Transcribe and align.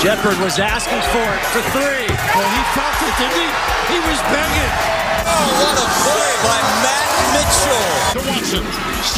Shepard 0.00 0.38
was 0.40 0.58
asking 0.58 1.02
for 1.12 1.20
it 1.20 1.44
for 1.52 1.60
three. 1.76 2.08
Well, 2.32 2.50
he 2.56 2.62
felt 2.72 2.96
it, 3.04 3.14
didn't 3.20 3.36
he? 3.36 3.48
He 3.92 3.98
was 4.08 4.16
begging. 4.32 4.72
Oh, 5.28 5.60
what 5.60 5.76
a 5.76 5.88
play 6.08 6.32
by 6.40 6.56
Matt 6.80 7.08
Mitchell. 7.36 7.84
To 8.16 8.20
Watson. 8.32 8.64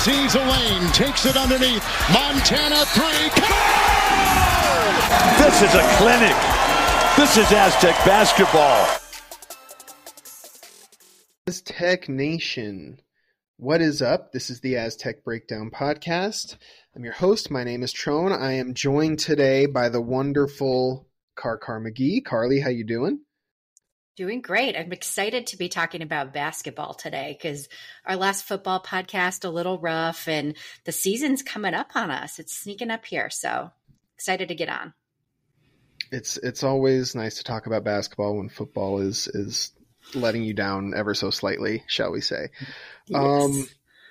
Sees 0.03 0.35
a 0.35 0.43
lane. 0.43 0.91
Takes 0.91 1.25
it 1.25 1.37
underneath. 1.37 1.87
Montana 2.11 2.83
three. 2.99 3.31
This 5.39 5.63
is 5.63 5.73
a 5.73 5.87
clinic. 6.03 6.35
This 7.17 7.37
is 7.37 7.47
Aztec 7.53 7.95
basketball. 8.05 8.89
Aztec 11.47 12.09
Nation. 12.09 13.01
What 13.59 13.81
is 13.81 14.03
up? 14.03 14.33
This 14.33 14.51
is 14.51 14.61
the 14.61 14.77
Aztec 14.77 15.25
Breakdown 15.25 15.71
Podcast. 15.71 16.57
I'm 16.97 17.05
your 17.05 17.13
host. 17.13 17.51
My 17.51 17.65
name 17.65 17.83
is 17.83 17.93
Tron. 17.93 18.33
I 18.33 18.55
am 18.55 18.75
joined 18.75 19.21
today 19.21 19.67
by 19.67 19.89
the 19.89 20.01
wonderful 20.01 21.07
Car 21.37 21.59
Car 21.59 21.81
McGee. 21.81 22.25
Carly, 22.25 22.61
how 22.61 22.71
you 22.71 22.85
doing? 22.85 23.21
Doing 24.17 24.41
great. 24.41 24.75
I'm 24.77 24.93
excited 24.93 25.47
to 25.49 25.57
be 25.57 25.69
talking 25.69 26.03
about 26.03 26.35
basketball 26.35 26.95
today 26.95 27.37
because 27.39 27.69
our 28.05 28.17
last 28.17 28.45
football 28.45 28.83
podcast 28.83 29.45
a 29.45 29.51
little 29.51 29.79
rough 29.79 30.27
and 30.27 30.57
the 30.85 30.93
season's 30.93 31.43
coming 31.43 31.75
up 31.75 31.95
on 31.95 32.11
us. 32.11 32.39
It's 32.39 32.57
sneaking 32.57 32.91
up 32.91 33.05
here, 33.05 33.31
so 33.31 33.71
excited 34.17 34.49
to 34.49 34.55
get 34.55 34.71
on. 34.71 34.93
It's 36.11 36.37
it's 36.39 36.65
always 36.65 37.15
nice 37.15 37.37
to 37.37 37.45
talk 37.45 37.67
about 37.67 37.85
basketball 37.85 38.37
when 38.39 38.49
football 38.49 38.99
is 38.99 39.29
is 39.29 39.73
letting 40.15 40.43
you 40.43 40.55
down 40.55 40.95
ever 40.95 41.15
so 41.15 41.31
slightly, 41.31 41.85
shall 41.87 42.13
we 42.13 42.21
say. 42.21 42.49
Yes. 43.07 43.21
Um 43.21 43.67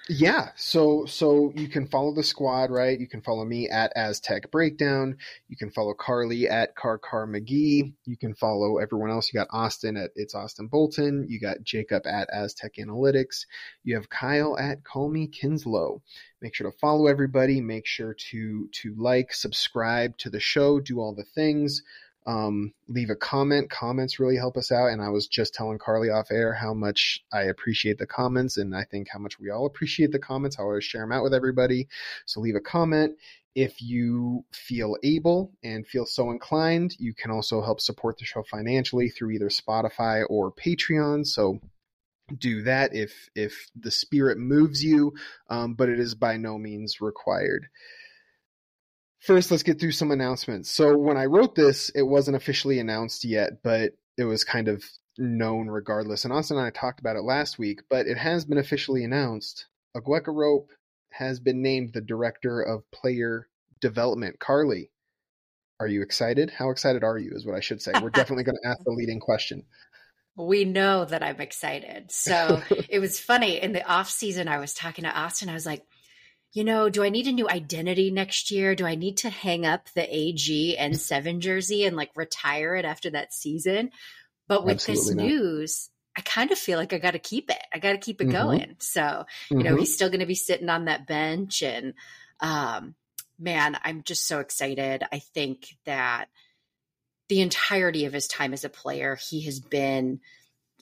yeah, 0.09 0.49
so 0.55 1.05
so 1.05 1.53
you 1.55 1.69
can 1.69 1.87
follow 1.87 2.13
the 2.13 2.23
squad, 2.23 2.71
right? 2.71 2.99
You 2.99 3.07
can 3.07 3.21
follow 3.21 3.45
me 3.45 3.69
at 3.69 3.93
Aztec 3.95 4.51
Breakdown. 4.51 5.17
You 5.47 5.55
can 5.55 5.69
follow 5.69 5.93
Carly 5.93 6.49
at 6.49 6.75
Car 6.75 6.97
Car 6.97 7.27
McGee. 7.27 7.93
You 8.05 8.17
can 8.17 8.33
follow 8.33 8.77
everyone 8.77 9.11
else. 9.11 9.31
You 9.31 9.39
got 9.39 9.47
Austin 9.52 9.95
at 9.95 10.11
It's 10.16 10.35
Austin 10.35 10.67
Bolton. 10.67 11.27
You 11.30 11.39
got 11.39 11.63
Jacob 11.63 12.05
at 12.08 12.30
Aztec 12.30 12.73
Analytics. 12.77 13.45
You 13.83 13.95
have 13.95 14.09
Kyle 14.09 14.58
at 14.58 14.83
Call 14.83 15.09
Me 15.09 15.27
Kinslow. 15.27 16.02
Make 16.41 16.55
sure 16.55 16.69
to 16.69 16.77
follow 16.80 17.08
everybody. 17.08 17.61
Make 17.61 17.86
sure 17.86 18.15
to 18.31 18.67
to 18.69 18.95
like, 18.97 19.33
subscribe 19.33 20.17
to 20.17 20.30
the 20.30 20.39
show, 20.41 20.80
do 20.80 20.99
all 20.99 21.13
the 21.13 21.23
things 21.23 21.83
um, 22.25 22.73
leave 22.88 23.09
a 23.09 23.16
comment. 23.16 23.69
Comments 23.69 24.19
really 24.19 24.38
help 24.38 24.58
us 24.58 24.72
out. 24.72 24.88
And 24.88 25.02
I 25.02 25.09
was 25.09 25.27
just 25.27 25.53
telling 25.53 25.80
Carly 25.80 26.09
off 26.09 26.31
air 26.31 26.53
how 26.53 26.73
much 26.73 27.23
I 27.33 27.44
appreciate 27.44 27.97
the 27.97 28.05
comments, 28.05 28.58
and 28.58 28.75
I 28.75 28.83
think 28.83 29.08
how 29.11 29.19
much 29.19 29.39
we 29.39 29.50
all 29.50 29.66
appreciate 29.66 30.11
the 30.11 30.19
comments. 30.19 30.58
I 30.59 30.64
always 30.64 30.83
share 30.83 31.02
them 31.02 31.11
out 31.11 31.23
with 31.23 31.33
everybody. 31.33 31.88
So 32.25 32.42
leave 32.42 32.55
a 32.55 32.61
comment. 32.61 33.17
If 33.53 33.81
you 33.81 34.45
feel 34.53 34.95
able 35.03 35.52
and 35.64 35.86
feel 35.86 36.05
so 36.05 36.31
inclined, 36.31 36.95
you 36.99 37.14
can 37.14 37.31
also 37.31 37.61
help 37.61 37.81
support 37.81 38.17
the 38.17 38.25
show 38.25 38.44
financially 38.44 39.09
through 39.09 39.31
either 39.31 39.49
Spotify 39.49 40.23
or 40.30 40.53
Patreon. 40.53 41.27
So 41.27 41.59
do 42.38 42.64
that 42.64 42.95
if 42.95 43.30
if 43.36 43.69
the 43.75 43.92
spirit 43.92 44.38
moves 44.38 44.83
you, 44.83 45.14
um, 45.49 45.73
but 45.73 45.89
it 45.89 45.99
is 45.99 46.16
by 46.16 46.38
no 46.38 46.58
means 46.58 47.02
required. 47.02 47.67
First, 49.22 49.52
let's 49.52 49.64
get 49.64 49.80
through 49.80 49.91
some 49.91 50.11
announcements. 50.11 50.69
So, 50.69 50.97
when 50.97 51.17
I 51.17 51.25
wrote 51.25 51.55
this, 51.55 51.89
it 51.89 52.02
wasn't 52.02 52.38
officially 52.38 52.80
announced 52.80 53.23
yet, 53.23 53.61
but 53.64 53.91
it 54.17 54.23
was 54.23 54.44
kind 54.44 54.67
of 54.67 54.83
known 55.17 55.67
regardless. 55.67 56.25
And 56.25 56.33
Austin 56.33 56.58
and 56.58 56.66
I 56.66 56.72
talked 56.72 57.00
about 57.00 57.16
it 57.16 57.23
last 57.23 57.59
week, 57.59 57.81
but 57.89 58.08
it 58.08 58.17
has 58.17 58.45
been 58.45 58.58
officially 58.58 59.03
announced. 59.03 59.67
Aguek 59.95 60.23
Arop 60.23 60.66
has 61.11 61.39
been 61.39 61.61
named 61.61 61.94
the 61.94 62.02
director 62.02 62.61
of 62.61 62.89
player 62.92 63.47
development. 63.80 64.39
Carly, 64.39 64.89
are 65.80 65.88
you 65.88 66.02
excited? 66.02 66.49
How 66.49 66.69
excited 66.69 67.03
are 67.03 67.17
you? 67.17 67.31
Is 67.33 67.45
what 67.45 67.55
I 67.55 67.59
should 67.59 67.81
say. 67.81 67.92
We're 68.02 68.09
definitely 68.09 68.44
going 68.44 68.58
to 68.61 68.69
ask 68.69 68.83
the 68.83 68.92
leading 68.92 69.19
question. 69.19 69.64
We 70.38 70.64
know 70.64 71.03
that 71.03 71.21
I'm 71.21 71.42
excited. 71.42 72.09
So 72.09 72.61
it 72.89 72.99
was 72.99 73.20
funny 73.20 73.61
in 73.61 73.73
the 73.73 73.86
off 73.86 74.09
season. 74.09 74.48
I 74.48 74.59
was 74.59 74.73
talking 74.73 75.03
to 75.03 75.11
Austin. 75.11 75.49
I 75.49 75.53
was 75.53 75.65
like, 75.65 75.83
you 76.54 76.64
know, 76.64 76.89
do 76.89 77.04
I 77.04 77.10
need 77.10 77.28
a 77.28 77.32
new 77.32 77.50
identity 77.50 78.12
next 78.12 78.52
year? 78.52 78.76
Do 78.76 78.86
I 78.86 78.95
need 78.95 79.17
to 79.17 79.30
hang 79.30 79.66
up 79.66 79.89
the 79.94 80.08
AG 80.14 80.78
and 80.78 81.00
seven 81.00 81.39
jersey 81.39 81.86
and 81.86 81.95
like 81.95 82.12
retire 82.16 82.76
it 82.76 82.86
after 82.86 83.10
that 83.12 83.34
season? 83.34 83.92
But 84.48 84.66
with 84.66 84.78
Absolutely 84.78 85.14
this 85.14 85.16
not. 85.16 85.26
news, 85.26 85.89
I 86.17 86.22
kind 86.22 86.52
of 86.52 86.58
feel 86.58 86.78
like 86.78 86.92
I 86.92 86.98
got 86.98 87.12
to 87.12 87.20
keep 87.20 87.50
it. 87.50 87.62
I 87.73 87.80
got 87.80 87.94
to 87.94 87.98
keep 87.98 88.20
it 88.20 88.28
Mhm. 88.28 88.32
going. 88.32 88.76
So, 88.80 89.26
you 89.50 89.64
know, 89.64 89.76
Mhm. 89.76 89.80
he's 89.80 89.94
still 89.94 90.10
going 90.10 90.20
to 90.20 90.26
be 90.26 90.36
sitting 90.36 90.67
on 90.67 90.86
that 90.86 91.08
bench. 91.08 91.64
And, 91.64 91.94
um, 92.42 92.95
man, 93.39 93.78
I'm 93.82 94.04
just 94.04 94.28
so 94.28 94.39
excited. 94.39 95.04
I 95.10 95.20
think 95.20 95.78
that 95.86 96.28
the 97.30 97.39
entirety 97.39 98.04
of 98.04 98.12
his 98.12 98.28
time 98.28 98.52
as 98.52 98.66
a 98.66 98.70
player, 98.70 99.16
he 99.16 99.42
has 99.45 99.62
been 99.62 100.20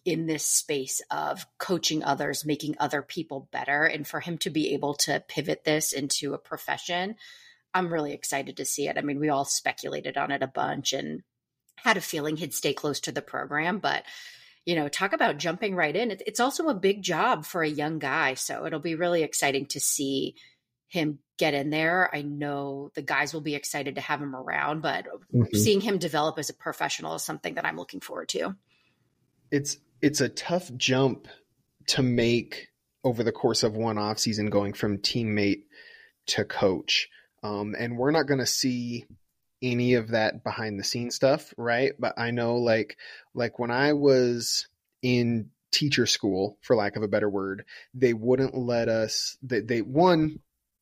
in 0.05 0.25
this 0.25 0.45
space 0.45 1.01
of 1.11 1.45
coaching 1.57 2.03
others, 2.03 2.45
making 2.45 2.75
other 2.79 3.01
people 3.01 3.47
better. 3.51 3.85
And 3.85 4.07
for 4.07 4.19
him 4.19 4.37
to 4.39 4.49
be 4.49 4.73
able 4.73 4.93
to 4.95 5.23
pivot 5.27 5.63
this 5.63 5.93
into 5.93 6.33
a 6.33 6.37
profession, 6.39 7.15
I'm 7.73 7.91
really 7.93 8.13
excited 8.13 8.57
to 8.57 8.65
see 8.65 8.87
it. 8.87 8.97
I 8.97 9.01
mean, 9.01 9.19
we 9.19 9.29
all 9.29 9.45
speculated 9.45 10.17
on 10.17 10.31
it 10.31 10.41
a 10.43 10.47
bunch 10.47 10.93
and 10.93 11.23
had 11.75 11.97
a 11.97 12.01
feeling 12.01 12.37
he'd 12.37 12.53
stay 12.53 12.73
close 12.73 12.99
to 13.01 13.11
the 13.11 13.21
program, 13.21 13.79
but 13.79 14.03
you 14.65 14.75
know, 14.75 14.87
talk 14.87 15.13
about 15.13 15.37
jumping 15.37 15.73
right 15.75 15.95
in. 15.95 16.11
It's 16.27 16.39
also 16.41 16.67
a 16.67 16.75
big 16.75 17.01
job 17.01 17.45
for 17.45 17.63
a 17.63 17.69
young 17.69 17.97
guy. 17.97 18.35
So 18.35 18.65
it'll 18.65 18.79
be 18.79 18.93
really 18.95 19.23
exciting 19.23 19.65
to 19.67 19.79
see 19.79 20.35
him 20.87 21.19
get 21.37 21.53
in 21.53 21.69
there. 21.69 22.13
I 22.13 22.21
know 22.21 22.91
the 22.93 23.01
guys 23.01 23.33
will 23.33 23.41
be 23.41 23.55
excited 23.55 23.95
to 23.95 24.01
have 24.01 24.21
him 24.21 24.35
around, 24.35 24.81
but 24.81 25.07
Mhm. 25.33 25.55
seeing 25.55 25.81
him 25.81 25.97
develop 25.97 26.37
as 26.37 26.49
a 26.49 26.53
professional 26.53 27.15
is 27.15 27.23
something 27.23 27.55
that 27.55 27.65
I'm 27.65 27.77
looking 27.77 28.01
forward 28.01 28.29
to. 28.29 28.55
it's 29.51 29.77
it's 30.01 30.21
a 30.21 30.29
tough 30.29 30.71
jump 30.75 31.27
to 31.87 32.03
make 32.03 32.67
over 33.03 33.23
the 33.23 33.31
course 33.31 33.63
of 33.63 33.75
one 33.75 33.97
off 33.97 34.19
season 34.19 34.49
going 34.49 34.73
from 34.73 34.97
teammate 34.97 35.63
to 36.27 36.45
coach. 36.45 37.09
Um, 37.43 37.75
and 37.77 37.97
we're 37.97 38.11
not 38.11 38.27
going 38.27 38.39
to 38.39 38.45
see 38.45 39.05
any 39.61 39.95
of 39.95 40.09
that 40.09 40.43
behind 40.43 40.79
the 40.79 40.83
scenes 40.83 41.15
stuff 41.15 41.53
right? 41.57 41.93
But 41.99 42.13
i 42.17 42.31
know 42.31 42.57
like 42.57 42.97
like 43.33 43.59
when 43.59 43.71
i 43.71 43.93
was 43.93 44.67
in 45.01 45.49
teacher 45.71 46.05
school 46.05 46.57
for 46.61 46.75
lack 46.75 46.95
of 46.95 47.03
a 47.03 47.07
better 47.07 47.29
word 47.29 47.63
they 47.93 48.13
wouldn't 48.13 48.57
let 48.57 48.89
us 48.89 49.37
they, 49.43 49.59
they 49.59 49.81
one 49.81 50.39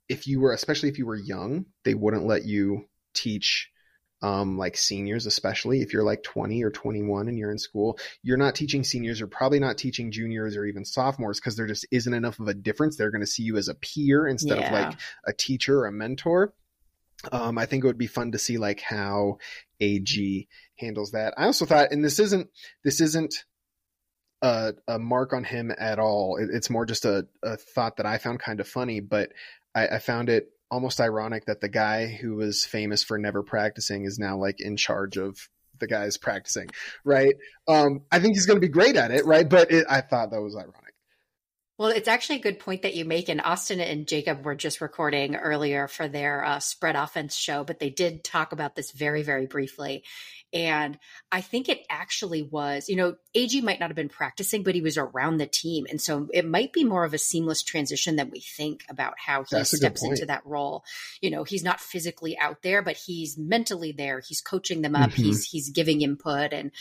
if 0.07 0.27
you 0.27 0.39
were 0.39 0.53
especially 0.53 0.89
if 0.89 0.97
you 0.97 1.05
were 1.05 1.15
young 1.15 1.65
they 1.83 1.93
wouldn't 1.93 2.25
let 2.25 2.45
you 2.45 2.85
teach 3.13 3.69
um, 4.21 4.57
like 4.57 4.77
seniors, 4.77 5.25
especially 5.25 5.81
if 5.81 5.93
you're 5.93 6.03
like 6.03 6.23
20 6.23 6.63
or 6.63 6.71
21 6.71 7.27
and 7.27 7.37
you're 7.37 7.51
in 7.51 7.59
school, 7.59 7.99
you're 8.23 8.37
not 8.37 8.55
teaching 8.55 8.83
seniors. 8.83 9.19
You're 9.19 9.27
probably 9.27 9.59
not 9.59 9.77
teaching 9.77 10.11
juniors 10.11 10.57
or 10.57 10.65
even 10.65 10.85
sophomores 10.85 11.39
because 11.39 11.55
there 11.55 11.67
just 11.67 11.87
isn't 11.91 12.13
enough 12.13 12.39
of 12.39 12.47
a 12.47 12.53
difference. 12.53 12.97
They're 12.97 13.11
going 13.11 13.21
to 13.21 13.27
see 13.27 13.43
you 13.43 13.57
as 13.57 13.67
a 13.67 13.75
peer 13.75 14.27
instead 14.27 14.57
of 14.57 14.71
like 14.71 14.99
a 15.25 15.33
teacher 15.33 15.79
or 15.79 15.87
a 15.87 15.91
mentor. 15.91 16.53
Um, 17.31 17.57
I 17.57 17.65
think 17.65 17.83
it 17.83 17.87
would 17.87 17.97
be 17.97 18.07
fun 18.07 18.31
to 18.31 18.39
see 18.39 18.57
like 18.57 18.79
how 18.79 19.37
AG 19.79 20.47
handles 20.77 21.11
that. 21.11 21.33
I 21.37 21.45
also 21.45 21.65
thought, 21.65 21.91
and 21.91 22.03
this 22.03 22.19
isn't 22.19 22.49
this 22.83 23.01
isn't 23.01 23.33
a, 24.41 24.73
a 24.87 24.99
mark 24.99 25.33
on 25.33 25.43
him 25.43 25.71
at 25.77 25.99
all. 25.99 26.37
It, 26.37 26.49
it's 26.51 26.69
more 26.69 26.85
just 26.85 27.05
a, 27.05 27.27
a 27.43 27.57
thought 27.57 27.97
that 27.97 28.05
I 28.05 28.17
found 28.17 28.39
kind 28.39 28.59
of 28.59 28.67
funny, 28.67 28.99
but 28.99 29.31
I, 29.73 29.87
I 29.87 29.99
found 29.99 30.29
it 30.29 30.49
almost 30.69 30.99
ironic 30.99 31.45
that 31.45 31.61
the 31.61 31.69
guy 31.69 32.07
who 32.07 32.35
was 32.35 32.65
famous 32.65 33.03
for 33.03 33.17
never 33.17 33.43
practicing 33.43 34.05
is 34.05 34.19
now 34.19 34.37
like 34.37 34.59
in 34.59 34.77
charge 34.77 35.17
of 35.17 35.37
the 35.79 35.87
guys 35.87 36.17
practicing, 36.17 36.69
right? 37.03 37.35
Um, 37.67 38.01
I 38.11 38.19
think 38.19 38.35
he's 38.35 38.45
going 38.45 38.57
to 38.57 38.65
be 38.65 38.71
great 38.71 38.95
at 38.95 39.11
it, 39.11 39.25
right? 39.25 39.47
But 39.47 39.71
it, 39.71 39.85
I 39.89 40.01
thought 40.01 40.31
that 40.31 40.41
was 40.41 40.55
ironic. 40.55 40.93
Well, 41.77 41.89
it's 41.89 42.07
actually 42.07 42.37
a 42.37 42.41
good 42.41 42.59
point 42.59 42.81
that 42.81 42.95
you 42.95 43.05
make. 43.05 43.29
And 43.29 43.39
Austin 43.39 43.79
and 43.79 44.07
Jacob 44.07 44.43
were 44.43 44.55
just 44.55 44.81
recording 44.81 45.35
earlier 45.35 45.87
for 45.87 46.07
their 46.07 46.43
uh, 46.43 46.59
spread 46.59 46.95
offense 46.95 47.35
show, 47.35 47.63
but 47.63 47.77
they 47.77 47.91
did 47.91 48.23
talk 48.23 48.51
about 48.51 48.75
this 48.75 48.91
very, 48.91 49.21
very 49.21 49.45
briefly. 49.45 50.03
And 50.53 50.97
I 51.31 51.41
think 51.41 51.67
it 51.67 51.85
actually 51.89 52.41
was, 52.41 52.87
you 52.87 52.95
know, 52.95 53.15
AG 53.35 53.59
might 53.61 53.79
not 53.79 53.89
have 53.89 53.95
been 53.95 54.09
practicing, 54.09 54.63
but 54.63 54.75
he 54.75 54.81
was 54.81 54.97
around 54.97 55.37
the 55.37 55.45
team. 55.45 55.85
And 55.89 56.01
so 56.01 56.29
it 56.33 56.47
might 56.47 56.71
be 56.71 56.83
more 56.83 57.03
of 57.03 57.13
a 57.13 57.17
seamless 57.17 57.63
transition 57.63 58.15
than 58.15 58.29
we 58.29 58.39
think 58.39 58.85
about 58.89 59.15
how 59.17 59.43
he 59.43 59.55
That's 59.57 59.75
steps 59.75 60.03
into 60.03 60.25
that 60.27 60.45
role. 60.45 60.83
You 61.21 61.31
know, 61.31 61.43
he's 61.43 61.63
not 61.63 61.81
physically 61.81 62.37
out 62.37 62.61
there, 62.61 62.81
but 62.81 62.97
he's 62.97 63.37
mentally 63.37 63.91
there. 63.91 64.21
He's 64.25 64.41
coaching 64.41 64.81
them 64.81 64.95
up. 64.95 65.11
Mhm. 65.11 65.15
He's 65.15 65.43
he's 65.43 65.69
giving 65.69 66.01
input 66.01 66.53
and 66.53 66.71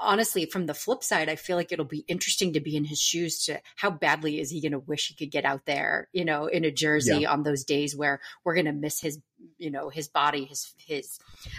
honestly, 0.00 0.46
from 0.46 0.66
the 0.66 0.74
flip 0.74 1.04
side, 1.04 1.28
I 1.28 1.36
feel 1.36 1.56
like 1.56 1.72
it'll 1.72 1.84
be 1.84 2.04
interesting 2.08 2.54
to 2.54 2.60
be 2.60 2.74
in 2.74 2.84
his 2.84 2.98
shoes 2.98 3.44
to 3.44 3.60
how 3.76 3.90
badly 3.90 4.40
is 4.40 4.50
he 4.50 4.60
going 4.60 4.72
to 4.72 4.78
wish 4.78 5.08
he 5.08 5.14
could 5.14 5.30
get 5.30 5.44
out 5.44 5.66
there, 5.66 6.08
you 6.12 6.24
know, 6.24 6.46
in 6.46 6.64
a 6.64 6.70
jersey 6.70 7.26
on 7.26 7.42
those 7.42 7.64
days 7.64 7.94
where 7.94 8.20
we're 8.42 8.54
going 8.54 8.66
to 8.66 8.72
miss 8.72 9.00
his, 9.00 9.18
you 9.58 9.70
know, 9.70 9.88
his 9.88 10.08
body, 10.08 10.44
his, 10.44 10.74
his 10.76 11.18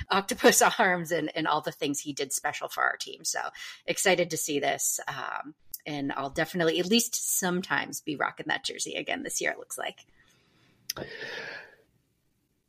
octopus 0.09 0.61
arms 0.79 1.11
and, 1.11 1.31
and 1.35 1.47
all 1.47 1.61
the 1.61 1.71
things 1.71 1.99
he 1.99 2.13
did 2.13 2.33
special 2.33 2.67
for 2.67 2.83
our 2.83 2.97
team. 2.97 3.23
So 3.23 3.39
excited 3.85 4.29
to 4.31 4.37
see 4.37 4.59
this. 4.59 4.99
Um, 5.07 5.55
and 5.85 6.11
I'll 6.11 6.29
definitely 6.29 6.79
at 6.79 6.85
least 6.85 7.39
sometimes 7.39 8.01
be 8.01 8.15
rocking 8.15 8.47
that 8.49 8.63
jersey 8.63 8.93
again 8.95 9.23
this 9.23 9.41
year, 9.41 9.51
it 9.51 9.57
looks 9.57 9.77
like. 9.77 10.05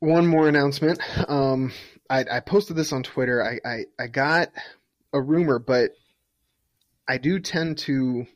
one 0.03 0.27
more 0.27 0.49
announcement. 0.49 1.01
Um, 1.31 1.73
I, 2.11 2.25
I 2.31 2.41
posted 2.41 2.77
this 2.77 2.93
on 2.93 3.05
Twitter. 3.05 3.43
I, 3.43 3.69
I, 3.69 3.85
I 3.99 4.07
got 4.09 4.49
a 5.13 5.21
rumor, 5.21 5.61
but 5.61 5.93
I 7.09 7.19
do 7.19 7.39
tend 7.39 7.79
to, 7.79 8.27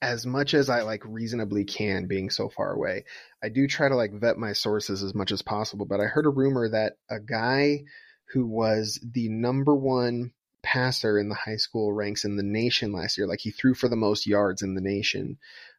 as 0.00 0.24
much 0.24 0.54
as 0.54 0.70
I 0.70 0.82
like 0.82 1.02
reasonably 1.04 1.64
can, 1.64 2.06
being 2.06 2.30
so 2.30 2.48
far 2.48 2.72
away, 2.72 3.06
I 3.46 3.48
do 3.48 3.68
try 3.68 3.88
to 3.88 3.94
like 3.94 4.12
vet 4.12 4.38
my 4.38 4.54
sources 4.54 5.04
as 5.04 5.14
much 5.14 5.30
as 5.30 5.40
possible. 5.40 5.86
But 5.86 6.00
I 6.00 6.06
heard 6.06 6.26
a 6.26 6.30
rumor 6.30 6.68
that 6.68 6.94
a 7.08 7.20
guy 7.20 7.84
who 8.32 8.44
was 8.44 8.98
the 9.04 9.28
number 9.28 9.72
one 9.72 10.32
passer 10.64 11.16
in 11.16 11.28
the 11.28 11.36
high 11.36 11.58
school 11.58 11.92
ranks 11.92 12.24
in 12.24 12.34
the 12.34 12.42
nation 12.42 12.92
last 12.92 13.16
year, 13.16 13.28
like 13.28 13.38
he 13.38 13.52
threw 13.52 13.72
for 13.72 13.88
the 13.88 13.94
most 13.94 14.26
yards 14.26 14.62
in 14.62 14.74
the 14.74 14.80
nation, 14.80 15.38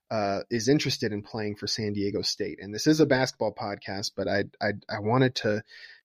uh, 0.10 0.40
is 0.50 0.70
interested 0.70 1.12
in 1.12 1.22
playing 1.22 1.58
for 1.58 1.68
San 1.68 1.92
Diego 1.92 2.22
State. 2.22 2.60
And 2.62 2.74
this 2.74 2.88
is 2.88 3.02
a 3.02 3.06
basketball 3.06 3.54
podcast, 3.54 4.12
but 4.16 4.30
I 4.30 4.46
I, 4.62 4.72
I 4.88 5.00
wanted 5.02 5.36
to 5.36 5.62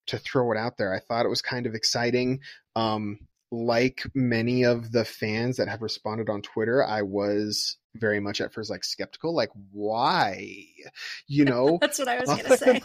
to 0.07 0.19
throw 0.19 0.51
it 0.51 0.59
out 0.59 0.79
there. 0.79 0.93
I 0.93 0.99
thought 0.99 1.27
it 1.27 1.31
was 1.31 1.43
kind 1.43 1.67
of 1.67 1.77
exciting. 1.77 2.41
Um, 2.75 3.21
like 3.53 4.03
many 4.15 4.65
of 4.65 4.91
the 4.91 5.05
fans 5.05 5.59
that 5.59 5.69
have 5.69 5.83
responded 5.83 6.31
on 6.31 6.41
Twitter, 6.41 6.85
I 6.85 7.03
was 7.03 7.77
very 7.95 8.19
much 8.19 8.41
at 8.41 8.53
first 8.53 8.71
like 8.71 8.83
skeptical, 8.83 9.35
like 9.35 9.51
why, 9.71 10.65
you 11.27 11.45
know? 11.45 11.79
That's 11.81 11.99
what 11.99 12.09
I 12.09 12.19
was 12.19 12.29
gonna 12.29 12.57
say. 12.57 12.83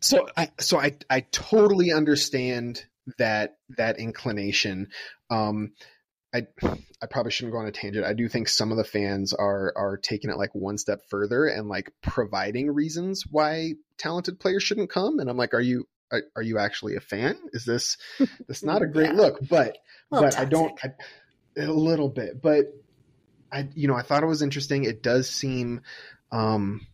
so 0.00 0.28
I 0.36 0.50
so 0.60 0.78
I 0.78 0.94
I 1.08 1.20
totally 1.32 1.90
understand 1.90 2.84
that 3.16 3.56
that 3.78 3.98
inclination. 3.98 4.88
Um, 5.30 5.72
I 6.34 6.46
I 7.02 7.06
probably 7.06 7.32
shouldn't 7.32 7.54
go 7.54 7.60
on 7.60 7.66
a 7.66 7.72
tangent. 7.72 8.04
I 8.04 8.12
do 8.12 8.28
think 8.28 8.46
some 8.46 8.70
of 8.70 8.76
the 8.76 8.84
fans 8.84 9.32
are 9.32 9.72
are 9.74 9.96
taking 9.96 10.28
it 10.28 10.36
like 10.36 10.54
one 10.54 10.76
step 10.76 11.00
further 11.08 11.46
and 11.46 11.66
like 11.66 11.90
providing 12.02 12.70
reasons 12.70 13.24
why 13.28 13.72
talented 13.96 14.38
players 14.38 14.62
shouldn't 14.62 14.90
come. 14.90 15.18
And 15.18 15.30
I'm 15.30 15.38
like, 15.38 15.54
are 15.54 15.60
you 15.62 15.88
are, 16.10 16.22
are 16.36 16.42
you 16.42 16.58
actually 16.58 16.96
a 16.96 17.00
fan? 17.00 17.36
Is 17.52 17.64
this 17.64 17.96
this 18.48 18.62
not 18.62 18.82
a 18.82 18.86
great 18.86 19.10
yeah. 19.10 19.16
look? 19.16 19.38
But 19.48 19.78
but 20.10 20.32
toxic. 20.32 20.40
I 20.40 20.44
don't 20.44 20.80
I, 20.84 21.62
a 21.62 21.72
little 21.72 22.08
bit. 22.08 22.40
But 22.40 22.66
I 23.52 23.68
you 23.74 23.88
know 23.88 23.96
I 23.96 24.02
thought 24.02 24.22
it 24.22 24.26
was 24.26 24.42
interesting. 24.42 24.84
It 24.84 25.02
does 25.02 25.28
seem 25.28 25.82
um 26.32 26.86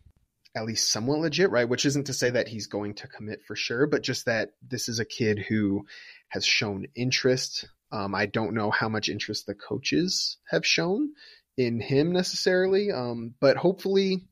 at 0.55 0.65
least 0.65 0.91
somewhat 0.91 1.19
legit, 1.19 1.51
right? 1.51 1.69
Which 1.69 1.85
isn't 1.85 2.05
to 2.05 2.13
say 2.13 2.31
that 2.31 2.47
he's 2.47 2.67
going 2.67 2.95
to 2.95 3.07
commit 3.07 3.43
for 3.45 3.55
sure, 3.55 3.85
but 3.85 4.01
just 4.01 4.25
that 4.25 4.53
this 4.67 4.89
is 4.89 4.99
a 4.99 5.05
kid 5.05 5.37
who 5.37 5.85
has 6.29 6.45
shown 6.45 6.87
interest 6.95 7.67
um, 7.91 8.13
I 8.13 8.25
don't 8.25 8.53
know 8.53 8.71
how 8.71 8.89
much 8.89 9.09
interest 9.09 9.45
the 9.45 9.55
coaches 9.55 10.37
have 10.49 10.65
shown 10.65 11.11
in 11.55 11.79
him 11.79 12.11
necessarily, 12.11 12.91
um, 12.91 13.33
but 13.39 13.57
hopefully 13.57 14.25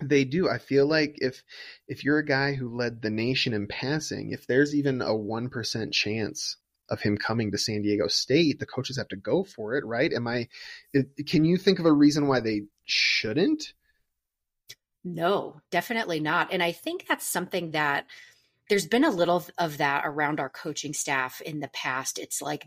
they 0.00 0.24
do. 0.24 0.48
I 0.48 0.58
feel 0.58 0.86
like 0.86 1.16
if 1.18 1.42
if 1.88 2.04
you're 2.04 2.18
a 2.18 2.24
guy 2.24 2.54
who 2.54 2.76
led 2.76 3.02
the 3.02 3.10
nation 3.10 3.54
in 3.54 3.66
passing, 3.66 4.32
if 4.32 4.46
there's 4.46 4.74
even 4.74 5.00
a 5.00 5.14
one 5.14 5.48
percent 5.48 5.92
chance 5.92 6.56
of 6.88 7.00
him 7.00 7.16
coming 7.16 7.50
to 7.50 7.58
San 7.58 7.82
Diego 7.82 8.06
State, 8.06 8.58
the 8.58 8.66
coaches 8.66 8.96
have 8.96 9.08
to 9.08 9.16
go 9.16 9.42
for 9.42 9.74
it, 9.74 9.84
right? 9.84 10.12
Am 10.12 10.26
I? 10.26 10.48
Can 11.26 11.44
you 11.44 11.56
think 11.56 11.78
of 11.78 11.86
a 11.86 11.92
reason 11.92 12.28
why 12.28 12.40
they 12.40 12.62
shouldn't? 12.84 13.72
No, 15.04 15.60
definitely 15.70 16.20
not. 16.20 16.52
And 16.52 16.62
I 16.62 16.72
think 16.72 17.06
that's 17.08 17.26
something 17.26 17.70
that 17.70 18.06
there's 18.68 18.86
been 18.86 19.04
a 19.04 19.10
little 19.10 19.44
of 19.56 19.78
that 19.78 20.02
around 20.04 20.40
our 20.40 20.48
coaching 20.48 20.92
staff 20.92 21.40
in 21.40 21.60
the 21.60 21.68
past. 21.68 22.18
It's 22.18 22.42
like 22.42 22.66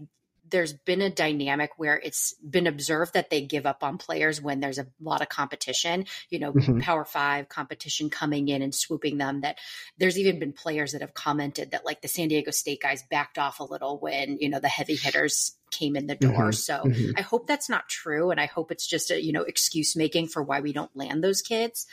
there's 0.49 0.73
been 0.73 1.01
a 1.01 1.09
dynamic 1.09 1.71
where 1.77 1.97
it's 1.97 2.33
been 2.35 2.67
observed 2.67 3.13
that 3.13 3.29
they 3.29 3.41
give 3.41 3.65
up 3.65 3.83
on 3.83 3.97
players 3.97 4.41
when 4.41 4.59
there's 4.59 4.79
a 4.79 4.87
lot 4.99 5.21
of 5.21 5.29
competition, 5.29 6.05
you 6.29 6.39
know, 6.39 6.53
mm-hmm. 6.53 6.79
power 6.79 7.05
five 7.05 7.49
competition 7.49 8.09
coming 8.09 8.47
in 8.47 8.61
and 8.61 8.73
swooping 8.73 9.17
them. 9.17 9.41
That 9.41 9.57
there's 9.97 10.17
even 10.17 10.39
been 10.39 10.53
players 10.53 10.91
that 10.93 11.01
have 11.01 11.13
commented 11.13 11.71
that 11.71 11.85
like 11.85 12.01
the 12.01 12.07
San 12.07 12.27
Diego 12.27 12.51
State 12.51 12.81
guys 12.81 13.03
backed 13.09 13.37
off 13.37 13.59
a 13.59 13.63
little 13.63 13.99
when, 13.99 14.37
you 14.39 14.49
know, 14.49 14.59
the 14.59 14.67
heavy 14.67 14.95
hitters 14.95 15.55
came 15.71 15.95
in 15.95 16.07
the 16.07 16.15
door. 16.15 16.31
Mm-hmm. 16.31 16.51
So 16.51 16.73
mm-hmm. 16.83 17.11
I 17.17 17.21
hope 17.21 17.47
that's 17.47 17.69
not 17.69 17.87
true. 17.87 18.31
And 18.31 18.39
I 18.39 18.45
hope 18.45 18.71
it's 18.71 18.87
just 18.87 19.11
a, 19.11 19.23
you 19.23 19.31
know, 19.31 19.43
excuse 19.43 19.95
making 19.95 20.27
for 20.27 20.41
why 20.41 20.61
we 20.61 20.73
don't 20.73 20.95
land 20.95 21.23
those 21.23 21.41
kids. 21.41 21.85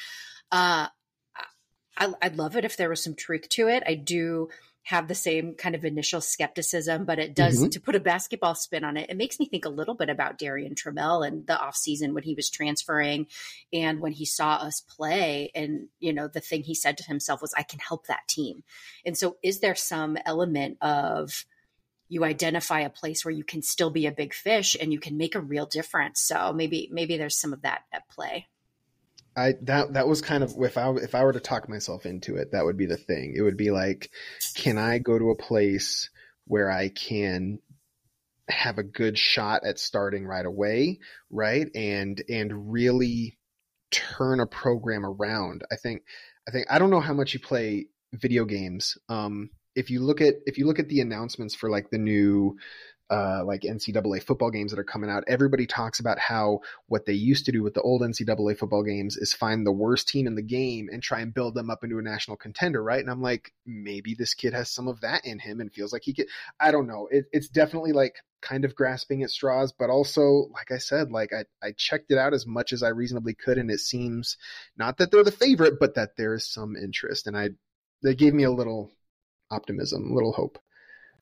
Uh, 0.50 0.88
I, 1.96 2.12
I'd 2.20 2.36
love 2.36 2.56
it 2.56 2.64
if 2.64 2.76
there 2.76 2.88
was 2.88 3.02
some 3.02 3.14
truth 3.14 3.48
to 3.50 3.68
it. 3.68 3.82
I 3.86 3.94
do 3.94 4.48
have 4.86 5.08
the 5.08 5.16
same 5.16 5.52
kind 5.54 5.74
of 5.74 5.84
initial 5.84 6.20
skepticism, 6.20 7.04
but 7.04 7.18
it 7.18 7.34
does 7.34 7.58
mm-hmm. 7.58 7.70
to 7.70 7.80
put 7.80 7.96
a 7.96 8.00
basketball 8.00 8.54
spin 8.54 8.84
on 8.84 8.96
it. 8.96 9.10
It 9.10 9.16
makes 9.16 9.40
me 9.40 9.46
think 9.46 9.64
a 9.64 9.68
little 9.68 9.96
bit 9.96 10.08
about 10.08 10.38
Darian 10.38 10.76
Trammell 10.76 11.26
and 11.26 11.44
the 11.44 11.54
offseason 11.54 12.12
when 12.12 12.22
he 12.22 12.36
was 12.36 12.48
transferring 12.48 13.26
and 13.72 13.98
when 13.98 14.12
he 14.12 14.24
saw 14.24 14.54
us 14.54 14.80
play. 14.80 15.50
And, 15.56 15.88
you 15.98 16.12
know, 16.12 16.28
the 16.28 16.38
thing 16.38 16.62
he 16.62 16.76
said 16.76 16.98
to 16.98 17.04
himself 17.04 17.42
was, 17.42 17.52
I 17.54 17.64
can 17.64 17.80
help 17.80 18.06
that 18.06 18.28
team. 18.28 18.62
And 19.04 19.18
so 19.18 19.38
is 19.42 19.58
there 19.58 19.74
some 19.74 20.18
element 20.24 20.78
of 20.80 21.46
you 22.08 22.22
identify 22.22 22.82
a 22.82 22.88
place 22.88 23.24
where 23.24 23.34
you 23.34 23.42
can 23.42 23.62
still 23.62 23.90
be 23.90 24.06
a 24.06 24.12
big 24.12 24.32
fish 24.34 24.76
and 24.80 24.92
you 24.92 25.00
can 25.00 25.16
make 25.16 25.34
a 25.34 25.40
real 25.40 25.66
difference? 25.66 26.20
So 26.20 26.52
maybe 26.52 26.88
maybe 26.92 27.16
there's 27.16 27.36
some 27.36 27.52
of 27.52 27.62
that 27.62 27.82
at 27.92 28.08
play. 28.08 28.46
I 29.36 29.54
that 29.62 29.92
that 29.94 30.08
was 30.08 30.22
kind 30.22 30.42
of 30.42 30.54
if 30.58 30.78
I 30.78 30.90
if 30.92 31.14
I 31.14 31.24
were 31.24 31.32
to 31.32 31.40
talk 31.40 31.68
myself 31.68 32.06
into 32.06 32.36
it, 32.36 32.52
that 32.52 32.64
would 32.64 32.76
be 32.76 32.86
the 32.86 32.96
thing. 32.96 33.34
It 33.36 33.42
would 33.42 33.56
be 33.56 33.70
like, 33.70 34.10
can 34.54 34.78
I 34.78 34.98
go 34.98 35.18
to 35.18 35.30
a 35.30 35.36
place 35.36 36.10
where 36.46 36.70
I 36.70 36.88
can 36.88 37.58
have 38.48 38.78
a 38.78 38.82
good 38.82 39.18
shot 39.18 39.64
at 39.64 39.78
starting 39.78 40.24
right 40.26 40.46
away, 40.46 41.00
right? 41.30 41.66
And 41.74 42.22
and 42.28 42.72
really 42.72 43.36
turn 43.90 44.40
a 44.40 44.46
program 44.46 45.04
around. 45.04 45.64
I 45.70 45.76
think 45.76 46.02
I 46.48 46.50
think 46.50 46.66
I 46.70 46.78
don't 46.78 46.90
know 46.90 47.00
how 47.00 47.14
much 47.14 47.34
you 47.34 47.40
play 47.40 47.88
video 48.12 48.44
games. 48.44 48.96
Um 49.08 49.50
if 49.74 49.90
you 49.90 50.00
look 50.00 50.20
at 50.20 50.36
if 50.46 50.56
you 50.58 50.66
look 50.66 50.78
at 50.78 50.88
the 50.88 51.00
announcements 51.00 51.54
for 51.54 51.68
like 51.68 51.90
the 51.90 51.98
new 51.98 52.56
uh, 53.10 53.44
like 53.44 53.62
NCAA 53.62 54.22
football 54.22 54.50
games 54.50 54.72
that 54.72 54.80
are 54.80 54.84
coming 54.84 55.10
out, 55.10 55.24
everybody 55.28 55.66
talks 55.66 56.00
about 56.00 56.18
how 56.18 56.60
what 56.88 57.06
they 57.06 57.12
used 57.12 57.46
to 57.46 57.52
do 57.52 57.62
with 57.62 57.74
the 57.74 57.82
old 57.82 58.02
NCAA 58.02 58.58
football 58.58 58.82
games 58.82 59.16
is 59.16 59.32
find 59.32 59.66
the 59.66 59.72
worst 59.72 60.08
team 60.08 60.26
in 60.26 60.34
the 60.34 60.42
game 60.42 60.88
and 60.90 61.02
try 61.02 61.20
and 61.20 61.34
build 61.34 61.54
them 61.54 61.70
up 61.70 61.84
into 61.84 61.98
a 61.98 62.02
national 62.02 62.36
contender, 62.36 62.82
right? 62.82 63.00
And 63.00 63.10
I'm 63.10 63.22
like, 63.22 63.52
maybe 63.64 64.14
this 64.14 64.34
kid 64.34 64.54
has 64.54 64.70
some 64.70 64.88
of 64.88 65.00
that 65.02 65.24
in 65.24 65.38
him 65.38 65.60
and 65.60 65.72
feels 65.72 65.92
like 65.92 66.02
he 66.04 66.14
could. 66.14 66.26
I 66.58 66.70
don't 66.70 66.88
know. 66.88 67.08
It, 67.10 67.26
it's 67.32 67.48
definitely 67.48 67.92
like 67.92 68.16
kind 68.42 68.64
of 68.64 68.74
grasping 68.74 69.22
at 69.22 69.30
straws, 69.30 69.72
but 69.72 69.90
also, 69.90 70.48
like 70.52 70.70
I 70.70 70.78
said, 70.78 71.10
like 71.10 71.32
I, 71.32 71.44
I 71.66 71.72
checked 71.76 72.10
it 72.10 72.18
out 72.18 72.34
as 72.34 72.46
much 72.46 72.72
as 72.72 72.82
I 72.82 72.88
reasonably 72.88 73.34
could, 73.34 73.58
and 73.58 73.70
it 73.70 73.80
seems 73.80 74.36
not 74.76 74.98
that 74.98 75.10
they're 75.10 75.24
the 75.24 75.32
favorite, 75.32 75.78
but 75.78 75.94
that 75.94 76.16
there 76.16 76.34
is 76.34 76.46
some 76.46 76.76
interest, 76.76 77.26
and 77.26 77.36
I 77.36 77.50
they 78.02 78.14
gave 78.14 78.34
me 78.34 78.44
a 78.44 78.50
little 78.50 78.90
optimism, 79.50 80.10
a 80.10 80.14
little 80.14 80.32
hope. 80.32 80.58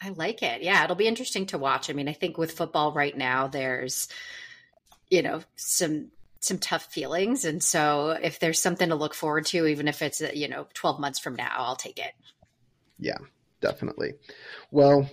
I 0.02 0.10
like 0.10 0.42
it. 0.42 0.62
Yeah, 0.62 0.84
it'll 0.84 0.96
be 0.96 1.06
interesting 1.06 1.46
to 1.46 1.58
watch. 1.58 1.88
I 1.88 1.92
mean, 1.92 2.08
I 2.08 2.12
think 2.12 2.36
with 2.36 2.52
football 2.52 2.92
right 2.92 3.16
now, 3.16 3.46
there's, 3.46 4.08
you 5.10 5.22
know, 5.22 5.42
some 5.56 6.10
some 6.40 6.58
tough 6.58 6.92
feelings, 6.92 7.46
and 7.46 7.62
so 7.62 8.10
if 8.10 8.38
there's 8.38 8.60
something 8.60 8.90
to 8.90 8.94
look 8.94 9.14
forward 9.14 9.46
to, 9.46 9.66
even 9.66 9.88
if 9.88 10.02
it's 10.02 10.20
you 10.20 10.48
know 10.48 10.66
12 10.74 11.00
months 11.00 11.18
from 11.18 11.36
now, 11.36 11.52
I'll 11.56 11.76
take 11.76 11.98
it. 11.98 12.12
Yeah, 12.98 13.18
definitely. 13.60 14.14
Well, 14.70 15.08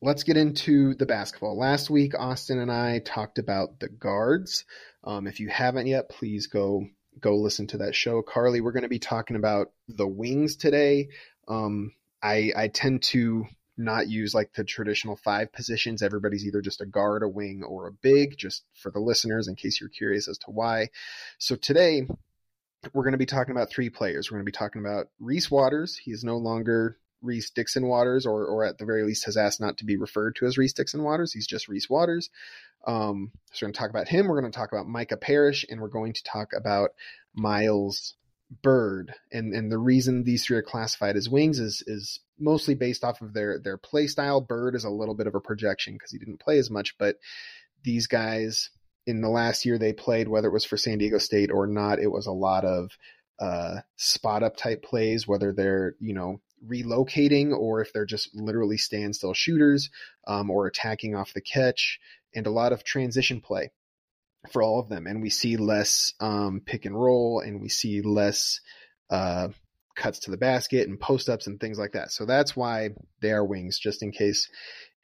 let's 0.00 0.22
get 0.22 0.36
into 0.36 0.94
the 0.94 1.06
basketball. 1.06 1.58
Last 1.58 1.90
week, 1.90 2.12
Austin 2.18 2.60
and 2.60 2.70
I 2.70 3.00
talked 3.00 3.38
about 3.38 3.80
the 3.80 3.88
guards. 3.88 4.64
Um, 5.04 5.26
if 5.26 5.40
you 5.40 5.48
haven't 5.48 5.88
yet, 5.88 6.08
please 6.08 6.46
go 6.46 6.86
go 7.20 7.36
listen 7.36 7.66
to 7.68 7.78
that 7.78 7.94
show. 7.94 8.22
Carly, 8.22 8.60
we're 8.60 8.72
going 8.72 8.82
to 8.82 8.88
be 8.88 8.98
talking 8.98 9.36
about 9.36 9.72
the 9.88 10.06
wings 10.06 10.56
today. 10.56 11.08
Um, 11.48 11.92
I, 12.22 12.52
I 12.56 12.68
tend 12.68 13.02
to 13.04 13.46
not 13.82 14.08
use 14.08 14.34
like 14.34 14.52
the 14.54 14.64
traditional 14.64 15.16
five 15.16 15.52
positions. 15.52 16.02
Everybody's 16.02 16.46
either 16.46 16.60
just 16.60 16.80
a 16.80 16.86
guard, 16.86 17.22
a 17.22 17.28
wing, 17.28 17.62
or 17.66 17.88
a 17.88 17.92
big, 17.92 18.36
just 18.38 18.64
for 18.74 18.90
the 18.90 19.00
listeners 19.00 19.48
in 19.48 19.54
case 19.54 19.80
you're 19.80 19.90
curious 19.90 20.28
as 20.28 20.38
to 20.38 20.50
why. 20.50 20.88
So 21.38 21.56
today 21.56 22.06
we're 22.92 23.04
going 23.04 23.12
to 23.12 23.18
be 23.18 23.26
talking 23.26 23.52
about 23.52 23.70
three 23.70 23.90
players. 23.90 24.30
We're 24.30 24.36
going 24.38 24.46
to 24.46 24.52
be 24.52 24.56
talking 24.56 24.80
about 24.84 25.06
Reese 25.20 25.50
Waters. 25.50 25.96
He 25.96 26.10
is 26.10 26.24
no 26.24 26.36
longer 26.36 26.98
Reese 27.22 27.50
Dixon 27.50 27.86
Waters, 27.86 28.26
or 28.26 28.44
or 28.44 28.64
at 28.64 28.78
the 28.78 28.84
very 28.84 29.04
least 29.04 29.26
has 29.26 29.36
asked 29.36 29.60
not 29.60 29.78
to 29.78 29.84
be 29.84 29.96
referred 29.96 30.36
to 30.36 30.46
as 30.46 30.58
Reese 30.58 30.72
Dixon 30.72 31.02
Waters. 31.02 31.32
He's 31.32 31.46
just 31.46 31.68
Reese 31.68 31.88
Waters. 31.88 32.30
Um, 32.86 33.30
so 33.52 33.64
we're 33.64 33.68
going 33.68 33.74
to 33.74 33.78
talk 33.78 33.90
about 33.90 34.08
him. 34.08 34.26
We're 34.26 34.40
going 34.40 34.50
to 34.50 34.58
talk 34.58 34.72
about 34.72 34.88
Micah 34.88 35.16
Parrish, 35.16 35.64
and 35.68 35.80
we're 35.80 35.88
going 35.88 36.12
to 36.14 36.22
talk 36.24 36.48
about 36.56 36.90
Miles 37.34 38.14
Byrd. 38.62 39.14
And 39.30 39.54
and 39.54 39.70
the 39.70 39.78
reason 39.78 40.24
these 40.24 40.44
three 40.44 40.56
are 40.56 40.62
classified 40.62 41.16
as 41.16 41.28
wings 41.28 41.58
is 41.58 41.82
is 41.86 42.20
mostly 42.38 42.74
based 42.74 43.04
off 43.04 43.22
of 43.22 43.32
their 43.32 43.58
their 43.58 43.78
play 43.78 44.06
style. 44.06 44.40
Byrd 44.40 44.74
is 44.74 44.84
a 44.84 44.90
little 44.90 45.14
bit 45.14 45.26
of 45.26 45.34
a 45.34 45.40
projection 45.40 45.94
because 45.94 46.10
he 46.10 46.18
didn't 46.18 46.40
play 46.40 46.58
as 46.58 46.70
much, 46.70 46.96
but 46.98 47.16
these 47.84 48.06
guys 48.06 48.70
in 49.06 49.20
the 49.20 49.28
last 49.28 49.64
year 49.64 49.78
they 49.78 49.92
played, 49.92 50.28
whether 50.28 50.48
it 50.48 50.52
was 50.52 50.64
for 50.64 50.76
San 50.76 50.98
Diego 50.98 51.18
State 51.18 51.50
or 51.50 51.66
not, 51.66 51.98
it 51.98 52.10
was 52.10 52.26
a 52.26 52.32
lot 52.32 52.64
of 52.64 52.90
uh, 53.40 53.80
spot 53.96 54.42
up 54.42 54.56
type 54.56 54.82
plays, 54.82 55.26
whether 55.26 55.52
they're 55.52 55.94
you 56.00 56.14
know 56.14 56.40
relocating 56.66 57.56
or 57.56 57.80
if 57.80 57.92
they're 57.92 58.04
just 58.06 58.34
literally 58.34 58.76
standstill 58.76 59.34
shooters 59.34 59.90
um, 60.26 60.50
or 60.50 60.66
attacking 60.66 61.14
off 61.14 61.32
the 61.32 61.40
catch, 61.40 61.98
and 62.34 62.46
a 62.46 62.50
lot 62.50 62.72
of 62.72 62.84
transition 62.84 63.40
play 63.40 63.70
for 64.50 64.62
all 64.62 64.80
of 64.80 64.88
them. 64.88 65.06
And 65.06 65.22
we 65.22 65.30
see 65.30 65.56
less 65.56 66.14
um, 66.20 66.62
pick 66.64 66.84
and 66.84 66.98
roll, 66.98 67.40
and 67.40 67.60
we 67.60 67.68
see 67.68 68.00
less 68.02 68.60
uh, 69.10 69.48
cuts 69.94 70.20
to 70.20 70.30
the 70.30 70.36
basket 70.36 70.88
and 70.88 70.98
post 70.98 71.28
ups 71.28 71.46
and 71.46 71.60
things 71.60 71.78
like 71.78 71.92
that. 71.92 72.10
So 72.10 72.24
that's 72.26 72.56
why 72.56 72.90
they 73.20 73.32
are 73.32 73.44
wings, 73.44 73.78
just 73.78 74.02
in 74.02 74.10
case 74.10 74.48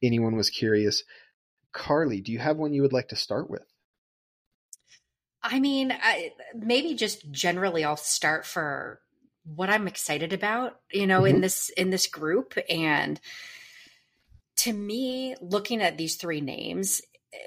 anyone 0.02 0.36
was 0.36 0.50
curious. 0.50 1.04
Carly, 1.72 2.20
do 2.20 2.32
you 2.32 2.38
have 2.38 2.56
one 2.56 2.72
you 2.72 2.82
would 2.82 2.92
like 2.92 3.08
to 3.08 3.16
start 3.16 3.50
with? 3.50 3.62
I 5.42 5.60
mean, 5.60 5.92
I, 5.92 6.32
maybe 6.54 6.94
just 6.94 7.30
generally, 7.30 7.84
I'll 7.84 7.96
start 7.96 8.44
for 8.44 9.00
what 9.44 9.70
I'm 9.70 9.86
excited 9.86 10.32
about, 10.32 10.80
you 10.92 11.06
know, 11.06 11.22
mm-hmm. 11.22 11.36
in 11.36 11.40
this 11.40 11.70
in 11.70 11.90
this 11.90 12.06
group. 12.06 12.58
And 12.68 13.20
to 14.56 14.72
me, 14.72 15.36
looking 15.40 15.80
at 15.80 15.96
these 15.96 16.16
three 16.16 16.40
names, 16.40 17.00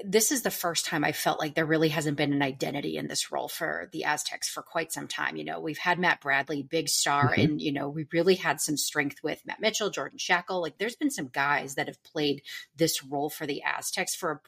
this 0.05 0.31
is 0.31 0.43
the 0.43 0.51
first 0.51 0.85
time 0.85 1.03
I 1.03 1.11
felt 1.11 1.39
like 1.39 1.55
there 1.55 1.65
really 1.65 1.89
hasn't 1.89 2.17
been 2.17 2.33
an 2.33 2.43
identity 2.43 2.97
in 2.97 3.07
this 3.07 3.31
role 3.31 3.47
for 3.47 3.89
the 3.91 4.03
Aztecs 4.03 4.47
for 4.47 4.61
quite 4.61 4.91
some 4.91 5.07
time. 5.07 5.35
You 5.35 5.43
know, 5.43 5.59
we've 5.59 5.77
had 5.77 5.97
Matt 5.97 6.21
Bradley, 6.21 6.61
big 6.61 6.87
star, 6.87 7.29
mm-hmm. 7.29 7.41
and 7.41 7.61
you 7.61 7.71
know, 7.71 7.89
we 7.89 8.05
really 8.11 8.35
had 8.35 8.61
some 8.61 8.77
strength 8.77 9.17
with 9.23 9.45
Matt 9.45 9.59
Mitchell, 9.59 9.89
Jordan 9.89 10.19
Schakel. 10.19 10.61
Like, 10.61 10.77
there's 10.77 10.95
been 10.95 11.09
some 11.09 11.27
guys 11.27 11.75
that 11.75 11.87
have 11.87 12.03
played 12.03 12.43
this 12.75 13.03
role 13.03 13.29
for 13.29 13.47
the 13.47 13.63
Aztecs 13.63 14.13
for 14.13 14.31
a 14.31 14.39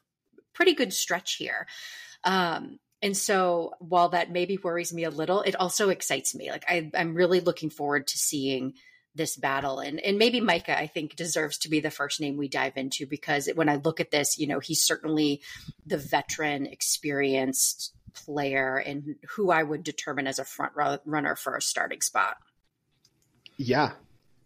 pretty 0.53 0.75
good 0.75 0.93
stretch 0.93 1.35
here. 1.35 1.67
Um, 2.23 2.79
and 3.01 3.17
so 3.17 3.73
while 3.79 4.09
that 4.09 4.31
maybe 4.31 4.57
worries 4.57 4.93
me 4.93 5.03
a 5.03 5.09
little, 5.09 5.41
it 5.41 5.55
also 5.55 5.89
excites 5.89 6.33
me. 6.35 6.51
Like 6.51 6.63
I, 6.69 6.89
I'm 6.95 7.15
really 7.15 7.41
looking 7.41 7.69
forward 7.69 8.07
to 8.07 8.17
seeing 8.17 8.75
this 9.15 9.35
battle 9.35 9.79
and 9.79 9.99
and 9.99 10.17
maybe 10.17 10.41
Micah 10.41 10.77
I 10.77 10.87
think 10.87 11.15
deserves 11.15 11.57
to 11.59 11.69
be 11.69 11.79
the 11.79 11.91
first 11.91 12.19
name 12.19 12.37
we 12.37 12.47
dive 12.47 12.77
into 12.77 13.05
because 13.05 13.47
when 13.53 13.69
I 13.69 13.75
look 13.75 13.99
at 13.99 14.11
this 14.11 14.39
you 14.39 14.47
know 14.47 14.59
he's 14.59 14.81
certainly 14.81 15.41
the 15.85 15.97
veteran 15.97 16.65
experienced 16.65 17.93
player 18.13 18.77
and 18.77 19.15
who 19.35 19.51
I 19.51 19.63
would 19.63 19.83
determine 19.83 20.27
as 20.27 20.39
a 20.39 20.45
front 20.45 20.73
runner 21.05 21.35
for 21.35 21.55
a 21.55 21.61
starting 21.61 22.01
spot. 22.01 22.37
Yeah. 23.57 23.91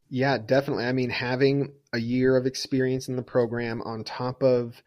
Yeah, 0.10 0.38
definitely. 0.38 0.86
I 0.86 0.94
mean 0.94 1.10
having 1.10 1.74
a 1.94 2.00
year 2.00 2.38
of 2.38 2.46
experience 2.46 3.08
in 3.08 3.16
the 3.16 3.24
program 3.24 3.82
on 3.82 4.04
top 4.04 4.44
of 4.44 4.82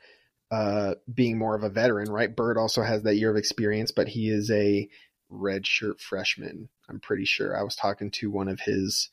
uh, 0.51 0.95
being 1.13 1.39
more 1.39 1.55
of 1.55 1.63
a 1.63 1.69
veteran, 1.69 2.11
right? 2.11 2.35
Byrd 2.35 2.59
also 2.59 2.83
has 2.83 3.05
that 3.05 3.17
year 3.17 3.31
of 3.31 3.37
experience, 3.37 3.93
but 3.93 4.09
he 4.09 4.29
is 4.31 4.51
a 4.51 4.89
redshirt 5.31 6.01
freshman. 6.01 6.69
I'm 6.89 7.01
pretty 7.01 7.25
sure. 7.25 7.57
I 7.57 7.63
was 7.63 7.77
talking 7.77 8.11
to 8.13 8.31
one 8.31 8.49
of 8.49 8.61
his 8.61 9.11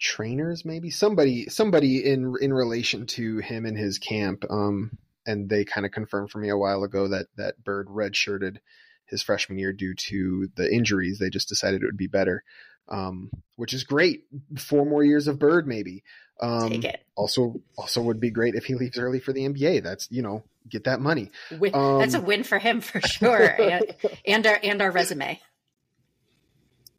trainers, 0.00 0.64
maybe 0.64 0.90
somebody, 0.90 1.48
somebody 1.48 2.04
in 2.04 2.34
in 2.40 2.52
relation 2.52 3.06
to 3.06 3.38
him 3.38 3.66
and 3.66 3.76
his 3.76 3.98
camp, 3.98 4.44
um, 4.50 4.98
and 5.26 5.48
they 5.48 5.64
kind 5.64 5.86
of 5.86 5.92
confirmed 5.92 6.30
for 6.30 6.38
me 6.38 6.48
a 6.48 6.56
while 6.56 6.82
ago 6.82 7.08
that 7.08 7.26
that 7.36 7.62
Byrd 7.62 7.88
redshirted 7.88 8.56
his 9.04 9.22
freshman 9.22 9.58
year 9.58 9.72
due 9.72 9.94
to 9.94 10.48
the 10.56 10.72
injuries. 10.72 11.18
They 11.18 11.30
just 11.30 11.48
decided 11.48 11.82
it 11.82 11.86
would 11.86 11.96
be 11.96 12.06
better, 12.06 12.42
um, 12.88 13.30
which 13.56 13.74
is 13.74 13.84
great. 13.84 14.24
Four 14.56 14.86
more 14.86 15.04
years 15.04 15.28
of 15.28 15.38
Byrd, 15.38 15.66
maybe. 15.66 16.02
Um, 16.40 16.70
Take 16.70 16.84
it. 16.84 17.04
Also, 17.16 17.60
also 17.76 18.00
would 18.02 18.20
be 18.20 18.30
great 18.30 18.54
if 18.54 18.64
he 18.64 18.74
leaves 18.74 18.98
early 18.98 19.20
for 19.20 19.32
the 19.34 19.46
NBA. 19.46 19.82
That's 19.82 20.08
you 20.10 20.22
know 20.22 20.42
get 20.68 20.84
that 20.84 21.00
money. 21.00 21.30
Win, 21.58 21.74
um, 21.74 21.98
that's 21.98 22.14
a 22.14 22.20
win 22.20 22.44
for 22.44 22.58
him 22.58 22.80
for 22.80 23.00
sure, 23.06 23.44
and, 23.60 23.94
and 24.26 24.46
our 24.46 24.58
and 24.62 24.80
our 24.80 24.90
resume. 24.90 25.38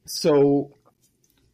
So, 0.04 0.76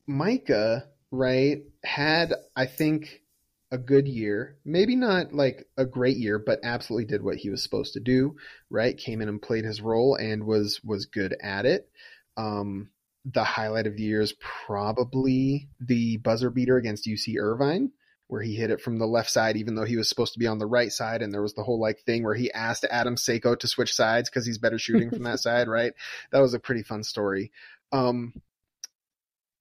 Micah, 0.06 0.86
right, 1.10 1.62
had 1.84 2.34
I 2.56 2.66
think 2.66 3.22
a 3.70 3.78
good 3.78 4.08
year. 4.08 4.56
Maybe 4.64 4.96
not 4.96 5.32
like 5.32 5.66
a 5.76 5.84
great 5.84 6.16
year, 6.16 6.38
but 6.38 6.60
absolutely 6.62 7.06
did 7.06 7.22
what 7.22 7.36
he 7.36 7.50
was 7.50 7.62
supposed 7.62 7.94
to 7.94 8.00
do. 8.00 8.36
Right, 8.70 8.96
came 8.96 9.20
in 9.20 9.28
and 9.28 9.42
played 9.42 9.64
his 9.64 9.80
role 9.80 10.14
and 10.14 10.44
was 10.44 10.80
was 10.84 11.06
good 11.06 11.36
at 11.42 11.66
it. 11.66 11.88
Um, 12.36 12.90
the 13.24 13.44
highlight 13.44 13.86
of 13.86 13.96
the 13.96 14.02
year 14.02 14.20
is 14.20 14.34
probably 14.66 15.68
the 15.80 16.16
buzzer 16.18 16.50
beater 16.50 16.76
against 16.76 17.06
UC 17.06 17.36
Irvine, 17.38 17.90
where 18.28 18.42
he 18.42 18.54
hit 18.54 18.70
it 18.70 18.80
from 18.80 18.98
the 18.98 19.06
left 19.06 19.30
side, 19.30 19.56
even 19.56 19.74
though 19.74 19.84
he 19.84 19.96
was 19.96 20.08
supposed 20.08 20.32
to 20.34 20.38
be 20.38 20.46
on 20.46 20.58
the 20.58 20.66
right 20.66 20.92
side. 20.92 21.20
And 21.20 21.32
there 21.32 21.42
was 21.42 21.54
the 21.54 21.62
whole 21.62 21.80
like 21.80 22.00
thing 22.00 22.22
where 22.22 22.34
he 22.34 22.52
asked 22.52 22.86
Adam 22.90 23.16
Seiko 23.16 23.58
to 23.58 23.68
switch 23.68 23.94
sides 23.94 24.30
because 24.30 24.46
he's 24.46 24.58
better 24.58 24.78
shooting 24.78 25.10
from 25.10 25.24
that 25.24 25.40
side, 25.40 25.68
right? 25.68 25.92
That 26.30 26.40
was 26.40 26.54
a 26.54 26.60
pretty 26.60 26.82
fun 26.82 27.02
story. 27.02 27.52
Um, 27.92 28.34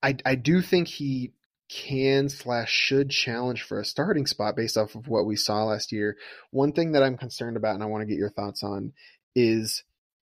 I, 0.01 0.18
I 0.25 0.36
do 0.36 0.62
think 0.62 0.88
he 0.88 1.34
can 1.70 2.30
slash 2.30 2.72
should 2.72 3.10
challenge 3.10 3.63
for 3.63 3.80
a 3.80 3.86
starting 3.86 4.25
spot 4.25 4.56
based 4.56 4.77
off 4.77 4.96
of 4.96 5.08
what 5.08 5.25
we 5.25 5.36
saw 5.36 5.66
last 5.66 5.92
year. 5.92 6.16
One 6.51 6.72
thing 6.72 6.94
that 6.94 7.04
I'm 7.04 7.18
concerned 7.18 7.58
about 7.58 7.75
and 7.75 7.84
I 7.84 7.88
want 7.88 8.01
to 8.01 8.08
get 8.08 8.20
your 8.20 8.30
thoughts 8.30 8.63
on 8.63 8.94
is 9.36 9.84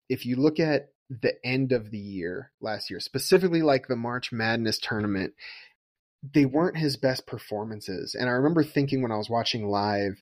if 0.10 0.26
you 0.26 0.38
look 0.38 0.60
at 0.60 0.90
the 1.10 1.34
end 1.46 1.72
of 1.72 1.92
the 1.92 1.98
year 1.98 2.52
last 2.62 2.90
year, 2.90 3.00
specifically 3.00 3.62
like 3.62 3.88
the 3.88 3.96
March 3.96 4.32
Madness 4.32 4.80
tournament, 4.80 5.34
they 6.34 6.46
weren't 6.46 6.78
his 6.78 6.96
best 6.96 7.28
performances. 7.28 8.16
And 8.16 8.30
I 8.30 8.34
remember 8.34 8.64
thinking 8.64 9.02
when 9.02 9.12
I 9.12 9.18
was 9.18 9.30
watching 9.30 9.68
live 9.68 10.22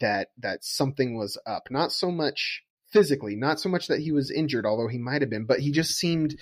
that 0.00 0.28
that 0.38 0.64
something 0.64 1.16
was 1.16 1.36
up. 1.46 1.64
Not 1.70 1.90
so 1.90 2.12
much 2.12 2.62
physically, 2.92 3.34
not 3.34 3.58
so 3.58 3.68
much 3.68 3.88
that 3.88 4.00
he 4.00 4.12
was 4.12 4.30
injured, 4.30 4.66
although 4.66 4.88
he 4.88 4.98
might 4.98 5.22
have 5.22 5.30
been, 5.30 5.46
but 5.46 5.60
he 5.60 5.72
just 5.72 5.96
seemed 5.96 6.36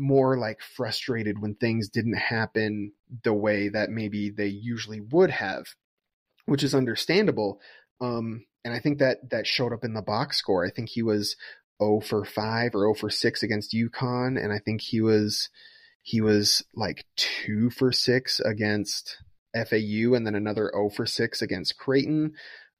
more 0.00 0.36
like 0.38 0.60
frustrated 0.62 1.40
when 1.40 1.54
things 1.54 1.88
didn't 1.88 2.16
happen 2.16 2.92
the 3.22 3.34
way 3.34 3.68
that 3.68 3.90
maybe 3.90 4.30
they 4.30 4.46
usually 4.46 5.00
would 5.00 5.30
have, 5.30 5.66
which 6.46 6.64
is 6.64 6.74
understandable. 6.74 7.60
Um, 8.00 8.46
and 8.64 8.74
I 8.74 8.80
think 8.80 8.98
that 8.98 9.30
that 9.30 9.46
showed 9.46 9.72
up 9.72 9.84
in 9.84 9.94
the 9.94 10.02
box 10.02 10.38
score. 10.38 10.66
I 10.66 10.70
think 10.70 10.88
he 10.88 11.02
was 11.02 11.36
0 11.82 12.00
for 12.00 12.24
5 12.24 12.74
or 12.74 12.80
0 12.80 12.94
for 12.94 13.10
6 13.10 13.42
against 13.42 13.74
UConn, 13.74 14.42
and 14.42 14.52
I 14.52 14.58
think 14.58 14.80
he 14.80 15.00
was 15.00 15.48
he 16.02 16.20
was 16.20 16.64
like 16.74 17.04
2 17.16 17.70
for 17.70 17.92
6 17.92 18.40
against 18.40 19.18
FAU, 19.54 20.14
and 20.14 20.26
then 20.26 20.34
another 20.34 20.70
0 20.74 20.90
for 20.90 21.06
6 21.06 21.42
against 21.42 21.76
Creighton. 21.76 22.32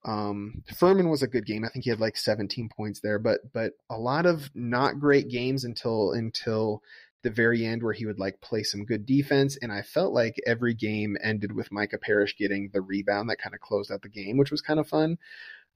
Um, 0.04 0.62
Furman 0.74 1.10
was 1.10 1.22
a 1.22 1.28
good 1.28 1.44
game. 1.44 1.64
I 1.64 1.68
think 1.68 1.84
he 1.84 1.90
had 1.90 2.00
like 2.00 2.16
17 2.16 2.70
points 2.74 3.00
there, 3.00 3.18
but 3.18 3.40
but 3.52 3.72
a 3.90 3.98
lot 3.98 4.26
of 4.26 4.50
not 4.54 4.98
great 4.98 5.28
games 5.28 5.64
until 5.64 6.12
until 6.12 6.82
the 7.22 7.30
very 7.30 7.64
end 7.64 7.82
where 7.82 7.92
he 7.92 8.06
would 8.06 8.18
like 8.18 8.40
play 8.40 8.62
some 8.62 8.84
good 8.84 9.06
defense. 9.06 9.58
And 9.60 9.72
I 9.72 9.82
felt 9.82 10.12
like 10.12 10.40
every 10.46 10.74
game 10.74 11.16
ended 11.22 11.52
with 11.52 11.72
Micah 11.72 11.98
Parrish 11.98 12.36
getting 12.36 12.70
the 12.72 12.80
rebound 12.80 13.28
that 13.30 13.40
kind 13.40 13.54
of 13.54 13.60
closed 13.60 13.92
out 13.92 14.02
the 14.02 14.08
game, 14.08 14.36
which 14.36 14.50
was 14.50 14.60
kind 14.60 14.80
of 14.80 14.88
fun. 14.88 15.18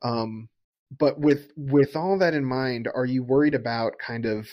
Um, 0.02 0.48
but 0.96 1.18
with 1.18 1.50
with 1.56 1.96
all 1.96 2.18
that 2.18 2.34
in 2.34 2.44
mind, 2.44 2.88
are 2.94 3.06
you 3.06 3.22
worried 3.22 3.54
about 3.54 3.98
kind 3.98 4.26
of 4.26 4.48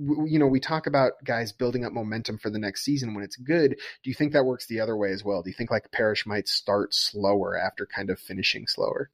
you 0.00 0.38
know, 0.38 0.46
we 0.46 0.60
talk 0.60 0.86
about 0.86 1.12
guys 1.24 1.52
building 1.52 1.84
up 1.84 1.92
momentum 1.92 2.38
for 2.38 2.48
the 2.48 2.58
next 2.58 2.84
season 2.84 3.12
when 3.14 3.22
it's 3.22 3.36
good. 3.36 3.76
Do 4.02 4.10
you 4.10 4.14
think 4.14 4.32
that 4.32 4.46
works 4.46 4.66
the 4.66 4.80
other 4.80 4.96
way 4.96 5.12
as 5.12 5.22
well? 5.22 5.42
Do 5.42 5.50
you 5.50 5.54
think 5.54 5.70
like 5.70 5.90
Parrish 5.90 6.26
might 6.26 6.48
start 6.48 6.94
slower 6.94 7.58
after 7.58 7.84
kind 7.84 8.08
of 8.08 8.18
finishing 8.18 8.66
slower? 8.66 9.10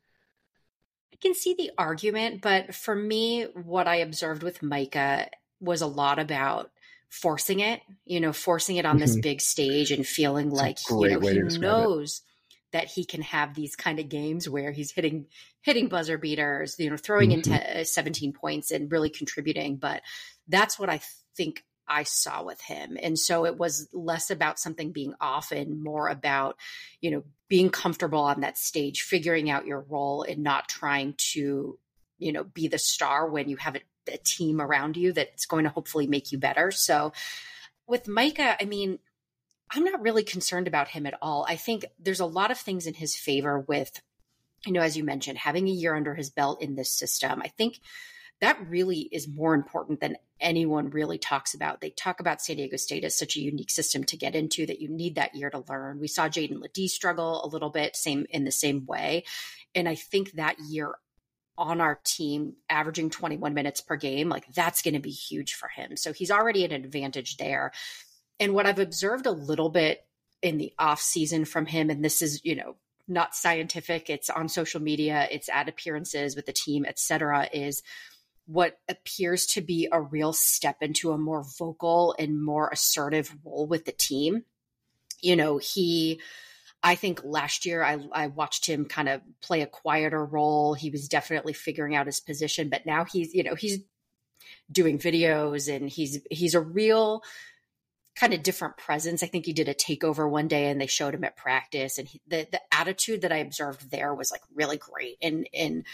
I 1.13 1.17
can 1.21 1.35
see 1.35 1.55
the 1.55 1.73
argument, 1.77 2.41
but 2.41 2.75
for 2.75 2.95
me, 2.95 3.45
what 3.55 3.89
I 3.89 3.97
observed 3.97 4.43
with 4.43 4.63
Micah 4.63 5.29
was 5.61 5.81
a 5.81 5.87
lot 5.87 6.19
about 6.19 6.71
forcing 7.11 7.61
it, 7.61 7.81
you 8.05 8.21
know, 8.21 8.33
forcing 8.33 8.77
it 8.77 8.87
on 8.87 8.99
this 8.99 9.13
mm-hmm. 9.13 9.21
big 9.21 9.41
stage 9.41 9.91
and 9.91 10.07
feeling 10.07 10.51
That's 10.51 10.91
like 10.91 11.01
you 11.11 11.19
know, 11.19 11.21
he 11.21 11.59
knows 11.59 12.23
it 12.25 12.27
that 12.73 12.89
he 12.89 13.05
can 13.05 13.23
have 13.23 13.55
these 13.55 13.77
kind 13.77 13.99
of 13.99 14.09
games 14.09 14.49
where 14.49 14.73
he's 14.73 14.93
hitting 14.93 15.27
hitting 15.63 15.89
buzzer 15.89 16.19
beaters, 16.19 16.77
you 16.79 16.91
know, 16.91 16.97
throwing 16.97 17.31
mm-hmm. 17.31 17.53
into 17.53 17.85
17 17.85 18.33
points 18.33 18.71
and 18.71 18.93
really 18.93 19.11
contributing. 19.11 19.77
But 19.77 20.03
that's 20.47 20.79
what 20.79 20.91
I 20.91 21.01
think 21.37 21.65
I 21.89 22.03
saw 22.03 22.43
with 22.43 22.61
him. 22.61 22.99
And 23.01 23.19
so 23.19 23.47
it 23.47 23.57
was 23.57 23.89
less 23.93 24.31
about 24.31 24.59
something 24.59 24.93
being 24.93 25.15
off 25.21 25.53
and 25.53 25.83
more 25.83 26.09
about, 26.09 26.57
you 27.01 27.11
know, 27.11 27.23
being 27.49 27.71
comfortable 27.71 28.21
on 28.21 28.41
that 28.41 28.59
stage, 28.59 29.03
figuring 29.03 29.49
out 29.49 29.67
your 29.67 29.81
role 29.89 30.23
and 30.23 30.43
not 30.43 30.69
trying 30.69 31.15
to, 31.33 31.79
you 32.19 32.33
know, 32.33 32.45
be 32.45 32.69
the 32.69 32.79
star 32.79 33.31
when 33.31 33.49
you 33.49 33.57
have 33.57 33.77
a, 34.09 34.19
team 34.19 34.61
around 34.61 34.97
you 34.97 35.13
that's 35.13 35.47
going 35.47 35.65
to 35.65 35.71
hopefully 35.71 36.07
make 36.07 36.33
you 36.33 36.39
better. 36.39 36.71
So 36.71 37.13
with 37.87 38.09
Micah, 38.09 38.57
I 38.61 38.65
mean, 38.65 38.99
I'm 39.71 39.85
not 39.85 40.03
really 40.03 40.25
concerned 40.25 40.69
about 40.69 40.89
him 40.89 41.07
at 41.07 41.19
all. 41.21 41.47
I 41.49 41.57
think 41.57 41.85
there's 41.99 42.21
a 42.21 42.27
lot 42.27 42.51
of 42.51 42.59
things 42.59 42.87
in 42.87 42.95
his 42.95 43.17
favor 43.17 43.61
with, 43.61 44.01
you 44.65 44.73
know, 44.73 44.81
as 44.81 44.97
you 44.97 45.05
mentioned, 45.05 45.39
having 45.39 45.69
a 45.69 45.73
year 45.73 45.95
under 45.95 46.15
his 46.15 46.31
belt 46.31 46.63
in 46.63 46.77
this 46.77 46.91
system. 46.91 47.41
I 47.43 47.49
think 47.49 47.81
that 48.41 48.59
really 48.69 49.09
is 49.13 49.29
more 49.29 49.55
important 49.55 50.01
than 50.01 50.17
anyone 50.41 50.91
really 50.91 51.19
talks 51.19 51.55
about. 51.55 51.81
They 51.81 51.91
talk 51.91 52.21
about 52.21 52.43
San 52.43 52.57
Diego 52.57 52.77
State 52.77 53.05
as 53.05 53.19
such 53.19 53.37
a 53.37 53.41
unique 53.41 53.71
system 53.71 54.05
to 54.05 54.17
get 54.17 54.35
into 54.35 54.67
that 54.67 54.81
you 54.81 54.89
need 54.89 55.15
that 55.15 55.35
year 55.35 55.49
to 55.51 55.65
learn. 55.69 55.99
We 55.99 56.09
saw 56.09 56.29
Jaedon 56.29 56.61
LeDee 56.61 56.89
struggle 56.89 57.45
a 57.45 57.49
little 57.49 57.71
bit, 57.71 57.97
same 57.97 58.27
in 58.31 58.45
the 58.45 58.53
same 58.53 58.85
way. 58.85 59.25
And 59.75 59.89
I 59.89 59.95
think 59.95 60.33
that 60.33 60.57
year 60.69 60.95
on 61.59 61.81
our 61.81 62.01
team 62.05 62.55
averaging 62.69 63.11
21 63.11 63.55
minutes 63.55 63.81
per 63.81 63.97
game 63.97 64.29
like 64.29 64.47
that's 64.55 64.83
going 64.83 64.95
to 64.95 65.01
be 65.01 65.11
huge 65.11 65.55
for 65.55 65.69
him 65.69 65.97
so 65.97 66.13
he's 66.13 66.31
already 66.31 66.65
an 66.65 66.73
advantage 66.73 67.37
there 67.37 67.73
and 68.39 68.53
what 68.53 68.67
I've 68.67 68.79
observed 68.79 69.27
a 69.27 69.31
little 69.31 69.71
bit 69.71 70.05
in 70.43 70.59
the 70.59 70.73
off 70.79 71.01
season 71.01 71.45
from 71.45 71.67
him, 71.67 71.91
and 71.91 72.05
this 72.05 72.21
is, 72.23 72.45
you 72.45 72.55
know, 72.55 72.77
not 73.09 73.35
scientific, 73.35 74.11
it's 74.11 74.31
on 74.31 74.49
social 74.49 74.81
media, 74.81 75.29
it's 75.31 75.49
at 75.49 75.69
appearances 75.69 76.37
with 76.37 76.47
the 76.47 76.53
team, 76.53 76.85
etc., 76.85 77.49
is 77.53 77.83
what 78.47 78.79
appears 78.89 79.47
to 79.47 79.61
be 79.61 79.89
a 79.91 80.01
real 80.01 80.33
step 80.33 80.77
into 80.83 81.13
a 81.13 81.19
more 81.19 81.45
vocal 81.59 82.15
and 82.19 82.45
more 82.45 82.69
assertive 82.69 83.35
role 83.45 83.67
with 83.67 83.85
the 83.85 83.93
team. 83.93 84.45
you 85.23 85.35
know, 85.35 85.57
he 85.57 86.21
I 86.87 86.95
think 86.95 87.21
last 87.25 87.67
year 87.67 87.83
I, 87.83 87.99
I 88.13 88.29
watched 88.29 88.65
him 88.65 88.85
kind 88.85 89.09
of 89.09 89.21
play 89.41 89.63
a 89.63 89.67
quieter 89.67 90.25
role. 90.25 90.75
He 90.75 90.89
was 90.89 91.09
definitely 91.09 91.53
figuring 91.53 91.97
out 91.97 92.07
his 92.07 92.21
position, 92.21 92.69
but 92.69 92.87
now 92.87 93.05
he's, 93.05 93.35
you 93.35 93.43
know, 93.43 93.57
he's 93.57 93.81
doing 94.71 94.97
videos 94.97 95.75
and 95.75 95.91
he's 95.91 96.21
he's 96.31 96.55
a 96.55 96.61
real 96.61 97.25
kind 98.15 98.33
of 98.33 98.45
different 98.45 98.77
presence. 98.77 99.25
I 99.25 99.27
think 99.27 99.47
he 99.47 99.53
did 99.53 99.69
a 99.69 99.75
takeover 99.75 100.31
one 100.31 100.47
day 100.47 100.71
and 100.71 100.81
they 100.81 100.87
showed 100.87 101.13
him 101.13 101.25
at 101.25 101.37
practice 101.37 101.99
and 101.99 102.07
he, 102.07 102.21
the 102.29 102.47
the 102.53 102.61
attitude 102.71 103.23
that 103.23 103.33
I 103.33 103.39
observed 103.39 103.91
there 103.91 104.15
was 104.15 104.31
like 104.31 104.43
really 104.55 104.77
great 104.77 105.17
and 105.21 105.49
and 105.53 105.85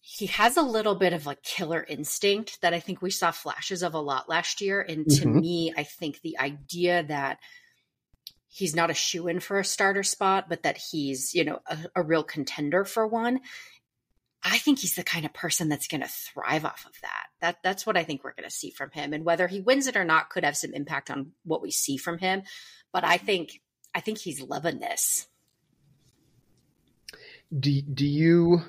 he 0.00 0.26
has 0.26 0.56
a 0.56 0.62
little 0.62 0.94
bit 0.94 1.12
of 1.12 1.26
like 1.26 1.42
killer 1.42 1.84
instinct 1.88 2.60
that 2.60 2.72
I 2.72 2.78
think 2.78 3.02
we 3.02 3.10
saw 3.10 3.32
flashes 3.32 3.82
of 3.82 3.94
a 3.94 4.00
lot 4.00 4.28
last 4.28 4.60
year 4.60 4.80
and 4.80 5.10
to 5.10 5.26
mm-hmm. 5.26 5.40
me 5.40 5.74
I 5.76 5.82
think 5.82 6.20
the 6.20 6.38
idea 6.38 7.02
that 7.02 7.40
he's 8.48 8.74
not 8.74 8.90
a 8.90 8.94
shoe 8.94 9.28
in 9.28 9.40
for 9.40 9.58
a 9.58 9.64
starter 9.64 10.02
spot, 10.02 10.48
but 10.48 10.62
that 10.62 10.78
he's, 10.78 11.34
you 11.34 11.44
know, 11.44 11.60
a, 11.66 11.78
a 11.96 12.02
real 12.02 12.22
contender 12.22 12.84
for 12.84 13.06
one. 13.06 13.40
I 14.42 14.58
think 14.58 14.78
he's 14.78 14.94
the 14.94 15.02
kind 15.02 15.26
of 15.26 15.34
person 15.34 15.68
that's 15.68 15.88
going 15.88 16.00
to 16.00 16.08
thrive 16.08 16.64
off 16.64 16.86
of 16.86 16.92
that. 17.02 17.26
That 17.40 17.56
that's 17.62 17.84
what 17.84 17.96
I 17.96 18.04
think 18.04 18.22
we're 18.22 18.34
going 18.34 18.48
to 18.48 18.54
see 18.54 18.70
from 18.70 18.90
him, 18.90 19.12
and 19.12 19.24
whether 19.24 19.48
he 19.48 19.60
wins 19.60 19.86
it 19.86 19.96
or 19.96 20.04
not 20.04 20.30
could 20.30 20.44
have 20.44 20.56
some 20.56 20.72
impact 20.72 21.10
on 21.10 21.32
what 21.44 21.60
we 21.60 21.70
see 21.70 21.96
from 21.96 22.18
him. 22.18 22.42
But 22.92 23.04
I 23.04 23.16
think 23.16 23.60
I 23.94 24.00
think 24.00 24.18
he's 24.18 24.40
loving 24.40 24.78
this. 24.78 25.26
Do 27.56 27.82
do 27.82 28.06
you, 28.06 28.62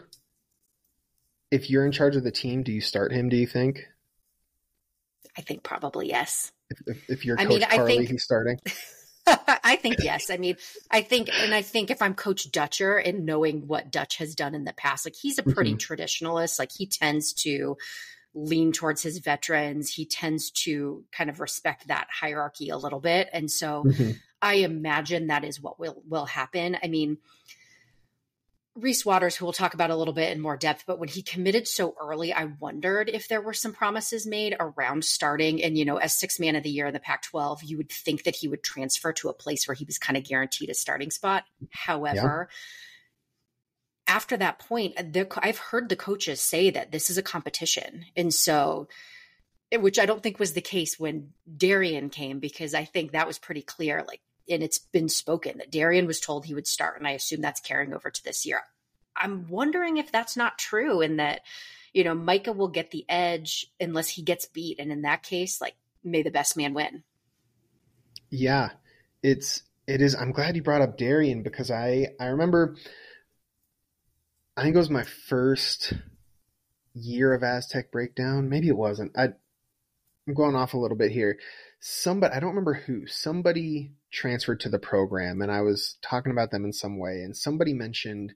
if 1.51 1.69
you're 1.69 1.85
in 1.85 1.91
charge 1.91 2.15
of 2.15 2.23
the 2.23 2.31
team, 2.31 2.63
do 2.63 2.71
you 2.71 2.81
start 2.81 3.11
him? 3.11 3.29
Do 3.29 3.37
you 3.37 3.47
think? 3.47 3.85
I 5.37 5.41
think 5.41 5.63
probably 5.63 6.09
yes. 6.09 6.51
If, 6.69 6.79
if, 6.87 7.09
if 7.09 7.25
you're 7.25 7.37
Coach 7.37 7.45
I 7.45 7.49
mean, 7.49 7.61
Carly, 7.61 7.93
I 7.93 7.97
think, 7.97 8.09
he's 8.09 8.23
starting. 8.23 8.57
I 9.63 9.75
think 9.75 9.97
yes. 10.03 10.29
I 10.29 10.37
mean, 10.37 10.55
I 10.89 11.01
think, 11.01 11.29
and 11.41 11.53
I 11.53 11.61
think 11.61 11.91
if 11.91 12.01
I'm 12.01 12.13
Coach 12.13 12.51
Dutcher 12.51 12.97
and 12.97 13.25
knowing 13.25 13.67
what 13.67 13.91
Dutch 13.91 14.17
has 14.17 14.35
done 14.35 14.55
in 14.55 14.63
the 14.63 14.73
past, 14.73 15.05
like 15.05 15.15
he's 15.15 15.37
a 15.37 15.43
pretty 15.43 15.73
mm-hmm. 15.73 15.93
traditionalist. 15.93 16.59
Like 16.59 16.71
he 16.71 16.85
tends 16.85 17.33
to 17.33 17.77
lean 18.33 18.71
towards 18.71 19.01
his 19.01 19.19
veterans. 19.19 19.93
He 19.93 20.05
tends 20.05 20.51
to 20.51 21.03
kind 21.11 21.29
of 21.29 21.39
respect 21.39 21.87
that 21.87 22.07
hierarchy 22.11 22.69
a 22.69 22.77
little 22.77 22.99
bit, 22.99 23.29
and 23.33 23.49
so 23.49 23.83
mm-hmm. 23.83 24.11
I 24.41 24.55
imagine 24.55 25.27
that 25.27 25.43
is 25.43 25.61
what 25.61 25.79
will 25.79 26.01
will 26.07 26.25
happen. 26.25 26.77
I 26.81 26.87
mean, 26.87 27.17
Reese 28.79 29.05
Waters, 29.05 29.35
who 29.35 29.45
we'll 29.45 29.53
talk 29.53 29.73
about 29.73 29.89
a 29.89 29.95
little 29.95 30.13
bit 30.13 30.31
in 30.31 30.41
more 30.41 30.57
depth, 30.57 30.83
but 30.85 30.99
when 30.99 31.09
he 31.09 31.21
committed 31.21 31.67
so 31.67 31.95
early, 32.01 32.33
I 32.33 32.45
wondered 32.59 33.09
if 33.09 33.27
there 33.27 33.41
were 33.41 33.53
some 33.53 33.73
promises 33.73 34.25
made 34.25 34.55
around 34.59 35.05
starting. 35.05 35.63
And, 35.63 35.77
you 35.77 35.85
know, 35.85 35.97
as 35.97 36.15
six 36.15 36.39
man 36.39 36.55
of 36.55 36.63
the 36.63 36.69
year 36.69 36.87
in 36.87 36.93
the 36.93 36.99
Pac 36.99 37.23
12, 37.23 37.63
you 37.63 37.77
would 37.77 37.91
think 37.91 38.23
that 38.23 38.35
he 38.35 38.47
would 38.47 38.63
transfer 38.63 39.13
to 39.13 39.29
a 39.29 39.33
place 39.33 39.67
where 39.67 39.75
he 39.75 39.85
was 39.85 39.97
kind 39.97 40.17
of 40.17 40.23
guaranteed 40.23 40.69
a 40.69 40.73
starting 40.73 41.11
spot. 41.11 41.43
However, 41.71 42.49
yeah. 44.07 44.15
after 44.15 44.37
that 44.37 44.59
point, 44.59 44.95
uh, 44.97 45.03
the, 45.03 45.27
I've 45.37 45.59
heard 45.59 45.89
the 45.89 45.95
coaches 45.95 46.41
say 46.41 46.69
that 46.69 46.91
this 46.91 47.09
is 47.09 47.17
a 47.17 47.23
competition. 47.23 48.05
And 48.15 48.33
so, 48.33 48.87
which 49.71 49.99
I 49.99 50.05
don't 50.05 50.23
think 50.23 50.39
was 50.39 50.53
the 50.53 50.61
case 50.61 50.99
when 50.99 51.33
Darian 51.55 52.09
came, 52.09 52.39
because 52.39 52.73
I 52.73 52.85
think 52.85 53.11
that 53.11 53.27
was 53.27 53.37
pretty 53.37 53.61
clear. 53.61 54.03
Like, 54.07 54.21
and 54.49 54.63
it's 54.63 54.79
been 54.79 55.09
spoken 55.09 55.57
that 55.57 55.71
Darian 55.71 56.07
was 56.07 56.19
told 56.19 56.45
he 56.45 56.53
would 56.53 56.67
start, 56.67 56.97
and 56.97 57.07
I 57.07 57.11
assume 57.11 57.41
that's 57.41 57.61
carrying 57.61 57.93
over 57.93 58.09
to 58.09 58.23
this 58.23 58.45
year. 58.45 58.61
I'm 59.15 59.47
wondering 59.47 59.97
if 59.97 60.11
that's 60.11 60.37
not 60.37 60.57
true, 60.57 61.01
and 61.01 61.19
that 61.19 61.41
you 61.93 62.03
know 62.03 62.15
Micah 62.15 62.53
will 62.53 62.67
get 62.67 62.91
the 62.91 63.05
edge 63.09 63.67
unless 63.79 64.09
he 64.09 64.21
gets 64.21 64.45
beat, 64.45 64.79
and 64.79 64.91
in 64.91 65.03
that 65.03 65.23
case, 65.23 65.61
like 65.61 65.75
may 66.03 66.23
the 66.23 66.31
best 66.31 66.57
man 66.57 66.73
win. 66.73 67.03
Yeah, 68.29 68.69
it's 69.23 69.63
it 69.87 70.01
is. 70.01 70.15
I'm 70.15 70.31
glad 70.31 70.55
you 70.55 70.63
brought 70.63 70.81
up 70.81 70.97
Darian 70.97 71.43
because 71.43 71.71
I 71.71 72.07
I 72.19 72.25
remember. 72.27 72.75
I 74.55 74.63
think 74.63 74.75
it 74.75 74.79
was 74.79 74.89
my 74.89 75.05
first 75.05 75.93
year 76.93 77.33
of 77.33 77.43
Aztec 77.43 77.91
breakdown. 77.91 78.49
Maybe 78.49 78.67
it 78.67 78.77
wasn't. 78.77 79.17
I 79.17 79.29
I'm 80.27 80.33
going 80.33 80.55
off 80.55 80.73
a 80.73 80.77
little 80.77 80.97
bit 80.97 81.11
here. 81.11 81.39
Somebody 81.79 82.33
I 82.33 82.39
don't 82.39 82.49
remember 82.49 82.73
who. 82.73 83.07
Somebody 83.07 83.93
transferred 84.11 84.59
to 84.61 84.69
the 84.69 84.79
program 84.79 85.41
and 85.41 85.51
I 85.51 85.61
was 85.61 85.97
talking 86.01 86.31
about 86.31 86.51
them 86.51 86.65
in 86.65 86.73
some 86.73 86.97
way 86.97 87.21
and 87.21 87.35
somebody 87.35 87.73
mentioned 87.73 88.33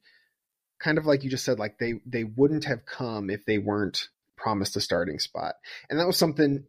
kind 0.80 0.98
of 0.98 1.06
like 1.06 1.24
you 1.24 1.30
just 1.30 1.46
said 1.46 1.60
like 1.60 1.78
they 1.80 1.96
they 2.06 2.24
wouldn't 2.24 2.66
have 2.66 2.86
come 2.86 3.30
if 3.30 3.46
they 3.46 3.58
weren't 3.58 4.10
promised 4.36 4.76
a 4.76 4.82
starting 4.82 5.20
spot. 5.20 5.56
And 5.90 6.00
that 6.00 6.08
was 6.08 6.18
something 6.18 6.66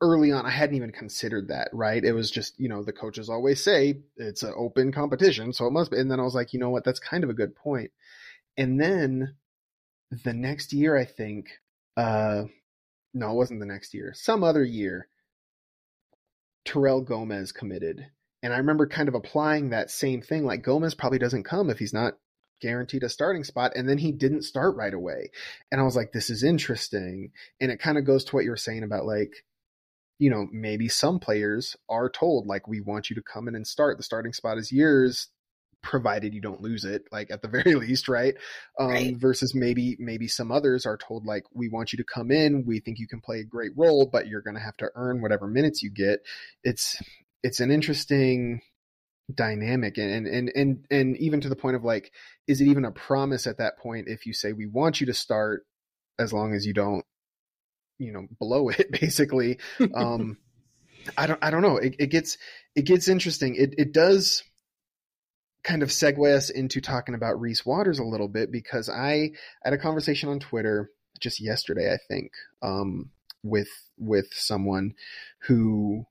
early 0.00 0.32
on 0.32 0.46
I 0.46 0.50
hadn't 0.50 0.76
even 0.76 0.92
considered 0.92 1.48
that, 1.48 1.68
right? 1.72 2.02
It 2.02 2.12
was 2.12 2.30
just, 2.30 2.58
you 2.58 2.68
know, 2.68 2.82
the 2.82 2.92
coaches 2.92 3.28
always 3.28 3.62
say 3.62 4.02
it's 4.16 4.42
an 4.42 4.54
open 4.56 4.92
competition, 4.92 5.52
so 5.52 5.66
it 5.66 5.72
must 5.72 5.90
be. 5.90 5.98
And 5.98 6.10
then 6.10 6.20
I 6.20 6.24
was 6.24 6.34
like, 6.34 6.52
you 6.52 6.60
know 6.60 6.70
what, 6.70 6.84
that's 6.84 7.00
kind 7.00 7.24
of 7.24 7.30
a 7.30 7.34
good 7.34 7.54
point. 7.56 7.90
And 8.56 8.80
then 8.80 9.34
the 10.24 10.32
next 10.32 10.72
year 10.72 10.96
I 10.96 11.04
think 11.04 11.48
uh 11.96 12.44
no, 13.14 13.30
it 13.30 13.34
wasn't 13.34 13.60
the 13.60 13.66
next 13.66 13.92
year. 13.92 14.12
Some 14.14 14.44
other 14.44 14.64
year 14.64 15.08
Terrell 16.64 17.00
Gomez 17.00 17.50
committed 17.50 18.06
and 18.42 18.52
I 18.52 18.58
remember 18.58 18.86
kind 18.86 19.08
of 19.08 19.14
applying 19.14 19.70
that 19.70 19.90
same 19.90 20.22
thing. 20.22 20.44
Like 20.44 20.62
Gomez 20.62 20.94
probably 20.94 21.18
doesn't 21.18 21.44
come 21.44 21.70
if 21.70 21.78
he's 21.78 21.94
not 21.94 22.14
guaranteed 22.62 23.02
a 23.02 23.08
starting 23.08 23.44
spot. 23.44 23.72
And 23.74 23.88
then 23.88 23.98
he 23.98 24.12
didn't 24.12 24.42
start 24.42 24.76
right 24.76 24.94
away. 24.94 25.30
And 25.70 25.80
I 25.80 25.84
was 25.84 25.96
like, 25.96 26.12
this 26.12 26.30
is 26.30 26.42
interesting. 26.44 27.32
And 27.60 27.70
it 27.70 27.80
kind 27.80 27.98
of 27.98 28.06
goes 28.06 28.24
to 28.24 28.36
what 28.36 28.44
you 28.44 28.50
were 28.50 28.56
saying 28.56 28.84
about 28.84 29.04
like, 29.04 29.32
you 30.18 30.30
know, 30.30 30.46
maybe 30.52 30.88
some 30.88 31.18
players 31.18 31.76
are 31.88 32.08
told, 32.08 32.46
like, 32.46 32.68
we 32.68 32.80
want 32.80 33.10
you 33.10 33.16
to 33.16 33.22
come 33.22 33.48
in 33.48 33.56
and 33.56 33.66
start. 33.66 33.96
The 33.96 34.04
starting 34.04 34.32
spot 34.32 34.56
is 34.56 34.70
yours, 34.70 35.26
provided 35.82 36.32
you 36.32 36.40
don't 36.40 36.60
lose 36.60 36.84
it, 36.84 37.02
like 37.10 37.32
at 37.32 37.42
the 37.42 37.48
very 37.64 37.74
least, 37.74 38.08
right? 38.08 38.34
Um, 38.78 38.88
right. 38.88 39.16
Versus 39.16 39.52
maybe, 39.52 39.96
maybe 39.98 40.28
some 40.28 40.52
others 40.52 40.86
are 40.86 40.96
told, 40.96 41.26
like, 41.26 41.42
we 41.52 41.68
want 41.68 41.92
you 41.92 41.96
to 41.96 42.04
come 42.04 42.30
in. 42.30 42.64
We 42.64 42.78
think 42.78 43.00
you 43.00 43.08
can 43.08 43.20
play 43.20 43.40
a 43.40 43.44
great 43.44 43.72
role, 43.76 44.06
but 44.06 44.28
you're 44.28 44.42
going 44.42 44.54
to 44.54 44.62
have 44.62 44.76
to 44.76 44.90
earn 44.94 45.22
whatever 45.22 45.48
minutes 45.48 45.82
you 45.82 45.90
get. 45.90 46.20
It's, 46.62 47.02
it's 47.42 47.60
an 47.60 47.70
interesting 47.70 48.60
dynamic 49.32 49.98
and 49.98 50.26
and 50.26 50.52
and 50.54 50.84
and 50.90 51.16
even 51.16 51.40
to 51.40 51.48
the 51.48 51.56
point 51.56 51.76
of 51.76 51.84
like 51.84 52.12
is 52.46 52.60
it 52.60 52.66
even 52.66 52.84
a 52.84 52.90
promise 52.90 53.46
at 53.46 53.58
that 53.58 53.78
point 53.78 54.08
if 54.08 54.26
you 54.26 54.32
say 54.32 54.52
we 54.52 54.66
want 54.66 55.00
you 55.00 55.06
to 55.06 55.14
start 55.14 55.64
as 56.18 56.32
long 56.32 56.54
as 56.54 56.66
you 56.66 56.74
don't 56.74 57.04
you 57.98 58.12
know 58.12 58.26
blow 58.40 58.68
it 58.68 58.90
basically? 59.00 59.58
Um 59.94 60.38
i 61.16 61.26
don't 61.26 61.42
i 61.42 61.50
don't 61.50 61.62
know. 61.62 61.78
It, 61.78 61.96
it 61.98 62.06
gets 62.08 62.38
it 62.74 62.82
gets 62.82 63.08
interesting. 63.08 63.54
It 63.54 63.74
it 63.78 63.92
does 63.92 64.42
kind 65.64 65.82
of 65.82 65.90
segue 65.90 66.34
us 66.34 66.50
into 66.50 66.80
talking 66.80 67.14
about 67.14 67.40
Reese 67.40 67.64
Waters 67.64 67.98
a 67.98 68.04
little 68.04 68.28
bit 68.28 68.50
because 68.50 68.88
I 68.88 69.30
had 69.62 69.72
a 69.72 69.78
conversation 69.78 70.28
on 70.28 70.40
Twitter 70.40 70.90
just 71.20 71.40
yesterday, 71.40 71.92
I 71.92 71.98
think, 72.08 72.32
um, 72.62 73.10
with 73.42 73.68
with 73.98 74.26
someone 74.32 74.94
who 75.42 76.04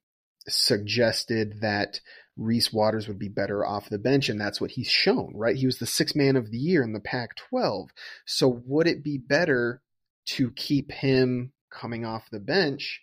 suggested 0.48 1.62
that 1.62 2.00
Reese 2.38 2.72
Waters 2.72 3.08
would 3.08 3.20
be 3.20 3.28
better 3.28 3.66
off 3.66 3.90
the 3.90 3.98
bench, 3.98 4.30
and 4.30 4.40
that's 4.40 4.62
what 4.62 4.72
he's 4.72 4.90
shown, 4.90 5.34
right? 5.36 5.56
He 5.56 5.66
was 5.66 5.80
the 5.80 5.86
sixth 5.86 6.16
man 6.16 6.36
of 6.36 6.50
the 6.50 6.58
year 6.58 6.84
in 6.84 6.94
the 6.94 7.00
Pac 7.00 7.36
12. 7.36 7.90
So, 8.26 8.48
would 8.66 8.88
it 8.88 9.04
be 9.04 9.18
better 9.18 9.82
to 10.28 10.52
keep 10.52 10.92
him 10.92 11.52
coming 11.70 12.06
off 12.06 12.30
the 12.32 12.40
bench 12.40 13.02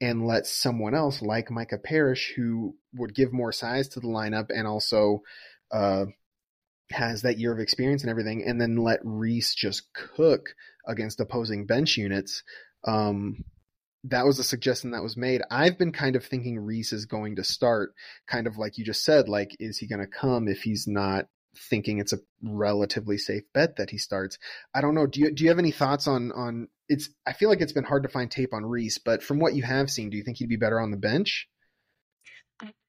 and 0.00 0.26
let 0.26 0.46
someone 0.46 0.94
else 0.94 1.22
like 1.22 1.50
Micah 1.50 1.78
Parrish, 1.78 2.32
who 2.36 2.76
would 2.94 3.14
give 3.14 3.32
more 3.32 3.52
size 3.52 3.88
to 3.88 4.00
the 4.00 4.08
lineup 4.08 4.46
and 4.50 4.66
also 4.66 5.22
uh, 5.70 6.06
has 6.90 7.22
that 7.22 7.38
year 7.38 7.52
of 7.52 7.60
experience 7.60 8.02
and 8.02 8.10
everything, 8.10 8.44
and 8.46 8.60
then 8.60 8.76
let 8.76 9.00
Reese 9.04 9.54
just 9.54 9.92
cook 9.94 10.54
against 10.86 11.20
opposing 11.20 11.66
bench 11.66 11.96
units? 11.96 12.42
Um, 12.86 13.44
that 14.04 14.26
was 14.26 14.38
a 14.38 14.44
suggestion 14.44 14.90
that 14.90 15.02
was 15.02 15.16
made. 15.16 15.42
I've 15.50 15.78
been 15.78 15.92
kind 15.92 16.14
of 16.14 16.24
thinking 16.24 16.58
Reese 16.58 16.92
is 16.92 17.06
going 17.06 17.36
to 17.36 17.44
start, 17.44 17.94
kind 18.26 18.46
of 18.46 18.58
like 18.58 18.76
you 18.76 18.84
just 18.84 19.04
said, 19.04 19.28
like, 19.28 19.56
is 19.58 19.78
he 19.78 19.86
going 19.86 20.00
to 20.00 20.06
come 20.06 20.46
if 20.46 20.62
he's 20.62 20.86
not 20.86 21.26
thinking 21.56 21.98
it's 21.98 22.12
a 22.12 22.18
relatively 22.42 23.16
safe 23.16 23.44
bet 23.54 23.76
that 23.76 23.90
he 23.90 23.98
starts? 23.98 24.38
I 24.74 24.82
don't 24.82 24.94
know. 24.94 25.06
Do 25.06 25.20
you, 25.20 25.32
do 25.32 25.42
you 25.42 25.50
have 25.50 25.58
any 25.58 25.70
thoughts 25.70 26.06
on, 26.06 26.32
on 26.32 26.68
it's, 26.88 27.08
I 27.26 27.32
feel 27.32 27.48
like 27.48 27.62
it's 27.62 27.72
been 27.72 27.84
hard 27.84 28.02
to 28.02 28.10
find 28.10 28.30
tape 28.30 28.52
on 28.52 28.66
Reese, 28.66 28.98
but 28.98 29.22
from 29.22 29.38
what 29.38 29.54
you 29.54 29.62
have 29.62 29.90
seen, 29.90 30.10
do 30.10 30.18
you 30.18 30.22
think 30.22 30.36
he'd 30.36 30.48
be 30.50 30.56
better 30.56 30.78
on 30.78 30.90
the 30.90 30.98
bench? 30.98 31.48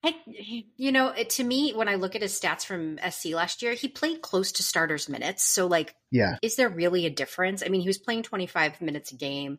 I, 0.03 0.15
you 0.27 0.91
know, 0.91 1.13
to 1.13 1.43
me, 1.43 1.73
when 1.73 1.87
I 1.87 1.95
look 1.95 2.15
at 2.15 2.21
his 2.21 2.39
stats 2.39 2.65
from 2.65 2.99
SC 3.09 3.27
last 3.27 3.61
year, 3.61 3.73
he 3.73 3.87
played 3.87 4.21
close 4.21 4.51
to 4.53 4.63
starters 4.63 5.09
minutes. 5.09 5.43
So, 5.43 5.65
like, 5.65 5.95
yeah, 6.11 6.37
is 6.43 6.55
there 6.55 6.69
really 6.69 7.07
a 7.07 7.09
difference? 7.09 7.63
I 7.65 7.69
mean, 7.69 7.81
he 7.81 7.87
was 7.87 7.97
playing 7.97 8.23
25 8.23 8.81
minutes 8.81 9.11
a 9.11 9.15
game. 9.15 9.57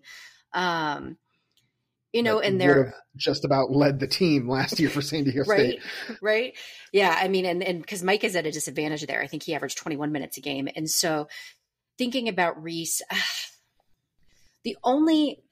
Um, 0.53 1.17
you 2.17 2.23
know, 2.23 2.41
and 2.41 2.59
they're 2.59 2.95
just 3.15 3.45
about 3.45 3.71
led 3.71 4.01
the 4.01 4.07
team 4.07 4.49
last 4.49 4.81
year 4.81 4.89
for 4.89 5.03
San 5.03 5.25
Diego 5.25 5.43
State. 5.45 5.81
Right, 6.09 6.19
right. 6.23 6.57
Yeah, 6.91 7.15
I 7.15 7.29
mean, 7.29 7.45
and 7.45 7.63
and 7.63 7.81
because 7.81 8.03
Mike 8.03 8.25
is 8.25 8.35
at 8.35 8.47
a 8.47 8.51
disadvantage 8.51 9.07
there, 9.07 9.21
I 9.21 9.27
think 9.27 9.43
he 9.43 9.55
averaged 9.55 9.77
21 9.77 10.13
minutes 10.13 10.39
a 10.39 10.41
game, 10.41 10.67
and 10.75 10.89
so 10.89 11.29
thinking 11.99 12.27
about 12.27 12.63
Reese, 12.63 13.03
uh, 13.11 13.17
the 14.65 14.79
only 14.83 15.43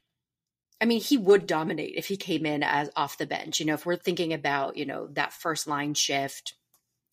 I 0.81 0.87
mean, 0.87 1.01
he 1.01 1.19
would 1.19 1.47
dominate 1.47 1.97
if 1.97 2.07
he 2.07 2.17
came 2.17 2.47
in 2.47 2.63
as 2.63 2.89
off 2.97 3.19
the 3.19 3.27
bench. 3.27 3.61
You 3.61 3.67
know, 3.67 3.75
if 3.75 3.85
we're 3.85 3.97
thinking 3.97 4.33
about, 4.33 4.79
you 4.79 4.87
know, 4.87 5.09
that 5.13 5.35
first 5.35 5.67
line 5.67 5.93
shift 5.93 6.55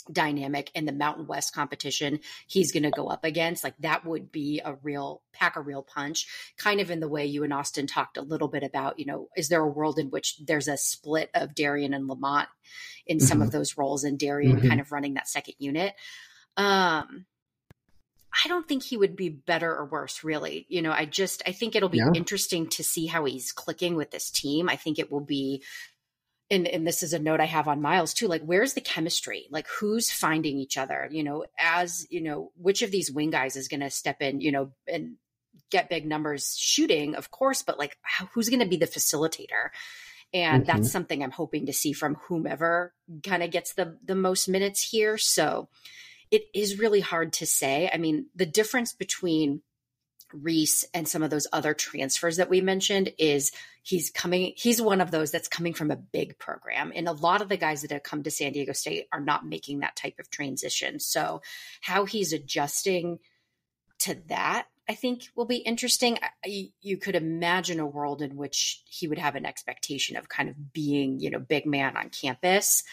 dynamic 0.04 0.72
in 0.74 0.86
the 0.86 0.92
Mountain 0.92 1.28
West 1.28 1.54
competition 1.54 2.20
he's 2.48 2.72
going 2.72 2.84
to 2.84 2.92
go 2.92 3.08
up 3.08 3.24
against, 3.24 3.64
like 3.64 3.76
that 3.80 4.06
would 4.06 4.32
be 4.32 4.62
a 4.64 4.76
real 4.84 5.22
pack 5.34 5.56
a 5.56 5.62
real 5.62 5.84
punch, 5.84 6.28
kind 6.58 6.80
of 6.80 6.92
in 6.92 7.00
the 7.00 7.08
way 7.08 7.26
you 7.26 7.44
and 7.44 7.54
Austin 7.54 7.88
talked 7.88 8.18
a 8.18 8.22
little 8.22 8.48
bit 8.48 8.64
about, 8.64 9.00
you 9.00 9.06
know, 9.06 9.28
is 9.36 9.50
there 9.50 9.62
a 9.62 9.68
world 9.68 10.00
in 10.00 10.10
which 10.10 10.38
there's 10.46 10.68
a 10.68 10.78
split 10.78 11.30
of 11.34 11.56
Darian 11.56 11.94
and 11.94 12.08
Lamont 12.08 12.48
in 13.06 13.20
some 13.20 13.38
mm-hmm. 13.38 13.44
of 13.44 13.52
those 13.52 13.78
roles 13.78 14.04
and 14.04 14.20
Darian 14.20 14.58
mm-hmm. 14.58 14.68
kind 14.68 14.82
of 14.82 14.92
running 14.92 15.16
that 15.16 15.28
second 15.28 15.56
unit? 15.60 15.94
Um, 16.58 17.26
I 18.34 18.48
don't 18.48 18.68
think 18.68 18.84
he 18.84 18.98
would 18.98 19.16
be 19.16 19.30
better 19.30 19.76
or 19.76 19.86
worse, 19.86 20.24
really. 20.24 20.66
You 20.70 20.82
know, 20.82 20.92
I 20.92 21.06
just 21.06 21.44
I 21.46 21.52
think 21.52 21.76
it'll 21.76 21.90
be 21.90 21.98
yeah. 21.98 22.12
interesting 22.16 22.68
to 22.70 22.84
see 22.84 23.06
how 23.06 23.26
he's 23.26 23.52
clicking 23.52 23.96
with 23.96 24.12
this 24.12 24.32
team. 24.32 24.70
I 24.70 24.78
think 24.78 25.00
it 25.00 25.12
will 25.12 25.20
be 25.20 25.64
and, 26.52 26.68
and 26.68 26.86
this 26.86 27.02
is 27.02 27.14
a 27.14 27.20
note 27.20 27.40
I 27.40 27.46
have 27.46 27.70
on 27.70 27.82
Miles 27.82 28.14
too. 28.14 28.28
Like, 28.28 28.44
where's 28.44 28.74
the 28.74 28.82
chemistry? 28.82 29.48
Like, 29.50 29.68
who's 29.80 30.12
finding 30.12 30.58
each 30.58 30.78
other? 30.78 31.08
You 31.10 31.24
know, 31.24 31.46
as 31.58 32.06
you 32.10 32.22
know, 32.22 32.52
which 32.58 32.82
of 32.82 32.92
these 32.92 33.10
wing 33.10 33.32
guys 33.32 33.56
is 33.56 33.70
going 33.70 33.80
to 33.80 33.90
step 33.90 34.22
in? 34.22 34.42
You 34.42 34.52
know, 34.52 34.72
and 34.88 35.16
get 35.72 35.90
big 35.90 36.06
numbers 36.06 36.56
shooting, 36.58 37.16
of 37.16 37.32
course, 37.32 37.64
but 37.64 37.80
like, 37.80 37.98
how, 38.02 38.28
who's 38.34 38.50
going 38.50 38.60
to 38.60 38.68
be 38.68 38.78
the 38.78 38.86
facilitator? 38.86 39.70
And 40.34 40.64
mm-hmm. 40.64 40.78
that's 40.78 40.92
something 40.92 41.24
I'm 41.24 41.32
hoping 41.32 41.66
to 41.66 41.74
see 41.74 41.94
from 41.94 42.16
whomever 42.28 42.94
kind 43.24 43.44
of 43.44 43.52
gets 43.52 43.74
the 43.74 43.98
the 44.04 44.16
most 44.16 44.48
minutes 44.48 44.82
here. 44.82 45.18
So 45.18 45.70
it 46.32 46.44
is 46.54 46.80
really 46.80 47.02
hard 47.02 47.34
to 47.34 47.46
say. 47.46 47.90
I 47.92 47.98
mean, 47.98 48.28
the 48.36 48.46
difference 48.46 48.94
between 48.94 49.62
Reese 50.34 50.86
and 50.94 51.08
some 51.08 51.24
of 51.24 51.30
those 51.30 51.48
other 51.52 51.74
transfers 51.74 52.38
that 52.38 52.50
we 52.50 52.62
mentioned 52.62 53.14
is 53.18 53.52
he's 53.84 54.10
coming 54.10 54.54
he's 54.56 54.82
one 54.82 55.02
of 55.02 55.12
those 55.12 55.32
that's 55.32 55.48
coming 55.48 55.74
from 55.74 55.92
a 55.92 55.96
big 55.96 56.38
program. 56.38 56.92
And 56.96 57.08
a 57.08 57.14
lot 57.14 57.42
of 57.42 57.50
the 57.50 57.58
guys 57.58 57.82
that 57.82 57.92
have 57.92 58.04
come 58.04 58.24
to 58.24 58.32
San 58.32 58.54
Diego 58.54 58.74
State 58.74 59.08
are 59.12 59.20
not 59.20 59.46
making 59.46 59.80
that 59.80 59.96
type 59.96 60.20
of 60.20 60.30
transition. 60.30 61.00
So 61.00 61.42
how 61.82 62.06
he's 62.06 62.34
adjusting 62.34 63.20
to 64.00 64.16
that 64.28 64.68
I 64.90 64.96
think 64.96 65.30
will 65.36 65.46
be 65.46 65.58
interesting. 65.58 66.18
You 66.44 66.98
could 66.98 67.16
imagine 67.16 67.80
a 67.80 67.86
world 67.86 68.22
in 68.22 68.36
which 68.36 68.82
he 68.86 69.08
would 69.08 69.20
have 69.20 69.36
an 69.36 69.46
expectation 69.46 70.18
of 70.18 70.28
kind 70.28 70.50
of 70.50 70.74
being 70.74 71.20
you 71.20 71.30
know 71.30 71.40
big 71.40 71.66
man 71.66 71.96
on 71.96 72.10
campus 72.10 72.84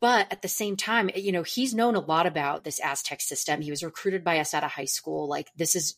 but 0.00 0.30
at 0.30 0.42
the 0.42 0.48
same 0.48 0.76
time 0.76 1.10
you 1.14 1.32
know 1.32 1.42
he's 1.42 1.74
known 1.74 1.94
a 1.94 2.00
lot 2.00 2.26
about 2.26 2.64
this 2.64 2.80
aztec 2.80 3.20
system. 3.20 3.60
He 3.60 3.70
was 3.70 3.82
recruited 3.82 4.24
by 4.24 4.38
us 4.38 4.54
out 4.54 4.64
of 4.64 4.70
high 4.70 4.84
school. 4.84 5.28
Like 5.28 5.48
this 5.56 5.74
is 5.74 5.96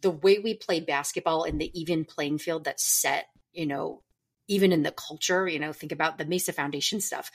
the 0.00 0.10
way 0.10 0.38
we 0.38 0.54
play 0.54 0.80
basketball 0.80 1.44
in 1.44 1.58
the 1.58 1.70
even 1.78 2.04
playing 2.04 2.38
field 2.38 2.64
that's 2.64 2.84
set 2.84 3.26
you 3.52 3.66
know 3.66 4.02
even 4.48 4.72
in 4.72 4.82
the 4.82 4.92
culture 4.92 5.48
you 5.48 5.58
know 5.58 5.72
think 5.72 5.92
about 5.92 6.18
the 6.18 6.24
mesa 6.24 6.52
foundation 6.52 7.00
stuff. 7.00 7.30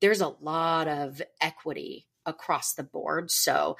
There's 0.00 0.20
a 0.20 0.34
lot 0.40 0.88
of 0.88 1.22
equity 1.40 2.06
across 2.26 2.74
the 2.74 2.82
board. 2.82 3.30
So 3.30 3.78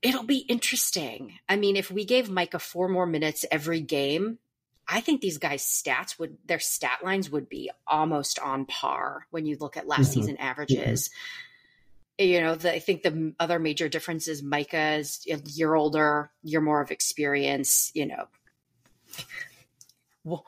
it'll 0.00 0.24
be 0.24 0.38
interesting. 0.38 1.38
I 1.48 1.56
mean 1.56 1.76
if 1.76 1.90
we 1.90 2.04
gave 2.04 2.30
micah 2.30 2.58
four 2.58 2.88
more 2.88 3.06
minutes 3.06 3.44
every 3.50 3.80
game 3.80 4.38
I 4.88 5.00
think 5.00 5.20
these 5.20 5.38
guys' 5.38 5.64
stats 5.64 6.18
would 6.18 6.36
their 6.46 6.60
stat 6.60 6.98
lines 7.02 7.30
would 7.30 7.48
be 7.48 7.70
almost 7.86 8.38
on 8.38 8.66
par 8.66 9.26
when 9.30 9.46
you 9.46 9.56
look 9.60 9.76
at 9.76 9.86
last 9.86 10.10
mm-hmm. 10.10 10.12
season 10.12 10.36
averages. 10.38 11.08
Mm-hmm. 11.08 12.24
You 12.30 12.40
know, 12.40 12.54
the, 12.54 12.74
I 12.74 12.78
think 12.78 13.02
the 13.02 13.34
other 13.40 13.58
major 13.58 13.88
difference 13.88 14.28
is 14.28 14.42
Micah 14.42 14.96
is 14.96 15.26
a 15.30 15.38
year 15.48 15.74
older, 15.74 16.30
you're 16.42 16.60
more 16.60 16.80
of 16.80 16.90
experience. 16.90 17.90
You 17.94 18.06
know, 18.06 18.28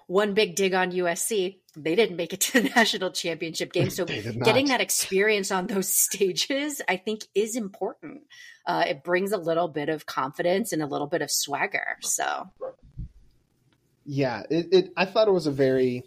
one 0.06 0.34
big 0.34 0.54
dig 0.54 0.74
on 0.74 0.92
USC, 0.92 1.58
they 1.76 1.94
didn't 1.94 2.16
make 2.16 2.32
it 2.32 2.40
to 2.42 2.60
the 2.60 2.68
national 2.76 3.10
championship 3.10 3.72
game. 3.72 3.90
So 3.90 4.04
getting 4.04 4.66
that 4.66 4.80
experience 4.80 5.50
on 5.50 5.66
those 5.66 5.88
stages, 5.88 6.80
I 6.88 6.96
think, 6.96 7.26
is 7.34 7.56
important. 7.56 8.22
Uh, 8.66 8.84
it 8.88 9.02
brings 9.02 9.32
a 9.32 9.38
little 9.38 9.68
bit 9.68 9.88
of 9.88 10.06
confidence 10.06 10.72
and 10.72 10.82
a 10.82 10.86
little 10.86 11.06
bit 11.06 11.22
of 11.22 11.30
swagger. 11.30 11.98
So 12.00 12.50
yeah, 14.04 14.42
it, 14.50 14.66
it 14.72 14.92
I 14.96 15.04
thought 15.04 15.28
it 15.28 15.32
was 15.32 15.46
a 15.46 15.52
very 15.52 16.04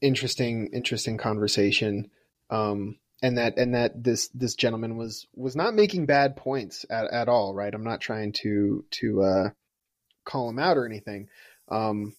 interesting 0.00 0.70
interesting 0.72 1.18
conversation. 1.18 2.10
Um, 2.50 2.98
and 3.22 3.38
that 3.38 3.58
and 3.58 3.74
that 3.74 4.02
this 4.02 4.28
this 4.28 4.54
gentleman 4.54 4.96
was 4.96 5.26
was 5.34 5.56
not 5.56 5.74
making 5.74 6.06
bad 6.06 6.36
points 6.36 6.86
at, 6.88 7.12
at 7.12 7.28
all, 7.28 7.54
right? 7.54 7.74
I'm 7.74 7.84
not 7.84 8.00
trying 8.00 8.32
to 8.42 8.84
to 8.92 9.22
uh, 9.22 9.50
call 10.24 10.48
him 10.48 10.58
out 10.58 10.76
or 10.76 10.86
anything. 10.86 11.28
Um, 11.68 12.14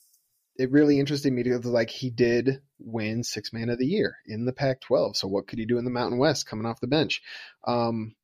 it 0.58 0.72
really 0.72 1.00
interested 1.00 1.32
me 1.32 1.44
to 1.44 1.58
like 1.60 1.90
he 1.90 2.10
did 2.10 2.62
win 2.80 3.24
six 3.24 3.54
man 3.54 3.70
of 3.70 3.80
the 3.80 3.86
year 3.86 4.18
in 4.26 4.46
the 4.46 4.52
Pac-12. 4.52 5.16
So 5.16 5.28
what 5.28 5.48
could 5.48 5.58
he 5.58 5.66
do 5.66 5.78
in 5.78 5.86
the 5.86 5.92
Mountain 5.92 6.20
West 6.20 6.48
coming 6.48 6.66
off 6.66 6.82
the 6.82 6.88
bench? 6.88 7.22
Um, 7.66 8.16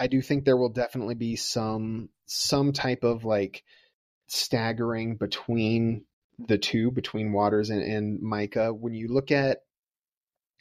I 0.00 0.06
do 0.06 0.22
think 0.22 0.44
there 0.44 0.56
will 0.56 0.70
definitely 0.70 1.14
be 1.16 1.36
some 1.36 2.08
some 2.24 2.72
type 2.72 3.04
of 3.04 3.24
like 3.24 3.62
staggering 4.26 5.16
between 5.16 6.04
the 6.38 6.58
two, 6.58 6.90
between 6.90 7.32
Waters 7.32 7.70
and, 7.70 7.82
and 7.82 8.20
Micah. 8.20 8.72
When 8.72 8.94
you 8.94 9.08
look 9.08 9.30
at 9.30 9.58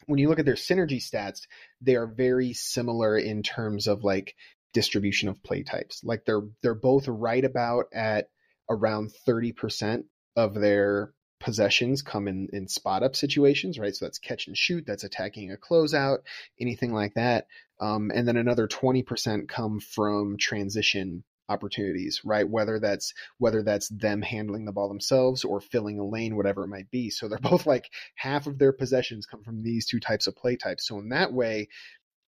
when 0.07 0.19
you 0.19 0.29
look 0.29 0.39
at 0.39 0.45
their 0.45 0.55
synergy 0.55 0.97
stats, 0.97 1.41
they 1.81 1.95
are 1.95 2.07
very 2.07 2.53
similar 2.53 3.17
in 3.17 3.43
terms 3.43 3.87
of 3.87 4.03
like 4.03 4.35
distribution 4.73 5.29
of 5.29 5.41
play 5.43 5.63
types. 5.63 6.01
Like 6.03 6.25
they're 6.25 6.43
they're 6.61 6.75
both 6.75 7.07
right 7.07 7.43
about 7.43 7.85
at 7.93 8.27
around 8.69 9.11
30% 9.27 10.03
of 10.35 10.53
their 10.53 11.13
possessions 11.39 12.01
come 12.01 12.27
in 12.27 12.49
in 12.53 12.67
spot 12.67 13.03
up 13.03 13.15
situations, 13.15 13.77
right? 13.77 13.95
So 13.95 14.05
that's 14.05 14.19
catch 14.19 14.47
and 14.47 14.57
shoot, 14.57 14.85
that's 14.85 15.03
attacking 15.03 15.51
a 15.51 15.57
closeout, 15.57 16.19
anything 16.59 16.93
like 16.93 17.13
that. 17.15 17.47
Um, 17.79 18.11
and 18.13 18.27
then 18.27 18.37
another 18.37 18.67
20% 18.67 19.47
come 19.47 19.79
from 19.79 20.37
transition 20.37 21.23
opportunities, 21.49 22.21
right? 22.23 22.47
Whether 22.47 22.79
that's 22.79 23.13
whether 23.37 23.63
that's 23.63 23.89
them 23.89 24.21
handling 24.21 24.65
the 24.65 24.71
ball 24.71 24.87
themselves 24.87 25.43
or 25.43 25.61
filling 25.61 25.99
a 25.99 26.05
lane, 26.05 26.35
whatever 26.35 26.63
it 26.63 26.69
might 26.69 26.89
be. 26.91 27.09
So 27.09 27.27
they're 27.27 27.37
both 27.41 27.65
like 27.65 27.89
half 28.15 28.47
of 28.47 28.57
their 28.57 28.73
possessions 28.73 29.25
come 29.25 29.43
from 29.43 29.63
these 29.63 29.85
two 29.85 29.99
types 29.99 30.27
of 30.27 30.35
play 30.35 30.55
types. 30.55 30.87
So 30.87 30.99
in 30.99 31.09
that 31.09 31.33
way, 31.33 31.69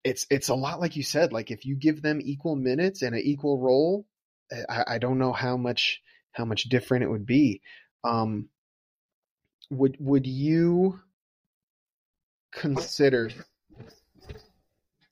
it's 0.04 0.26
it's 0.30 0.48
a 0.48 0.54
lot 0.54 0.80
like 0.80 0.96
you 0.96 1.02
said. 1.02 1.32
Like 1.32 1.50
if 1.50 1.64
you 1.64 1.76
give 1.76 2.02
them 2.02 2.20
equal 2.22 2.56
minutes 2.56 3.02
and 3.02 3.14
an 3.14 3.22
equal 3.22 3.58
role, 3.58 4.06
I, 4.68 4.84
I 4.86 4.98
don't 4.98 5.18
know 5.18 5.32
how 5.32 5.56
much 5.56 6.00
how 6.32 6.44
much 6.44 6.64
different 6.64 7.04
it 7.04 7.10
would 7.10 7.26
be. 7.26 7.60
Um, 8.04 8.48
would 9.70 9.96
would 10.00 10.26
you 10.26 11.00
consider? 12.52 13.30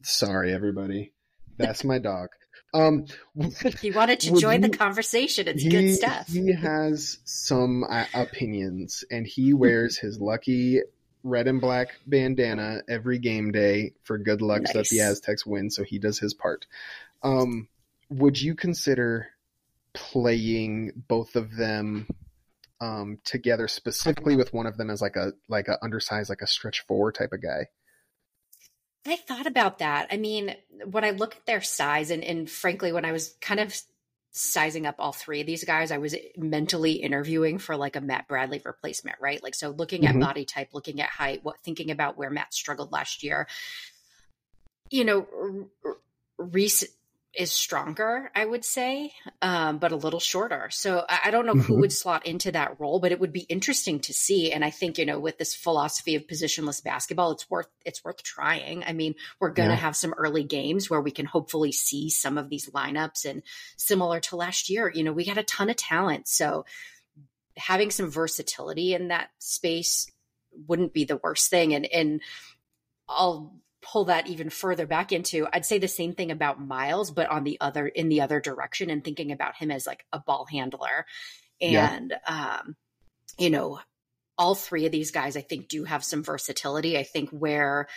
Sorry, 0.02 0.52
everybody. 0.52 1.12
That's 1.58 1.84
my 1.84 1.98
dog. 1.98 2.28
Um, 2.74 3.06
he 3.80 3.90
wanted 3.90 4.20
to 4.20 4.38
join 4.38 4.62
you, 4.62 4.68
the 4.68 4.76
conversation. 4.76 5.48
It's 5.48 5.62
he, 5.62 5.68
good 5.68 5.94
stuff. 5.94 6.28
He 6.28 6.52
has 6.52 7.18
some 7.24 7.84
uh, 7.84 8.04
opinions, 8.14 9.04
and 9.10 9.26
he 9.26 9.54
wears 9.54 9.98
his 9.98 10.20
lucky 10.20 10.80
red 11.22 11.48
and 11.48 11.60
black 11.60 11.88
bandana 12.06 12.82
every 12.88 13.18
game 13.18 13.52
day 13.52 13.92
for 14.04 14.18
good 14.18 14.42
luck 14.42 14.62
nice. 14.62 14.72
that 14.72 14.88
the 14.88 15.00
Aztecs 15.00 15.44
win. 15.46 15.70
So 15.70 15.82
he 15.82 15.98
does 15.98 16.18
his 16.18 16.34
part. 16.34 16.66
Um, 17.22 17.68
would 18.10 18.40
you 18.40 18.54
consider 18.54 19.28
playing 19.92 20.92
both 21.08 21.36
of 21.36 21.56
them 21.56 22.06
um, 22.80 23.18
together, 23.24 23.66
specifically 23.68 24.36
with 24.36 24.52
one 24.52 24.66
of 24.66 24.76
them 24.76 24.90
as 24.90 25.02
like 25.02 25.16
a 25.16 25.32
like 25.48 25.68
a 25.68 25.82
undersized, 25.82 26.28
like 26.28 26.42
a 26.42 26.46
stretch 26.46 26.84
four 26.86 27.12
type 27.12 27.32
of 27.32 27.42
guy? 27.42 27.66
I 29.06 29.16
thought 29.16 29.46
about 29.46 29.78
that. 29.78 30.08
I 30.10 30.16
mean, 30.16 30.54
when 30.90 31.04
I 31.04 31.10
look 31.10 31.36
at 31.36 31.46
their 31.46 31.62
size, 31.62 32.10
and, 32.10 32.22
and 32.22 32.50
frankly, 32.50 32.92
when 32.92 33.04
I 33.04 33.12
was 33.12 33.34
kind 33.40 33.60
of 33.60 33.74
sizing 34.32 34.86
up 34.86 34.96
all 34.98 35.12
three 35.12 35.40
of 35.40 35.46
these 35.46 35.64
guys, 35.64 35.90
I 35.90 35.98
was 35.98 36.14
mentally 36.36 36.92
interviewing 36.92 37.58
for 37.58 37.76
like 37.76 37.96
a 37.96 38.00
Matt 38.00 38.28
Bradley 38.28 38.60
replacement, 38.64 39.16
right? 39.20 39.42
Like, 39.42 39.54
so 39.54 39.70
looking 39.70 40.02
mm-hmm. 40.02 40.22
at 40.22 40.26
body 40.26 40.44
type, 40.44 40.70
looking 40.72 41.00
at 41.00 41.08
height, 41.08 41.40
what 41.42 41.60
thinking 41.60 41.90
about 41.90 42.18
where 42.18 42.30
Matt 42.30 42.52
struggled 42.52 42.92
last 42.92 43.22
year. 43.22 43.48
You 44.90 45.04
know, 45.04 45.68
Reese 46.38 46.84
is 47.34 47.52
stronger, 47.52 48.30
I 48.34 48.44
would 48.44 48.64
say, 48.64 49.12
um, 49.42 49.78
but 49.78 49.92
a 49.92 49.96
little 49.96 50.20
shorter. 50.20 50.68
So 50.70 51.04
I, 51.08 51.20
I 51.26 51.30
don't 51.30 51.46
know 51.46 51.52
mm-hmm. 51.52 51.62
who 51.62 51.80
would 51.80 51.92
slot 51.92 52.26
into 52.26 52.52
that 52.52 52.80
role, 52.80 53.00
but 53.00 53.12
it 53.12 53.20
would 53.20 53.32
be 53.32 53.40
interesting 53.42 54.00
to 54.00 54.12
see. 54.12 54.50
And 54.52 54.64
I 54.64 54.70
think 54.70 54.98
you 54.98 55.06
know, 55.06 55.20
with 55.20 55.38
this 55.38 55.54
philosophy 55.54 56.14
of 56.14 56.26
positionless 56.26 56.82
basketball, 56.82 57.32
it's 57.32 57.48
worth 57.50 57.68
it's 57.84 58.02
worth 58.02 58.22
trying. 58.22 58.82
I 58.84 58.92
mean, 58.92 59.14
we're 59.40 59.50
going 59.50 59.68
to 59.68 59.74
yeah. 59.74 59.80
have 59.80 59.96
some 59.96 60.14
early 60.14 60.42
games 60.42 60.88
where 60.88 61.00
we 61.00 61.10
can 61.10 61.26
hopefully 61.26 61.72
see 61.72 62.10
some 62.10 62.38
of 62.38 62.48
these 62.48 62.70
lineups, 62.70 63.24
and 63.24 63.42
similar 63.76 64.20
to 64.20 64.36
last 64.36 64.70
year, 64.70 64.90
you 64.92 65.04
know, 65.04 65.12
we 65.12 65.24
got 65.24 65.38
a 65.38 65.44
ton 65.44 65.70
of 65.70 65.76
talent, 65.76 66.28
so 66.28 66.64
having 67.56 67.90
some 67.90 68.10
versatility 68.10 68.94
in 68.94 69.08
that 69.08 69.30
space 69.38 70.10
wouldn't 70.66 70.92
be 70.92 71.04
the 71.04 71.20
worst 71.22 71.50
thing. 71.50 71.74
And 71.74 71.86
and 71.86 72.20
I'll 73.08 73.54
pull 73.80 74.06
that 74.06 74.26
even 74.26 74.50
further 74.50 74.86
back 74.86 75.12
into 75.12 75.46
i'd 75.52 75.64
say 75.64 75.78
the 75.78 75.86
same 75.86 76.12
thing 76.12 76.32
about 76.32 76.60
miles 76.60 77.12
but 77.12 77.28
on 77.28 77.44
the 77.44 77.56
other 77.60 77.86
in 77.86 78.08
the 78.08 78.20
other 78.20 78.40
direction 78.40 78.90
and 78.90 79.04
thinking 79.04 79.30
about 79.30 79.56
him 79.56 79.70
as 79.70 79.86
like 79.86 80.04
a 80.12 80.18
ball 80.18 80.46
handler 80.50 81.06
and 81.60 82.12
yeah. 82.26 82.56
um 82.58 82.76
you 83.38 83.50
know, 83.50 83.78
all 84.36 84.54
three 84.54 84.84
of 84.84 84.92
these 84.92 85.10
guys, 85.10 85.36
I 85.36 85.40
think, 85.40 85.68
do 85.68 85.84
have 85.84 86.04
some 86.04 86.22
versatility. 86.22 86.98
I 86.98 87.04
think 87.04 87.30
where 87.30 87.88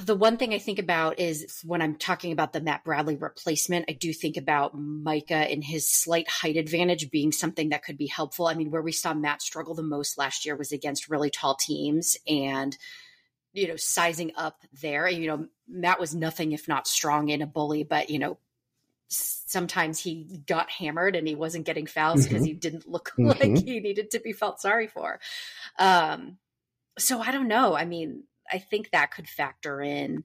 the 0.00 0.14
one 0.14 0.38
thing 0.38 0.54
I 0.54 0.58
think 0.58 0.78
about 0.78 1.18
is 1.18 1.60
when 1.64 1.82
I'm 1.82 1.96
talking 1.96 2.32
about 2.32 2.52
the 2.52 2.60
Matt 2.60 2.84
Bradley 2.84 3.16
replacement, 3.16 3.86
I 3.88 3.92
do 3.92 4.12
think 4.12 4.36
about 4.36 4.74
Micah 4.74 5.34
and 5.34 5.62
his 5.62 5.88
slight 5.88 6.28
height 6.28 6.56
advantage 6.56 7.10
being 7.10 7.30
something 7.30 7.68
that 7.68 7.84
could 7.84 7.98
be 7.98 8.06
helpful. 8.06 8.46
I 8.46 8.54
mean, 8.54 8.70
where 8.70 8.82
we 8.82 8.92
saw 8.92 9.12
Matt 9.12 9.42
struggle 9.42 9.74
the 9.74 9.82
most 9.82 10.16
last 10.16 10.46
year 10.46 10.56
was 10.56 10.72
against 10.72 11.10
really 11.10 11.30
tall 11.30 11.56
teams 11.56 12.16
and, 12.26 12.76
you 13.52 13.68
know, 13.68 13.76
sizing 13.76 14.32
up 14.36 14.60
there. 14.80 15.08
You 15.08 15.26
know, 15.28 15.46
Matt 15.68 16.00
was 16.00 16.14
nothing 16.14 16.52
if 16.52 16.68
not 16.68 16.86
strong 16.86 17.28
in 17.28 17.42
a 17.42 17.46
bully, 17.46 17.84
but, 17.84 18.10
you 18.10 18.18
know, 18.18 18.38
sometimes 19.08 19.98
he 19.98 20.42
got 20.46 20.70
hammered 20.70 21.14
and 21.16 21.28
he 21.28 21.34
wasn't 21.34 21.66
getting 21.66 21.86
fouls 21.86 22.24
because 22.24 22.42
mm-hmm. 22.42 22.46
he 22.46 22.52
didn't 22.54 22.88
look 22.88 23.12
mm-hmm. 23.18 23.28
like 23.28 23.64
he 23.64 23.80
needed 23.80 24.10
to 24.12 24.20
be 24.20 24.32
felt 24.32 24.60
sorry 24.60 24.86
for. 24.86 25.20
Um, 25.78 26.38
so 26.98 27.20
I 27.20 27.30
don't 27.30 27.48
know. 27.48 27.74
I 27.74 27.84
mean, 27.84 28.24
I 28.50 28.58
think 28.58 28.90
that 28.90 29.12
could 29.12 29.28
factor 29.28 29.80
in. 29.80 30.24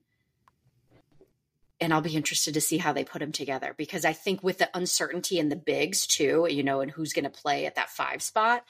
And 1.80 1.94
I'll 1.94 2.00
be 2.00 2.16
interested 2.16 2.54
to 2.54 2.60
see 2.60 2.78
how 2.78 2.92
they 2.92 3.04
put 3.04 3.20
them 3.20 3.30
together 3.30 3.72
because 3.76 4.04
I 4.04 4.12
think 4.12 4.42
with 4.42 4.58
the 4.58 4.68
uncertainty 4.76 5.38
in 5.38 5.48
the 5.48 5.54
bigs 5.54 6.08
too, 6.08 6.48
you 6.50 6.64
know, 6.64 6.80
and 6.80 6.90
who's 6.90 7.12
going 7.12 7.24
to 7.24 7.30
play 7.30 7.66
at 7.66 7.76
that 7.76 7.90
five 7.90 8.20
spot. 8.20 8.64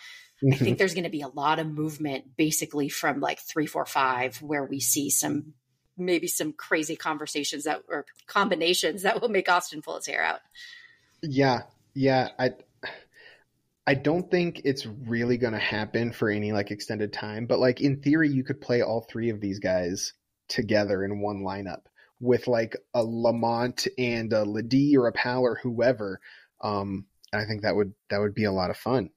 I 0.46 0.54
think 0.54 0.78
there's 0.78 0.94
going 0.94 1.04
to 1.04 1.10
be 1.10 1.22
a 1.22 1.28
lot 1.28 1.58
of 1.58 1.66
movement 1.66 2.36
basically 2.36 2.88
from 2.88 3.20
like 3.20 3.40
three, 3.40 3.66
four, 3.66 3.86
five, 3.86 4.40
where 4.40 4.64
we 4.64 4.80
see 4.80 5.10
some 5.10 5.54
maybe 5.96 6.28
some 6.28 6.52
crazy 6.52 6.94
conversations 6.94 7.64
that 7.64 7.82
or 7.88 8.06
combinations 8.26 9.02
that 9.02 9.20
will 9.20 9.28
make 9.28 9.48
Austin 9.48 9.82
pull 9.82 9.96
his 9.96 10.06
hair 10.06 10.22
out. 10.22 10.40
Yeah, 11.22 11.62
yeah. 11.94 12.28
I 12.38 12.52
I 13.86 13.94
don't 13.94 14.30
think 14.30 14.60
it's 14.64 14.86
really 14.86 15.38
going 15.38 15.54
to 15.54 15.58
happen 15.58 16.12
for 16.12 16.30
any 16.30 16.52
like 16.52 16.70
extended 16.70 17.12
time, 17.12 17.46
but 17.46 17.58
like 17.58 17.80
in 17.80 18.00
theory, 18.00 18.28
you 18.28 18.44
could 18.44 18.60
play 18.60 18.82
all 18.82 19.00
three 19.00 19.30
of 19.30 19.40
these 19.40 19.58
guys 19.58 20.12
together 20.48 21.04
in 21.04 21.20
one 21.20 21.42
lineup 21.42 21.82
with 22.20 22.46
like 22.46 22.76
a 22.94 23.02
Lamont 23.02 23.86
and 23.96 24.32
a 24.32 24.44
Ledee 24.44 24.96
or 24.96 25.06
a 25.06 25.12
Powell 25.12 25.44
or 25.44 25.58
whoever. 25.62 26.20
Um, 26.60 27.06
I 27.32 27.44
think 27.44 27.62
that 27.62 27.76
would 27.76 27.94
that 28.10 28.20
would 28.20 28.34
be 28.34 28.44
a 28.44 28.52
lot 28.52 28.70
of 28.70 28.76
fun. 28.76 29.10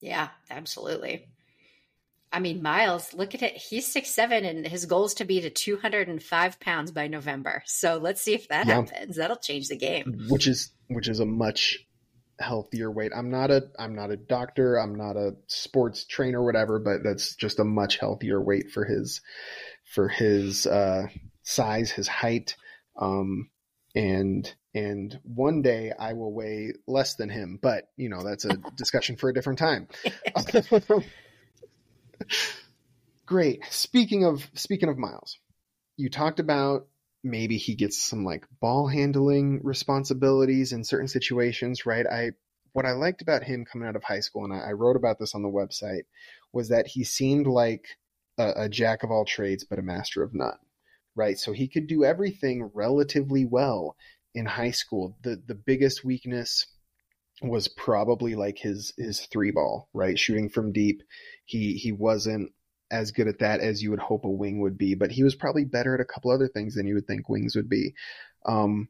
Yeah, 0.00 0.28
absolutely. 0.50 1.26
I 2.30 2.40
mean, 2.40 2.62
Miles, 2.62 3.14
look 3.14 3.34
at 3.34 3.42
it. 3.42 3.56
He's 3.56 3.86
six 3.86 4.10
seven, 4.10 4.44
and 4.44 4.66
his 4.66 4.84
goal 4.86 5.06
is 5.06 5.14
to 5.14 5.24
be 5.24 5.40
to 5.40 5.50
two 5.50 5.78
hundred 5.78 6.08
and 6.08 6.22
five 6.22 6.60
pounds 6.60 6.90
by 6.90 7.06
November. 7.06 7.62
So 7.66 7.96
let's 7.96 8.20
see 8.20 8.34
if 8.34 8.48
that 8.48 8.66
yeah. 8.66 8.74
happens. 8.74 9.16
That'll 9.16 9.36
change 9.36 9.68
the 9.68 9.76
game. 9.76 10.26
Which 10.28 10.46
is 10.46 10.70
which 10.88 11.08
is 11.08 11.20
a 11.20 11.24
much 11.26 11.78
healthier 12.38 12.90
weight. 12.90 13.12
I'm 13.16 13.30
not 13.30 13.50
a 13.50 13.68
I'm 13.78 13.94
not 13.94 14.10
a 14.10 14.16
doctor, 14.16 14.76
I'm 14.76 14.94
not 14.94 15.16
a 15.16 15.36
sports 15.46 16.04
trainer 16.04 16.44
whatever, 16.44 16.78
but 16.78 17.02
that's 17.02 17.34
just 17.34 17.58
a 17.58 17.64
much 17.64 17.96
healthier 17.96 18.40
weight 18.40 18.70
for 18.70 18.84
his 18.84 19.20
for 19.84 20.08
his 20.08 20.66
uh 20.66 21.06
size, 21.42 21.90
his 21.90 22.08
height. 22.08 22.56
Um 22.96 23.50
and 23.94 24.52
and 24.74 25.18
one 25.22 25.62
day 25.62 25.92
I 25.98 26.12
will 26.12 26.32
weigh 26.32 26.72
less 26.86 27.14
than 27.16 27.28
him, 27.28 27.58
but 27.60 27.84
you 27.96 28.08
know, 28.08 28.22
that's 28.22 28.44
a 28.44 28.56
discussion 28.76 29.16
for 29.16 29.30
a 29.30 29.34
different 29.34 29.58
time. 29.58 29.88
Great. 33.26 33.60
Speaking 33.70 34.24
of 34.24 34.48
speaking 34.54 34.88
of 34.88 34.98
Miles, 34.98 35.38
you 35.96 36.10
talked 36.10 36.40
about 36.40 36.86
maybe 37.24 37.56
he 37.56 37.74
gets 37.74 38.02
some 38.02 38.24
like 38.24 38.46
ball 38.60 38.86
handling 38.86 39.60
responsibilities 39.62 40.72
in 40.72 40.84
certain 40.84 41.08
situations, 41.08 41.84
right? 41.86 42.06
I 42.06 42.30
what 42.72 42.86
I 42.86 42.92
liked 42.92 43.22
about 43.22 43.42
him 43.42 43.64
coming 43.64 43.88
out 43.88 43.96
of 43.96 44.04
high 44.04 44.20
school, 44.20 44.44
and 44.44 44.52
I, 44.52 44.68
I 44.68 44.72
wrote 44.72 44.96
about 44.96 45.18
this 45.18 45.34
on 45.34 45.42
the 45.42 45.48
website, 45.48 46.02
was 46.52 46.68
that 46.68 46.86
he 46.86 47.04
seemed 47.04 47.46
like 47.46 47.86
a, 48.38 48.64
a 48.64 48.68
jack 48.68 49.02
of 49.02 49.10
all 49.10 49.24
trades 49.24 49.64
but 49.64 49.78
a 49.78 49.82
master 49.82 50.22
of 50.22 50.34
none, 50.34 50.58
right? 51.16 51.38
So 51.38 51.52
he 51.52 51.68
could 51.68 51.86
do 51.86 52.04
everything 52.04 52.70
relatively 52.74 53.44
well 53.44 53.96
in 54.34 54.46
high 54.46 54.70
school. 54.70 55.16
The 55.22 55.42
the 55.46 55.54
biggest 55.54 56.04
weakness 56.04 56.66
was 57.42 57.68
probably 57.68 58.34
like 58.34 58.58
his 58.58 58.92
his 58.96 59.20
three 59.26 59.50
ball, 59.50 59.88
right? 59.92 60.18
Shooting 60.18 60.48
from 60.48 60.72
deep. 60.72 61.02
He 61.44 61.74
he 61.74 61.92
wasn't 61.92 62.52
as 62.90 63.10
good 63.12 63.28
at 63.28 63.40
that 63.40 63.60
as 63.60 63.82
you 63.82 63.90
would 63.90 63.98
hope 63.98 64.24
a 64.24 64.30
wing 64.30 64.60
would 64.60 64.78
be, 64.78 64.94
but 64.94 65.10
he 65.10 65.22
was 65.22 65.34
probably 65.34 65.64
better 65.64 65.94
at 65.94 66.00
a 66.00 66.04
couple 66.04 66.30
other 66.30 66.48
things 66.48 66.74
than 66.74 66.86
you 66.86 66.94
would 66.94 67.06
think 67.06 67.28
wings 67.28 67.54
would 67.54 67.68
be. 67.68 67.94
Um, 68.46 68.88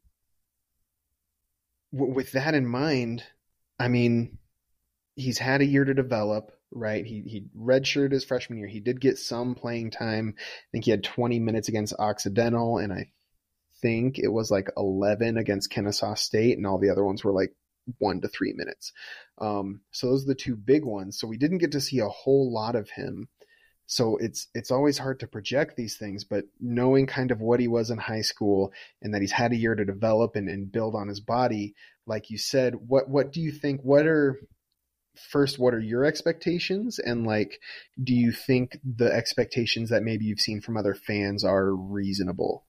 w- 1.92 2.14
with 2.14 2.33
that 2.33 2.55
in 2.55 2.66
mind, 2.66 3.24
I 3.79 3.88
mean, 3.88 4.38
he's 5.16 5.38
had 5.38 5.61
a 5.61 5.66
year 5.66 5.85
to 5.85 5.94
develop, 5.94 6.53
right? 6.70 7.05
He 7.05 7.22
he 7.22 7.46
redshirted 7.57 8.12
his 8.12 8.24
freshman 8.24 8.59
year. 8.59 8.68
He 8.68 8.81
did 8.81 9.01
get 9.01 9.18
some 9.18 9.55
playing 9.55 9.90
time. 9.90 10.35
I 10.38 10.68
think 10.72 10.85
he 10.85 10.90
had 10.90 11.05
20 11.05 11.38
minutes 11.40 11.68
against 11.68 11.94
Occidental, 11.98 12.79
and 12.79 12.92
I 12.92 13.11
think 13.81 14.19
it 14.19 14.29
was 14.29 14.51
like 14.51 14.69
11 14.77 15.37
against 15.37 15.71
Kennesaw 15.71 16.14
State, 16.14 16.57
and 16.57 16.67
all 16.67 16.79
the 16.79 16.91
other 16.91 17.05
ones 17.05 17.25
were 17.25 17.33
like 17.33 17.55
one 17.99 18.21
to 18.21 18.29
three 18.29 18.53
minutes. 18.55 18.93
Um, 19.38 19.81
so 19.93 20.09
those 20.09 20.25
are 20.25 20.29
the 20.29 20.35
two 20.35 20.57
big 20.57 20.85
ones. 20.85 21.19
So 21.19 21.27
we 21.27 21.38
didn't 21.38 21.59
get 21.59 21.73
to 21.73 21.81
see 21.81 22.01
a 22.01 22.09
whole 22.09 22.53
lot 22.53 22.77
of 22.77 22.91
him 22.91 23.29
so 23.91 24.19
it's 24.19 24.49
it's 24.55 24.71
always 24.71 24.99
hard 24.99 25.21
to 25.21 25.27
project 25.27 25.75
these 25.75 25.97
things, 25.97 26.23
but 26.23 26.45
knowing 26.61 27.07
kind 27.07 27.31
of 27.31 27.41
what 27.41 27.59
he 27.59 27.69
was 27.69 27.91
in 27.91 27.97
high 27.97 28.21
school 28.21 28.71
and 29.01 29.14
that 29.14 29.23
he's 29.23 29.33
had 29.33 29.53
a 29.53 29.57
year 29.57 29.75
to 29.75 29.85
develop 29.87 30.37
and, 30.37 30.47
and 30.47 30.71
build 30.71 30.95
on 30.95 31.09
his 31.09 31.21
body, 31.21 31.75
like 32.07 32.29
you 32.29 32.37
said, 32.37 32.75
what 32.75 33.09
what 33.09 33.33
do 33.33 33.41
you 33.41 33.51
think? 33.51 33.81
What 33.81 34.07
are 34.07 34.38
first 35.17 35.59
what 35.59 35.73
are 35.75 35.81
your 35.81 36.05
expectations 36.05 37.01
and 37.01 37.27
like 37.27 37.59
do 38.05 38.14
you 38.14 38.31
think 38.31 38.79
the 38.85 39.12
expectations 39.12 39.91
that 39.91 40.05
maybe 40.05 40.25
you've 40.25 40.38
seen 40.38 40.61
from 40.61 40.77
other 40.77 40.95
fans 40.95 41.43
are 41.43 41.75
reasonable 41.75 42.64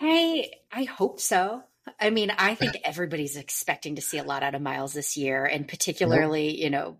i 0.00 0.50
i 0.72 0.84
hope 0.84 1.20
so 1.20 1.62
i 2.00 2.10
mean 2.10 2.32
i 2.38 2.54
think 2.54 2.76
everybody's 2.84 3.36
expecting 3.36 3.96
to 3.96 4.02
see 4.02 4.18
a 4.18 4.24
lot 4.24 4.42
out 4.42 4.54
of 4.54 4.62
miles 4.62 4.92
this 4.92 5.16
year 5.16 5.44
and 5.44 5.68
particularly 5.68 6.62
you 6.62 6.70
know 6.70 6.96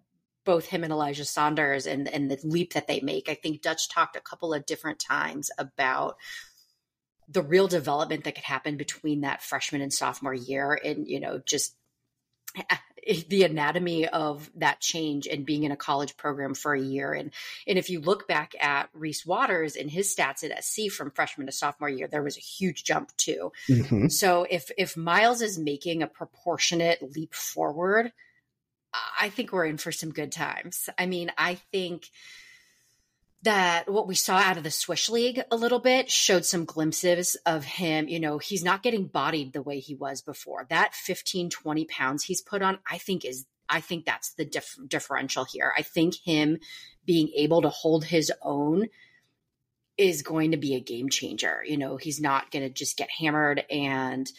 both 0.47 0.67
him 0.67 0.85
and 0.85 0.93
Elijah 0.93 1.27
Saunders 1.27 1.87
and, 1.87 2.09
and 2.09 2.31
the 2.31 2.39
leap 2.43 2.73
that 2.73 2.87
they 2.87 3.01
make. 3.01 3.29
I 3.29 3.35
think 3.35 3.61
Dutch 3.61 3.91
talked 3.91 4.17
a 4.17 4.21
couple 4.21 4.55
of 4.55 4.65
different 4.65 4.99
times 4.99 5.51
about 5.59 6.17
the 7.29 7.43
real 7.43 7.69
development 7.69 8.25
that 8.25 8.37
could 8.37 8.45
happen 8.45 8.79
between 8.79 9.23
that 9.23 9.43
freshman 9.43 9.83
and 9.83 9.93
sophomore 9.93 10.33
year 10.33 10.79
and, 10.83 11.07
you 11.07 11.21
know, 11.21 11.43
just 11.45 11.75
the 13.29 13.45
anatomy 13.45 14.09
of 14.09 14.51
that 14.57 14.81
change 14.81 15.27
and 15.27 15.47
being 15.47 15.62
in 15.62 15.71
a 15.71 15.77
college 15.77 16.16
program 16.16 16.55
for 16.55 16.75
a 16.75 16.81
year. 16.81 17.12
And 17.12 17.31
and 17.66 17.79
if 17.79 17.88
you 17.90 18.01
look 18.01 18.27
back 18.27 18.55
at 18.61 18.88
Reese 18.92 19.25
Waters 19.25 19.77
and 19.77 19.90
his 19.90 20.14
stats 20.14 20.42
at 20.42 20.64
SC 20.64 20.90
from 20.90 21.11
freshman 21.11 21.47
to 21.47 21.53
sophomore 21.53 21.88
year, 21.88 22.09
there 22.09 22.23
was 22.23 22.37
a 22.37 22.40
huge 22.40 22.85
jump 22.85 23.16
too. 23.16 23.53
Mm-hmm. 23.69 24.09
So 24.09 24.47
if 24.49 24.71
if 24.77 24.97
Miles 24.97 25.40
is 25.40 25.59
making 25.59 26.03
a 26.03 26.09
proportionate 26.09 27.14
leap 27.14 27.35
forward, 27.35 28.12
I 29.21 29.29
think 29.29 29.53
we're 29.53 29.66
in 29.66 29.79
for 29.79 29.92
some 29.92 30.11
good 30.11 30.33
times. 30.33 30.88
I 30.99 31.07
mean, 31.07 31.31
I 31.37 31.55
think 31.73 32.11
that 33.47 33.89
what 33.91 34.09
we 34.09 34.15
saw 34.15 34.37
out 34.37 34.57
of 34.57 34.65
the 34.65 34.71
Swish 34.71 35.09
League 35.09 35.41
a 35.51 35.57
little 35.57 35.79
bit 35.79 36.11
showed 36.11 36.45
some 36.45 36.65
glimpses 36.65 37.37
of 37.47 37.65
him. 37.65 38.09
You 38.09 38.21
know, 38.21 38.39
he's 38.39 38.65
not 38.65 38.83
getting 38.83 39.07
bodied 39.07 39.53
the 39.53 39.63
way 39.63 39.79
he 39.79 39.95
was 39.95 40.21
before. 40.21 40.67
That 40.69 40.95
15, 40.95 41.51
20 41.51 41.85
pounds 41.87 42.25
he's 42.25 42.43
put 42.43 42.63
on, 42.63 42.79
I 42.91 42.99
think 42.99 43.25
is, 43.25 43.47
I 43.69 43.81
think 43.81 44.05
that's 44.05 44.35
the 44.35 44.45
dif- 44.45 44.79
differential 44.87 45.45
here. 45.45 45.73
I 45.77 45.83
think 45.83 46.15
him 46.25 46.59
being 47.05 47.31
able 47.37 47.63
to 47.63 47.69
hold 47.69 48.05
his 48.05 48.33
own 48.43 48.89
is 49.97 50.23
going 50.23 50.51
to 50.51 50.57
be 50.57 50.75
a 50.75 50.81
game 50.81 51.09
changer. 51.09 51.63
You 51.65 51.79
know, 51.79 51.97
he's 51.97 52.21
not 52.21 52.51
going 52.51 52.65
to 52.65 52.71
just 52.71 52.97
get 52.97 53.11
hammered 53.11 53.65
and, 53.71 54.31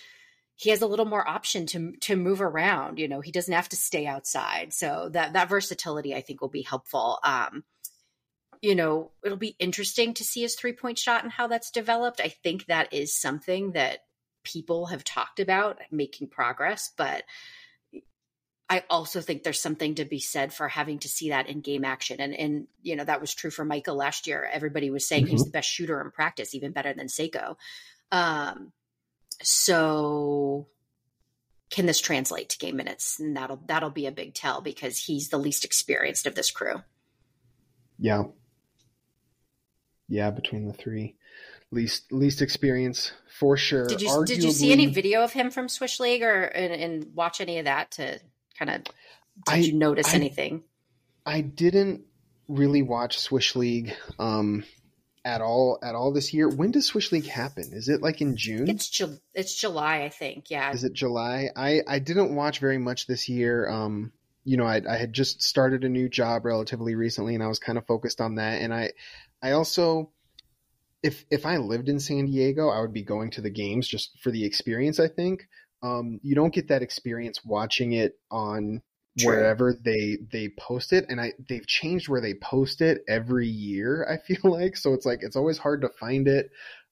he 0.59 0.71
has 0.71 0.81
a 0.81 0.87
little 0.87 1.05
more 1.05 1.25
option 1.25 1.67
to 1.67 1.93
to 2.01 2.15
move 2.15 2.41
around. 2.41 2.97
You 2.97 3.07
know, 3.07 3.21
he 3.21 3.31
doesn't 3.31 3.53
have 3.53 3.69
to 3.69 3.75
stay 3.75 4.07
outside. 4.07 4.73
So 4.73 5.07
that 5.13 5.33
that 5.33 5.49
versatility, 5.49 6.15
I 6.15 6.21
think, 6.21 6.41
will 6.41 6.49
be 6.49 6.63
helpful. 6.63 7.19
Um, 7.23 7.63
you 8.61 8.75
know, 8.75 9.11
it'll 9.23 9.37
be 9.37 9.55
interesting 9.59 10.13
to 10.15 10.23
see 10.23 10.41
his 10.41 10.55
three 10.55 10.73
point 10.73 10.97
shot 10.97 11.23
and 11.23 11.31
how 11.31 11.47
that's 11.47 11.71
developed. 11.71 12.21
I 12.21 12.29
think 12.29 12.65
that 12.65 12.93
is 12.93 13.15
something 13.15 13.71
that 13.73 13.99
people 14.43 14.87
have 14.87 15.03
talked 15.03 15.39
about 15.39 15.79
making 15.91 16.29
progress, 16.29 16.91
but 16.95 17.23
I 18.69 18.83
also 18.89 19.21
think 19.21 19.43
there's 19.43 19.61
something 19.61 19.95
to 19.95 20.05
be 20.05 20.19
said 20.19 20.53
for 20.53 20.67
having 20.67 20.99
to 20.99 21.07
see 21.07 21.29
that 21.29 21.47
in 21.47 21.61
game 21.61 21.85
action. 21.85 22.19
And 22.19 22.33
and 22.33 22.67
you 22.81 22.95
know, 22.95 23.03
that 23.03 23.21
was 23.21 23.33
true 23.33 23.51
for 23.51 23.63
Michael 23.63 23.95
last 23.95 24.27
year. 24.27 24.47
Everybody 24.51 24.89
was 24.89 25.07
saying 25.07 25.23
mm-hmm. 25.23 25.31
he's 25.31 25.45
the 25.45 25.51
best 25.51 25.69
shooter 25.69 26.01
in 26.01 26.11
practice, 26.11 26.53
even 26.53 26.71
better 26.71 26.93
than 26.93 27.07
Seiko. 27.07 27.55
Um, 28.11 28.73
so 29.41 30.67
can 31.69 31.85
this 31.85 32.01
translate 32.01 32.49
to 32.49 32.57
game 32.57 32.75
minutes? 32.75 33.19
And 33.19 33.37
that'll 33.37 33.61
that'll 33.65 33.89
be 33.89 34.05
a 34.05 34.11
big 34.11 34.33
tell 34.33 34.61
because 34.61 34.97
he's 34.97 35.29
the 35.29 35.37
least 35.37 35.63
experienced 35.63 36.25
of 36.25 36.35
this 36.35 36.51
crew. 36.51 36.81
Yeah. 37.97 38.23
Yeah, 40.07 40.31
between 40.31 40.67
the 40.67 40.73
three. 40.73 41.15
Least 41.69 42.11
least 42.13 42.41
experience 42.41 43.11
for 43.39 43.57
sure. 43.57 43.87
Did 43.87 44.01
you 44.01 44.09
Arguably, 44.09 44.27
did 44.27 44.43
you 44.43 44.51
see 44.51 44.71
any 44.71 44.85
video 44.85 45.21
of 45.23 45.33
him 45.33 45.51
from 45.51 45.67
Swish 45.67 45.99
League 45.99 46.23
or 46.23 46.43
and, 46.43 46.73
and 46.73 47.15
watch 47.15 47.41
any 47.41 47.59
of 47.59 47.65
that 47.65 47.91
to 47.91 48.19
kind 48.57 48.71
of 48.71 48.83
did 48.83 48.93
I, 49.47 49.57
you 49.57 49.73
notice 49.73 50.13
I, 50.13 50.15
anything? 50.15 50.63
I 51.25 51.41
didn't 51.41 52.05
really 52.47 52.81
watch 52.81 53.19
Swish 53.19 53.55
League 53.55 53.93
um, 54.17 54.63
at 55.25 55.41
all 55.41 55.79
at 55.83 55.93
all 55.93 56.13
this 56.13 56.33
year. 56.33 56.47
When 56.47 56.71
does 56.71 56.87
Swish 56.87 57.11
League 57.11 57.27
happen? 57.27 57.71
Is 57.73 57.89
it 57.89 58.01
like 58.01 58.21
in 58.21 58.37
June? 58.37 58.69
It's 58.69 58.89
Ju- 58.89 59.19
it's 59.33 59.53
July, 59.59 60.03
I 60.03 60.09
think. 60.09 60.49
Yeah. 60.49 60.71
Is 60.71 60.85
it 60.85 60.93
July? 60.93 61.49
I 61.55 61.81
I 61.85 61.99
didn't 61.99 62.33
watch 62.33 62.59
very 62.59 62.77
much 62.77 63.07
this 63.07 63.27
year. 63.27 63.69
Um, 63.69 64.13
you 64.45 64.55
know, 64.55 64.65
I, 64.65 64.81
I 64.89 64.95
had 64.95 65.11
just 65.11 65.43
started 65.43 65.83
a 65.83 65.89
new 65.89 66.07
job 66.07 66.45
relatively 66.45 66.95
recently, 66.95 67.35
and 67.35 67.43
I 67.43 67.47
was 67.47 67.59
kind 67.59 67.77
of 67.77 67.85
focused 67.85 68.21
on 68.21 68.35
that. 68.35 68.61
And 68.61 68.73
I 68.73 68.91
I 69.41 69.51
also 69.51 70.11
if 71.03 71.25
if 71.29 71.45
I 71.45 71.57
lived 71.57 71.89
in 71.89 71.99
San 71.99 72.25
Diego, 72.25 72.69
I 72.69 72.81
would 72.81 72.93
be 72.93 73.03
going 73.03 73.29
to 73.31 73.41
the 73.41 73.49
games 73.49 73.87
just 73.87 74.19
for 74.19 74.31
the 74.31 74.43
experience. 74.45 74.99
I 74.99 75.07
think 75.07 75.47
um, 75.83 76.19
you 76.23 76.35
don't 76.35 76.53
get 76.53 76.67
that 76.69 76.81
experience 76.81 77.45
watching 77.45 77.93
it 77.93 78.19
on 78.31 78.81
True. 79.17 79.27
wherever 79.29 79.73
they 79.73 80.17
they 80.31 80.49
post 80.57 80.93
it, 80.93 81.05
and 81.09 81.21
I 81.21 81.33
they've 81.47 81.65
changed 81.67 82.09
where 82.09 82.21
they 82.21 82.33
post 82.35 82.81
it 82.81 83.03
every 83.07 83.47
year. 83.47 84.05
I 84.09 84.17
feel 84.17 84.51
like 84.51 84.75
so 84.77 84.93
it's 84.93 85.05
like 85.05 85.19
it's 85.21 85.35
always 85.35 85.57
hard 85.57 85.81
to 85.81 85.89
find 85.89 86.27
it. 86.27 86.49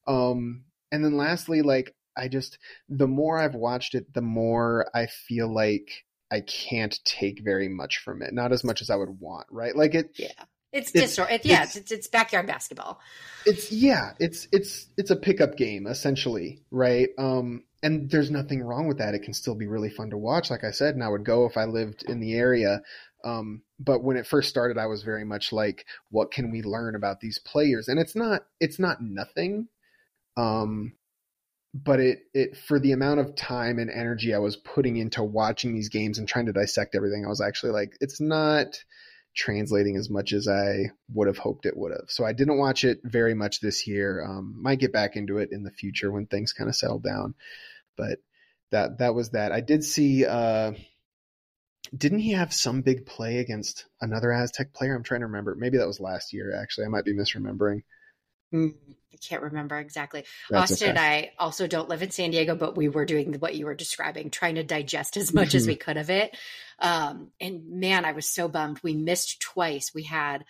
Um, 0.07 0.65
and 0.91 1.03
then 1.03 1.17
lastly, 1.17 1.61
like 1.61 1.95
I 2.15 2.27
just 2.27 2.57
the 2.87 3.07
more 3.07 3.39
I've 3.39 3.55
watched 3.55 3.95
it, 3.95 4.13
the 4.13 4.21
more 4.21 4.89
I 4.93 5.07
feel 5.07 5.53
like 5.53 6.05
I 6.31 6.41
can't 6.41 6.97
take 7.05 7.43
very 7.43 7.69
much 7.69 7.97
from 7.99 8.21
it. 8.21 8.33
Not 8.33 8.51
as 8.51 8.63
much 8.63 8.81
as 8.81 8.89
I 8.89 8.95
would 8.95 9.19
want, 9.19 9.47
right? 9.51 9.75
Like 9.75 9.95
it. 9.95 10.11
Yeah. 10.17 10.31
It's, 10.75 10.91
it's, 10.93 11.17
it's 11.17 11.45
yeah, 11.45 11.63
it's, 11.63 11.77
it's, 11.77 11.91
it's 11.93 12.07
backyard 12.07 12.47
basketball. 12.47 12.99
It's 13.45 13.71
yeah, 13.71 14.11
it's 14.19 14.49
it's 14.51 14.87
it's 14.97 15.09
a 15.09 15.15
pickup 15.15 15.55
game 15.55 15.87
essentially, 15.87 16.63
right? 16.69 17.09
Um, 17.17 17.63
and 17.81 18.09
there's 18.09 18.29
nothing 18.29 18.61
wrong 18.61 18.85
with 18.85 18.97
that. 18.97 19.13
It 19.13 19.23
can 19.23 19.33
still 19.33 19.55
be 19.55 19.67
really 19.67 19.89
fun 19.89 20.09
to 20.09 20.17
watch, 20.17 20.49
like 20.49 20.65
I 20.65 20.71
said, 20.71 20.95
and 20.95 21.03
I 21.03 21.07
would 21.07 21.23
go 21.23 21.45
if 21.45 21.55
I 21.55 21.63
lived 21.63 22.03
in 22.03 22.19
the 22.19 22.33
area. 22.33 22.81
Um, 23.23 23.61
but 23.79 24.03
when 24.03 24.17
it 24.17 24.27
first 24.27 24.49
started, 24.49 24.77
I 24.77 24.87
was 24.87 25.03
very 25.03 25.23
much 25.23 25.53
like, 25.53 25.85
what 26.09 26.31
can 26.31 26.51
we 26.51 26.61
learn 26.61 26.95
about 26.95 27.21
these 27.21 27.39
players? 27.39 27.87
And 27.87 27.97
it's 27.97 28.15
not 28.15 28.41
it's 28.59 28.77
not 28.77 29.01
nothing. 29.01 29.69
Um, 30.35 30.91
but 31.73 32.01
it 32.01 32.19
it 32.33 32.57
for 32.57 32.81
the 32.81 32.91
amount 32.91 33.21
of 33.21 33.35
time 33.37 33.79
and 33.79 33.89
energy 33.89 34.33
I 34.33 34.39
was 34.39 34.57
putting 34.57 34.97
into 34.97 35.23
watching 35.23 35.73
these 35.73 35.87
games 35.87 36.17
and 36.17 36.27
trying 36.27 36.47
to 36.47 36.53
dissect 36.53 36.95
everything, 36.95 37.25
I 37.25 37.29
was 37.29 37.39
actually 37.39 37.71
like, 37.71 37.95
it's 38.01 38.19
not 38.19 38.83
translating 39.35 39.97
as 39.97 40.09
much 40.09 40.33
as 40.33 40.47
I 40.47 40.91
would 41.13 41.27
have 41.27 41.37
hoped 41.37 41.65
it 41.65 41.75
would 41.75 41.91
have. 41.91 42.09
So 42.09 42.25
I 42.25 42.33
didn't 42.33 42.57
watch 42.57 42.83
it 42.83 42.99
very 43.03 43.33
much 43.33 43.59
this 43.59 43.85
year. 43.85 44.23
Um, 44.25 44.55
might 44.61 44.79
get 44.79 44.93
back 44.93 45.15
into 45.15 45.37
it 45.37 45.49
in 45.51 45.63
the 45.63 45.71
future 45.71 46.11
when 46.11 46.25
things 46.25 46.53
kind 46.53 46.69
of 46.69 46.75
settle 46.75 46.99
down. 46.99 47.35
But 47.97 48.19
that 48.71 48.99
that 48.99 49.13
was 49.15 49.31
that. 49.31 49.51
I 49.51 49.61
did 49.61 49.83
see. 49.83 50.25
Uh, 50.25 50.73
didn't 51.95 52.19
he 52.19 52.31
have 52.31 52.53
some 52.53 52.81
big 52.81 53.05
play 53.05 53.37
against 53.37 53.85
another 54.01 54.31
Aztec 54.31 54.73
player? 54.73 54.95
I'm 54.95 55.03
trying 55.03 55.21
to 55.21 55.27
remember. 55.27 55.55
Maybe 55.55 55.77
that 55.77 55.87
was 55.87 55.99
last 55.99 56.33
year. 56.33 56.55
Actually, 56.59 56.85
I 56.85 56.89
might 56.89 57.05
be 57.05 57.13
misremembering. 57.13 57.83
Mm, 58.55 58.73
I 59.13 59.17
can't 59.17 59.43
remember 59.43 59.77
exactly. 59.77 60.25
That's 60.49 60.71
Austin 60.71 60.89
okay. 60.89 60.89
and 60.89 60.99
I 60.99 61.31
also 61.39 61.67
don't 61.67 61.89
live 61.89 62.01
in 62.01 62.11
San 62.11 62.31
Diego, 62.31 62.55
but 62.55 62.75
we 62.75 62.89
were 62.89 63.05
doing 63.05 63.33
what 63.35 63.55
you 63.55 63.65
were 63.65 63.75
describing, 63.75 64.29
trying 64.29 64.55
to 64.55 64.63
digest 64.63 65.17
as 65.17 65.33
much 65.33 65.49
mm-hmm. 65.49 65.57
as 65.57 65.67
we 65.67 65.75
could 65.75 65.97
of 65.97 66.09
it. 66.09 66.35
Um, 66.79 67.31
and 67.39 67.79
man, 67.79 68.05
I 68.05 68.11
was 68.11 68.27
so 68.27 68.47
bummed. 68.47 68.81
We 68.83 68.93
missed 68.93 69.41
twice. 69.41 69.93
We 69.93 70.03
had 70.03 70.43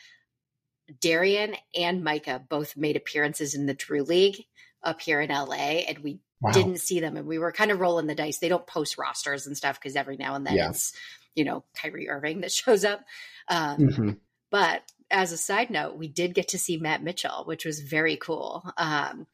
Darian 0.99 1.55
and 1.75 2.03
Micah 2.03 2.43
both 2.47 2.77
made 2.77 2.95
appearances 2.95 3.55
in 3.55 3.65
the 3.65 3.73
Drew 3.73 4.03
League 4.03 4.43
up 4.83 5.01
here 5.01 5.21
in 5.21 5.29
LA, 5.29 5.83
and 5.87 5.99
we 5.99 6.19
wow. 6.41 6.51
didn't 6.51 6.79
see 6.79 6.99
them. 6.99 7.17
And 7.17 7.27
we 7.27 7.39
were 7.39 7.51
kind 7.51 7.71
of 7.71 7.79
rolling 7.79 8.07
the 8.07 8.15
dice. 8.15 8.37
They 8.37 8.49
don't 8.49 8.67
post 8.67 8.97
rosters 8.97 9.47
and 9.47 9.57
stuff 9.57 9.79
because 9.79 9.95
every 9.95 10.17
now 10.17 10.35
and 10.35 10.45
then 10.45 10.55
yeah. 10.55 10.69
it's, 10.69 10.93
you 11.35 11.43
know, 11.43 11.63
Kyrie 11.75 12.09
Irving 12.09 12.41
that 12.41 12.51
shows 12.51 12.85
up. 12.85 13.03
Um, 13.47 13.77
mm-hmm. 13.77 14.09
But 14.51 14.83
as 15.11 15.31
a 15.31 15.37
side 15.37 15.69
note, 15.69 15.97
we 15.97 16.07
did 16.07 16.33
get 16.33 16.49
to 16.49 16.59
see 16.59 16.77
Matt 16.77 17.03
Mitchell, 17.03 17.43
which 17.45 17.65
was 17.65 17.79
very 17.79 18.17
cool. 18.17 18.69
Um, 18.77 19.27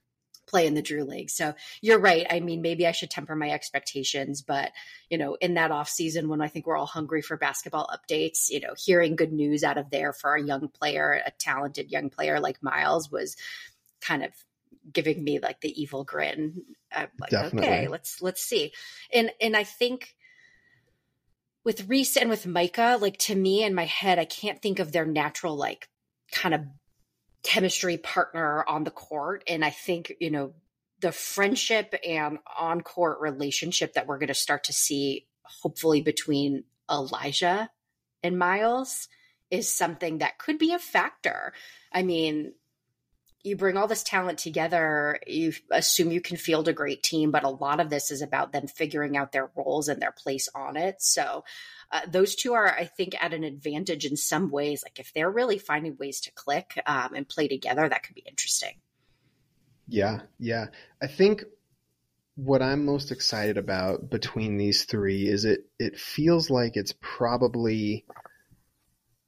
play 0.47 0.67
in 0.67 0.73
the 0.73 0.81
Drew 0.81 1.03
League. 1.03 1.29
So 1.29 1.53
you're 1.81 1.99
right. 1.99 2.27
I 2.29 2.41
mean, 2.41 2.61
maybe 2.61 2.85
I 2.85 2.91
should 2.91 3.09
temper 3.09 3.35
my 3.35 3.49
expectations, 3.49 4.41
but 4.41 4.71
you 5.09 5.17
know, 5.17 5.35
in 5.35 5.53
that 5.53 5.71
off 5.71 5.87
season 5.87 6.27
when 6.27 6.41
I 6.41 6.49
think 6.49 6.67
we're 6.67 6.77
all 6.77 6.85
hungry 6.85 7.21
for 7.21 7.37
basketball 7.37 7.89
updates, 7.89 8.49
you 8.49 8.59
know, 8.59 8.73
hearing 8.77 9.15
good 9.15 9.31
news 9.31 9.63
out 9.63 9.77
of 9.77 9.89
there 9.89 10.11
for 10.11 10.35
a 10.35 10.43
young 10.43 10.67
player, 10.67 11.21
a 11.25 11.31
talented 11.31 11.89
young 11.89 12.09
player 12.09 12.39
like 12.39 12.61
Miles 12.61 13.09
was 13.09 13.37
kind 14.01 14.23
of 14.23 14.31
giving 14.91 15.23
me 15.23 15.39
like 15.39 15.61
the 15.61 15.81
evil 15.81 16.03
grin. 16.03 16.63
I'm 16.91 17.07
like, 17.19 17.29
Definitely. 17.29 17.69
okay, 17.69 17.87
let's 17.87 18.21
let's 18.21 18.41
see. 18.41 18.73
And 19.13 19.31
and 19.39 19.55
I 19.55 19.63
think 19.63 20.15
with 21.63 21.87
Reese 21.87 22.17
and 22.17 22.29
with 22.29 22.47
Micah, 22.47 22.97
like 22.99 23.17
to 23.19 23.35
me 23.35 23.63
in 23.63 23.75
my 23.75 23.85
head, 23.85 24.19
I 24.19 24.25
can't 24.25 24.61
think 24.61 24.79
of 24.79 24.91
their 24.91 25.05
natural 25.05 25.55
like 25.55 25.89
kind 26.31 26.53
of 26.55 26.61
chemistry 27.43 27.97
partner 27.97 28.63
on 28.67 28.83
the 28.83 28.91
court. 28.91 29.43
And 29.47 29.63
I 29.63 29.69
think, 29.69 30.13
you 30.19 30.31
know, 30.31 30.53
the 30.99 31.11
friendship 31.11 31.95
and 32.07 32.37
on 32.57 32.81
court 32.81 33.19
relationship 33.19 33.93
that 33.93 34.07
we're 34.07 34.19
going 34.19 34.27
to 34.27 34.33
start 34.33 34.65
to 34.65 34.73
see, 34.73 35.27
hopefully, 35.43 36.01
between 36.01 36.63
Elijah 36.89 37.69
and 38.23 38.37
Miles 38.37 39.07
is 39.49 39.73
something 39.73 40.19
that 40.19 40.37
could 40.37 40.57
be 40.57 40.73
a 40.73 40.79
factor. 40.79 41.53
I 41.91 42.03
mean, 42.03 42.53
you 43.43 43.55
bring 43.55 43.77
all 43.77 43.87
this 43.87 44.03
talent 44.03 44.39
together, 44.39 45.19
you 45.25 45.53
assume 45.71 46.11
you 46.11 46.21
can 46.21 46.37
field 46.37 46.67
a 46.67 46.73
great 46.73 47.03
team, 47.03 47.31
but 47.31 47.43
a 47.43 47.49
lot 47.49 47.79
of 47.79 47.89
this 47.89 48.11
is 48.11 48.21
about 48.21 48.51
them 48.51 48.67
figuring 48.67 49.17
out 49.17 49.31
their 49.31 49.49
roles 49.55 49.87
and 49.87 50.01
their 50.01 50.11
place 50.11 50.49
on 50.53 50.77
it. 50.77 51.01
So 51.01 51.43
uh, 51.91 52.01
those 52.07 52.35
two 52.35 52.53
are, 52.53 52.67
I 52.67 52.85
think, 52.85 53.21
at 53.21 53.33
an 53.33 53.43
advantage 53.43 54.05
in 54.05 54.15
some 54.15 54.49
ways. 54.49 54.83
Like 54.83 54.99
if 54.99 55.13
they're 55.13 55.31
really 55.31 55.57
finding 55.57 55.97
ways 55.99 56.21
to 56.21 56.31
click 56.31 56.81
um, 56.85 57.13
and 57.15 57.27
play 57.27 57.47
together, 57.47 57.87
that 57.87 58.03
could 58.03 58.15
be 58.15 58.23
interesting. 58.27 58.75
Yeah, 59.87 60.21
yeah. 60.39 60.67
I 61.01 61.07
think 61.07 61.43
what 62.35 62.61
I'm 62.61 62.85
most 62.85 63.11
excited 63.11 63.57
about 63.57 64.09
between 64.09 64.57
these 64.57 64.85
three 64.85 65.27
is 65.27 65.43
it 65.43 65.65
it 65.79 65.99
feels 65.99 66.49
like 66.49 66.77
it's 66.77 66.93
probably 67.01 68.05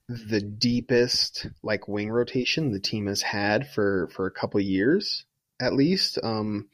the 0.10 0.42
deepest 0.42 1.48
like 1.64 1.88
wing 1.88 2.12
rotation 2.12 2.72
the 2.72 2.80
team 2.80 3.08
has 3.08 3.22
had 3.22 3.70
for 3.70 4.10
for 4.14 4.26
a 4.26 4.32
couple 4.32 4.60
years 4.60 5.26
at 5.60 5.74
least. 5.74 6.20
Um, 6.22 6.70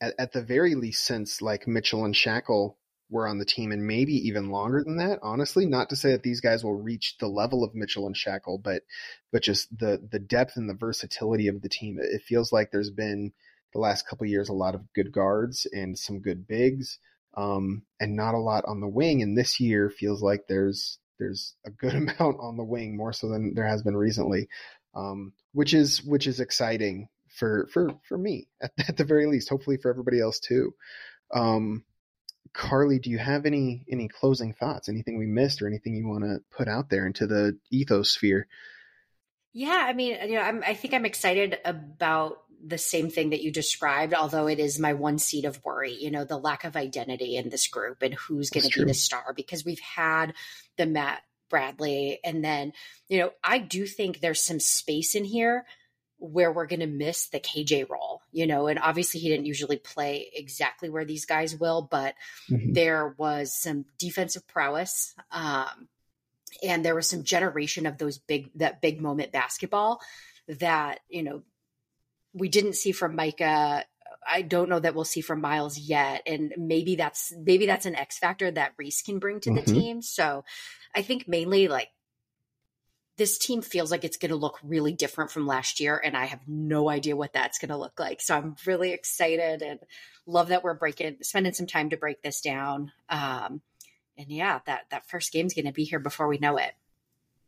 at, 0.00 0.14
at 0.18 0.32
the 0.32 0.42
very 0.42 0.74
least, 0.74 1.04
since 1.04 1.40
like 1.40 1.66
Mitchell 1.66 2.04
and 2.04 2.14
Schakel 2.14 2.74
were 3.08 3.28
on 3.28 3.38
the 3.38 3.44
team, 3.44 3.72
and 3.72 3.86
maybe 3.86 4.14
even 4.14 4.50
longer 4.50 4.82
than 4.82 4.96
that. 4.96 5.20
Honestly, 5.22 5.66
not 5.66 5.90
to 5.90 5.96
say 5.96 6.12
that 6.12 6.22
these 6.22 6.40
guys 6.40 6.64
will 6.64 6.74
reach 6.74 7.16
the 7.18 7.28
level 7.28 7.62
of 7.62 7.74
Mitchell 7.74 8.06
and 8.06 8.16
Schakel, 8.16 8.62
but 8.62 8.82
but 9.30 9.42
just 9.42 9.76
the 9.76 10.06
the 10.10 10.18
depth 10.18 10.56
and 10.56 10.68
the 10.68 10.74
versatility 10.74 11.48
of 11.48 11.62
the 11.62 11.68
team. 11.68 11.98
It 12.00 12.22
feels 12.22 12.52
like 12.52 12.70
there's 12.70 12.90
been 12.90 13.32
the 13.72 13.80
last 13.80 14.06
couple 14.06 14.26
years 14.26 14.48
a 14.48 14.54
lot 14.54 14.74
of 14.74 14.92
good 14.92 15.12
guards 15.12 15.66
and 15.72 15.98
some 15.98 16.20
good 16.20 16.46
bigs, 16.46 16.98
um, 17.36 17.82
and 18.00 18.16
not 18.16 18.34
a 18.34 18.38
lot 18.38 18.64
on 18.66 18.80
the 18.80 18.88
wing. 18.88 19.22
And 19.22 19.38
this 19.38 19.60
year 19.60 19.88
feels 19.88 20.22
like 20.22 20.46
there's 20.48 20.98
there's 21.18 21.54
a 21.64 21.70
good 21.70 21.94
amount 21.94 22.38
on 22.40 22.56
the 22.56 22.64
wing, 22.64 22.96
more 22.96 23.12
so 23.12 23.28
than 23.28 23.54
there 23.54 23.66
has 23.66 23.82
been 23.82 23.96
recently, 23.96 24.48
um, 24.94 25.32
which 25.52 25.74
is 25.74 26.02
which 26.02 26.26
is 26.26 26.40
exciting 26.40 27.08
for 27.28 27.68
for 27.72 27.94
for 28.08 28.18
me 28.18 28.48
at, 28.60 28.72
at, 28.88 28.96
the 28.96 29.04
very 29.04 29.26
least. 29.26 29.48
Hopefully 29.48 29.76
for 29.76 29.90
everybody 29.90 30.20
else 30.20 30.38
too. 30.38 30.74
Um, 31.32 31.84
Carly, 32.52 32.98
do 32.98 33.10
you 33.10 33.18
have 33.18 33.46
any 33.46 33.84
any 33.90 34.08
closing 34.08 34.52
thoughts? 34.52 34.88
Anything 34.88 35.18
we 35.18 35.26
missed, 35.26 35.62
or 35.62 35.66
anything 35.66 35.94
you 35.94 36.06
want 36.06 36.24
to 36.24 36.40
put 36.50 36.68
out 36.68 36.90
there 36.90 37.06
into 37.06 37.26
the 37.26 37.58
ethosphere? 37.72 38.44
Yeah, 39.54 39.84
I 39.86 39.92
mean, 39.92 40.16
you 40.28 40.36
know, 40.36 40.42
I'm, 40.42 40.62
I 40.66 40.72
think 40.72 40.94
I'm 40.94 41.04
excited 41.04 41.58
about 41.64 42.38
the 42.64 42.78
same 42.78 43.10
thing 43.10 43.30
that 43.30 43.42
you 43.42 43.50
described, 43.50 44.14
although 44.14 44.46
it 44.46 44.58
is 44.58 44.78
my 44.78 44.92
one 44.92 45.18
seed 45.18 45.44
of 45.44 45.62
worry, 45.64 45.94
you 45.94 46.10
know, 46.10 46.24
the 46.24 46.38
lack 46.38 46.64
of 46.64 46.76
identity 46.76 47.36
in 47.36 47.48
this 47.48 47.66
group 47.66 48.02
and 48.02 48.14
who's 48.14 48.50
going 48.50 48.68
to 48.68 48.78
be 48.80 48.84
the 48.84 48.94
star 48.94 49.32
because 49.34 49.64
we've 49.64 49.80
had 49.80 50.34
the 50.76 50.86
Matt 50.86 51.22
Bradley. 51.50 52.20
And 52.24 52.44
then, 52.44 52.72
you 53.08 53.18
know, 53.18 53.30
I 53.42 53.58
do 53.58 53.86
think 53.86 54.20
there's 54.20 54.42
some 54.42 54.60
space 54.60 55.14
in 55.14 55.24
here 55.24 55.66
where 56.18 56.52
we're 56.52 56.66
going 56.66 56.80
to 56.80 56.86
miss 56.86 57.28
the 57.28 57.40
KJ 57.40 57.88
role, 57.88 58.22
you 58.30 58.46
know, 58.46 58.68
and 58.68 58.78
obviously 58.78 59.18
he 59.18 59.28
didn't 59.28 59.46
usually 59.46 59.76
play 59.76 60.28
exactly 60.32 60.88
where 60.88 61.04
these 61.04 61.26
guys 61.26 61.56
will, 61.56 61.82
but 61.90 62.14
mm-hmm. 62.48 62.72
there 62.72 63.12
was 63.18 63.52
some 63.52 63.86
defensive 63.98 64.46
prowess. 64.46 65.14
Um, 65.32 65.88
and 66.62 66.84
there 66.84 66.94
was 66.94 67.08
some 67.08 67.24
generation 67.24 67.86
of 67.86 67.98
those 67.98 68.18
big, 68.18 68.50
that 68.54 68.80
big 68.80 69.00
moment 69.00 69.32
basketball 69.32 70.00
that, 70.46 71.00
you 71.08 71.24
know, 71.24 71.42
we 72.32 72.48
didn't 72.48 72.74
see 72.74 72.92
from 72.92 73.16
Micah. 73.16 73.84
I 74.26 74.42
don't 74.42 74.68
know 74.68 74.78
that 74.78 74.94
we'll 74.94 75.04
see 75.04 75.20
from 75.20 75.40
Miles 75.40 75.78
yet. 75.78 76.22
And 76.26 76.54
maybe 76.56 76.96
that's, 76.96 77.32
maybe 77.36 77.66
that's 77.66 77.86
an 77.86 77.96
X 77.96 78.18
factor 78.18 78.50
that 78.50 78.74
Reese 78.76 79.02
can 79.02 79.18
bring 79.18 79.40
to 79.40 79.50
mm-hmm. 79.50 79.64
the 79.64 79.80
team. 79.80 80.02
So 80.02 80.44
I 80.94 81.02
think 81.02 81.26
mainly 81.26 81.68
like 81.68 81.88
this 83.16 83.38
team 83.38 83.62
feels 83.62 83.90
like 83.90 84.04
it's 84.04 84.16
going 84.16 84.30
to 84.30 84.36
look 84.36 84.58
really 84.62 84.92
different 84.92 85.30
from 85.30 85.46
last 85.46 85.80
year 85.80 86.00
and 86.02 86.16
i 86.16 86.24
have 86.24 86.40
no 86.48 86.88
idea 86.88 87.14
what 87.14 87.34
that's 87.34 87.58
going 87.58 87.68
to 87.68 87.76
look 87.76 88.00
like 88.00 88.22
so 88.22 88.34
i'm 88.34 88.56
really 88.66 88.92
excited 88.92 89.60
and 89.60 89.78
love 90.26 90.48
that 90.48 90.64
we're 90.64 90.74
breaking 90.74 91.18
spending 91.20 91.52
some 91.52 91.66
time 91.66 91.90
to 91.90 91.96
break 91.98 92.22
this 92.22 92.40
down 92.40 92.90
um, 93.10 93.60
and 94.16 94.30
yeah, 94.30 94.60
that 94.66 94.82
that 94.90 95.06
first 95.06 95.32
game's 95.32 95.54
going 95.54 95.66
to 95.66 95.72
be 95.72 95.84
here 95.84 95.98
before 95.98 96.28
we 96.28 96.38
know 96.38 96.56
it. 96.56 96.72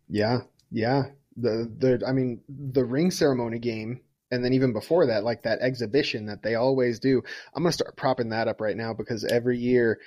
Yeah, 0.09 0.41
yeah. 0.71 1.05
The 1.37 1.71
the 1.79 2.03
I 2.07 2.13
mean 2.13 2.41
the 2.49 2.85
ring 2.85 3.11
ceremony 3.11 3.59
game, 3.59 4.01
and 4.35 4.45
then 4.45 4.53
even 4.53 4.73
before 4.73 5.07
that, 5.07 5.25
like 5.25 5.43
that 5.45 5.61
exhibition 5.61 6.27
that 6.27 6.43
they 6.43 6.55
always 6.55 6.99
do. 6.99 7.23
I'm 7.55 7.63
gonna 7.63 7.73
start 7.73 7.97
propping 7.97 8.31
that 8.31 8.49
up 8.49 8.61
right 8.61 8.77
now 8.77 8.93
because 8.93 9.25
every 9.25 9.59
year, 9.59 10.01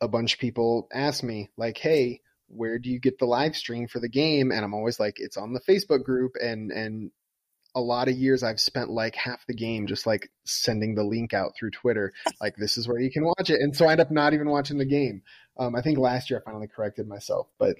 a 0.00 0.08
bunch 0.08 0.34
of 0.34 0.40
people 0.40 0.88
ask 0.92 1.22
me 1.22 1.50
like, 1.56 1.78
"Hey, 1.78 2.20
where 2.48 2.78
do 2.78 2.90
you 2.90 3.00
get 3.00 3.18
the 3.18 3.26
live 3.26 3.56
stream 3.56 3.88
for 3.88 4.00
the 4.00 4.08
game?" 4.08 4.52
And 4.52 4.64
I'm 4.64 4.74
always 4.74 5.00
like, 5.00 5.16
"It's 5.18 5.36
on 5.36 5.52
the 5.52 5.60
Facebook 5.60 6.04
group," 6.04 6.32
and 6.40 6.70
and 6.70 7.10
a 7.74 7.80
lot 7.80 8.08
of 8.08 8.16
years 8.16 8.42
I've 8.42 8.60
spent 8.60 8.88
like 8.88 9.16
half 9.16 9.46
the 9.46 9.54
game 9.54 9.86
just 9.86 10.06
like 10.06 10.30
sending 10.44 10.94
the 10.94 11.04
link 11.04 11.34
out 11.34 11.52
through 11.58 11.70
Twitter, 11.72 12.12
like 12.40 12.56
this 12.56 12.78
is 12.78 12.88
where 12.88 13.00
you 13.00 13.10
can 13.10 13.24
watch 13.24 13.50
it, 13.50 13.60
and 13.60 13.76
so 13.76 13.86
I 13.86 13.92
end 13.92 14.00
up 14.00 14.10
not 14.10 14.32
even 14.32 14.48
watching 14.48 14.78
the 14.78 14.84
game. 14.86 15.22
Um, 15.58 15.74
I 15.74 15.82
think 15.82 15.98
last 15.98 16.30
year 16.30 16.40
I 16.40 16.50
finally 16.50 16.68
corrected 16.68 17.08
myself, 17.08 17.48
but 17.58 17.76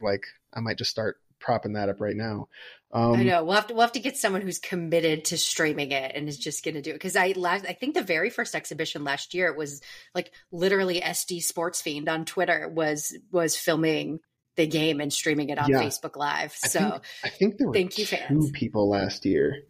like 0.00 0.26
I 0.52 0.60
might 0.60 0.78
just 0.78 0.90
start 0.90 1.21
propping 1.42 1.74
that 1.74 1.88
up 1.88 2.00
right 2.00 2.16
now. 2.16 2.48
Um, 2.92 3.14
I 3.14 3.22
know 3.22 3.44
we'll 3.44 3.54
have 3.54 3.68
to 3.68 3.74
we'll 3.74 3.82
have 3.82 3.92
to 3.92 4.00
get 4.00 4.16
someone 4.16 4.42
who's 4.42 4.58
committed 4.58 5.24
to 5.26 5.38
streaming 5.38 5.92
it 5.92 6.12
and 6.14 6.28
is 6.28 6.38
just 6.38 6.64
going 6.64 6.74
to 6.74 6.82
do 6.82 6.90
it 6.90 6.94
because 6.94 7.16
I 7.16 7.32
last 7.36 7.64
I 7.66 7.72
think 7.72 7.94
the 7.94 8.02
very 8.02 8.28
first 8.28 8.54
exhibition 8.54 9.02
last 9.02 9.32
year 9.32 9.48
it 9.48 9.56
was 9.56 9.80
like 10.14 10.30
literally 10.50 11.00
SD 11.00 11.42
Sports 11.42 11.80
Fiend 11.80 12.08
on 12.08 12.24
Twitter 12.24 12.68
was 12.68 13.16
was 13.30 13.56
filming 13.56 14.20
the 14.56 14.66
game 14.66 15.00
and 15.00 15.10
streaming 15.10 15.48
it 15.48 15.58
on 15.58 15.70
yeah. 15.70 15.80
Facebook 15.80 16.16
Live. 16.16 16.52
So 16.54 16.80
I 16.80 16.82
think, 16.82 17.02
I 17.24 17.28
think 17.30 17.56
there 17.56 17.66
were 17.68 17.72
thank 17.72 17.96
you, 17.96 18.04
two 18.04 18.16
fans. 18.16 18.50
people 18.50 18.90
last 18.90 19.24
year 19.24 19.62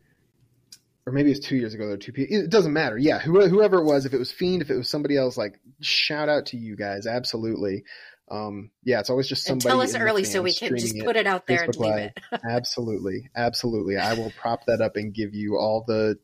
or 1.06 1.12
maybe 1.12 1.32
it's 1.32 1.46
two 1.46 1.56
years 1.56 1.74
ago. 1.74 1.84
There 1.84 1.92
were 1.92 1.98
two 1.98 2.12
people. 2.12 2.36
It 2.36 2.50
doesn't 2.50 2.72
matter. 2.72 2.96
Yeah, 2.96 3.18
whoever 3.18 3.78
it 3.78 3.84
was, 3.84 4.06
if 4.06 4.14
it 4.14 4.18
was 4.18 4.30
Fiend, 4.30 4.62
if 4.62 4.70
it 4.70 4.76
was 4.76 4.88
somebody 4.88 5.16
else, 5.16 5.36
like 5.36 5.58
shout 5.80 6.28
out 6.28 6.46
to 6.46 6.56
you 6.56 6.76
guys. 6.76 7.06
Absolutely. 7.06 7.84
Um, 8.32 8.70
yeah, 8.82 9.00
it's 9.00 9.10
always 9.10 9.28
just 9.28 9.44
somebody. 9.44 9.68
And 9.68 9.70
tell 9.70 9.82
us 9.82 9.94
early 9.94 10.24
so 10.24 10.40
we 10.40 10.54
can 10.54 10.78
just 10.78 10.98
put 10.98 11.16
it 11.16 11.26
out 11.26 11.46
there 11.46 11.66
Facebook 11.66 11.66
and 11.66 11.76
leave 11.76 11.92
Live. 11.92 12.12
it. 12.32 12.40
absolutely, 12.48 13.30
absolutely. 13.36 13.98
I 13.98 14.14
will 14.14 14.32
prop 14.40 14.64
that 14.66 14.80
up 14.80 14.96
and 14.96 15.12
give 15.12 15.34
you 15.34 15.58
all 15.58 15.84
the 15.86 16.18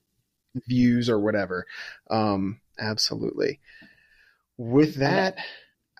views 0.66 1.10
or 1.10 1.20
whatever. 1.20 1.66
Um, 2.10 2.60
absolutely. 2.78 3.60
With 4.56 4.96
that. 4.96 5.36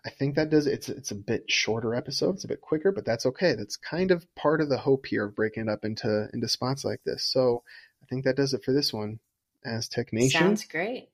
I 0.06 0.10
think 0.10 0.36
that 0.36 0.48
does 0.48 0.66
it's 0.66 0.88
it's 0.88 1.10
a 1.10 1.16
bit 1.16 1.50
shorter 1.50 1.94
episode. 1.94 2.36
It's 2.36 2.44
a 2.44 2.48
bit 2.48 2.62
quicker, 2.62 2.92
but 2.92 3.04
that's 3.04 3.26
okay. 3.26 3.54
That's 3.54 3.76
kind 3.76 4.10
of 4.10 4.24
part 4.36 4.62
of 4.62 4.70
the 4.70 4.78
hope 4.78 5.04
here 5.06 5.26
of 5.26 5.34
breaking 5.34 5.64
it 5.64 5.68
up 5.68 5.84
into 5.84 6.28
into 6.32 6.48
spots 6.48 6.84
like 6.84 7.00
this. 7.04 7.24
So 7.24 7.62
I 8.02 8.06
think 8.06 8.24
that 8.24 8.36
does 8.36 8.54
it 8.54 8.64
for 8.64 8.72
this 8.72 8.92
one. 8.92 9.18
Aztec 9.66 10.12
Nation. 10.12 10.40
Sounds 10.40 10.64
great. 10.64 11.10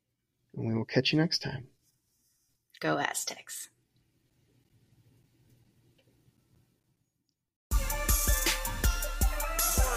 And 0.54 0.68
we 0.68 0.74
will 0.74 0.84
catch 0.84 1.12
you 1.12 1.18
next 1.18 1.40
time. 1.40 1.66
Go 2.78 2.98
Aztecs. 2.98 3.70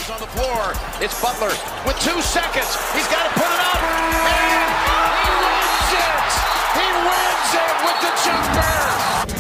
On 0.10 0.18
the 0.22 0.28
floor, 0.28 0.72
it's 1.02 1.22
Butler 1.22 1.50
with 1.86 2.00
two 2.00 2.22
seconds. 2.22 2.72
He's 2.96 3.08
got 3.12 3.28
to 3.28 3.34
put 3.36 3.44
it 3.44 3.60
up, 3.60 3.84
and 3.84 5.12
he 5.20 5.32
wins 5.44 5.92
it. 6.00 6.32
He 6.80 6.88
wins 7.04 7.52
it 7.52 7.76
with 7.84 8.00
the 8.00 8.12
jumper. 8.24 9.37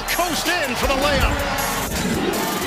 Will 0.00 0.08
coast 0.08 0.48
in 0.48 0.74
for 0.76 0.86
the 0.86 0.96
layup. 0.96 1.36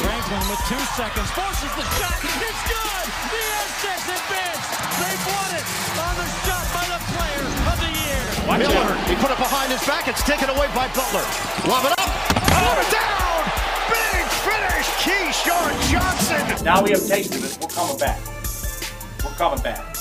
Franklin 0.06 0.46
with 0.54 0.62
two 0.70 0.78
seconds 0.94 1.30
forces 1.34 1.74
the 1.74 1.86
shot. 1.98 2.14
It's 2.22 2.64
good. 2.70 3.06
The 3.34 3.42
Aztecs 3.58 4.06
advance. 4.06 4.66
They've 5.02 5.26
won 5.34 5.50
it 5.58 5.66
on 5.98 6.14
the 6.14 6.30
shot 6.46 6.66
by 6.78 6.86
the 6.94 7.02
player 7.10 7.46
of 7.74 7.78
the 7.82 7.90
year. 7.90 8.22
Watch 8.46 8.60
Miller, 8.62 8.86
out. 8.86 9.10
he 9.10 9.16
put 9.16 9.32
it 9.32 9.42
behind 9.42 9.72
his 9.72 9.82
back. 9.88 10.08
It's 10.08 10.22
taken 10.22 10.50
away 10.50 10.68
by 10.76 10.86
Butler. 10.94 11.26
Lob 11.66 11.86
it 11.90 11.98
up. 11.98 12.12
Oh, 12.54 12.78
it 12.78 12.90
down. 12.94 13.42
Big 13.90 14.26
finish. 14.46 14.86
Keshad 15.02 15.74
Johnson. 15.90 16.64
Now 16.64 16.84
we 16.84 16.92
have 16.92 17.08
tasted 17.08 17.44
it. 17.44 17.58
We're 17.60 17.70
coming 17.70 17.98
back. 17.98 18.22
We're 19.26 19.34
coming 19.42 19.64
back. 19.64 19.93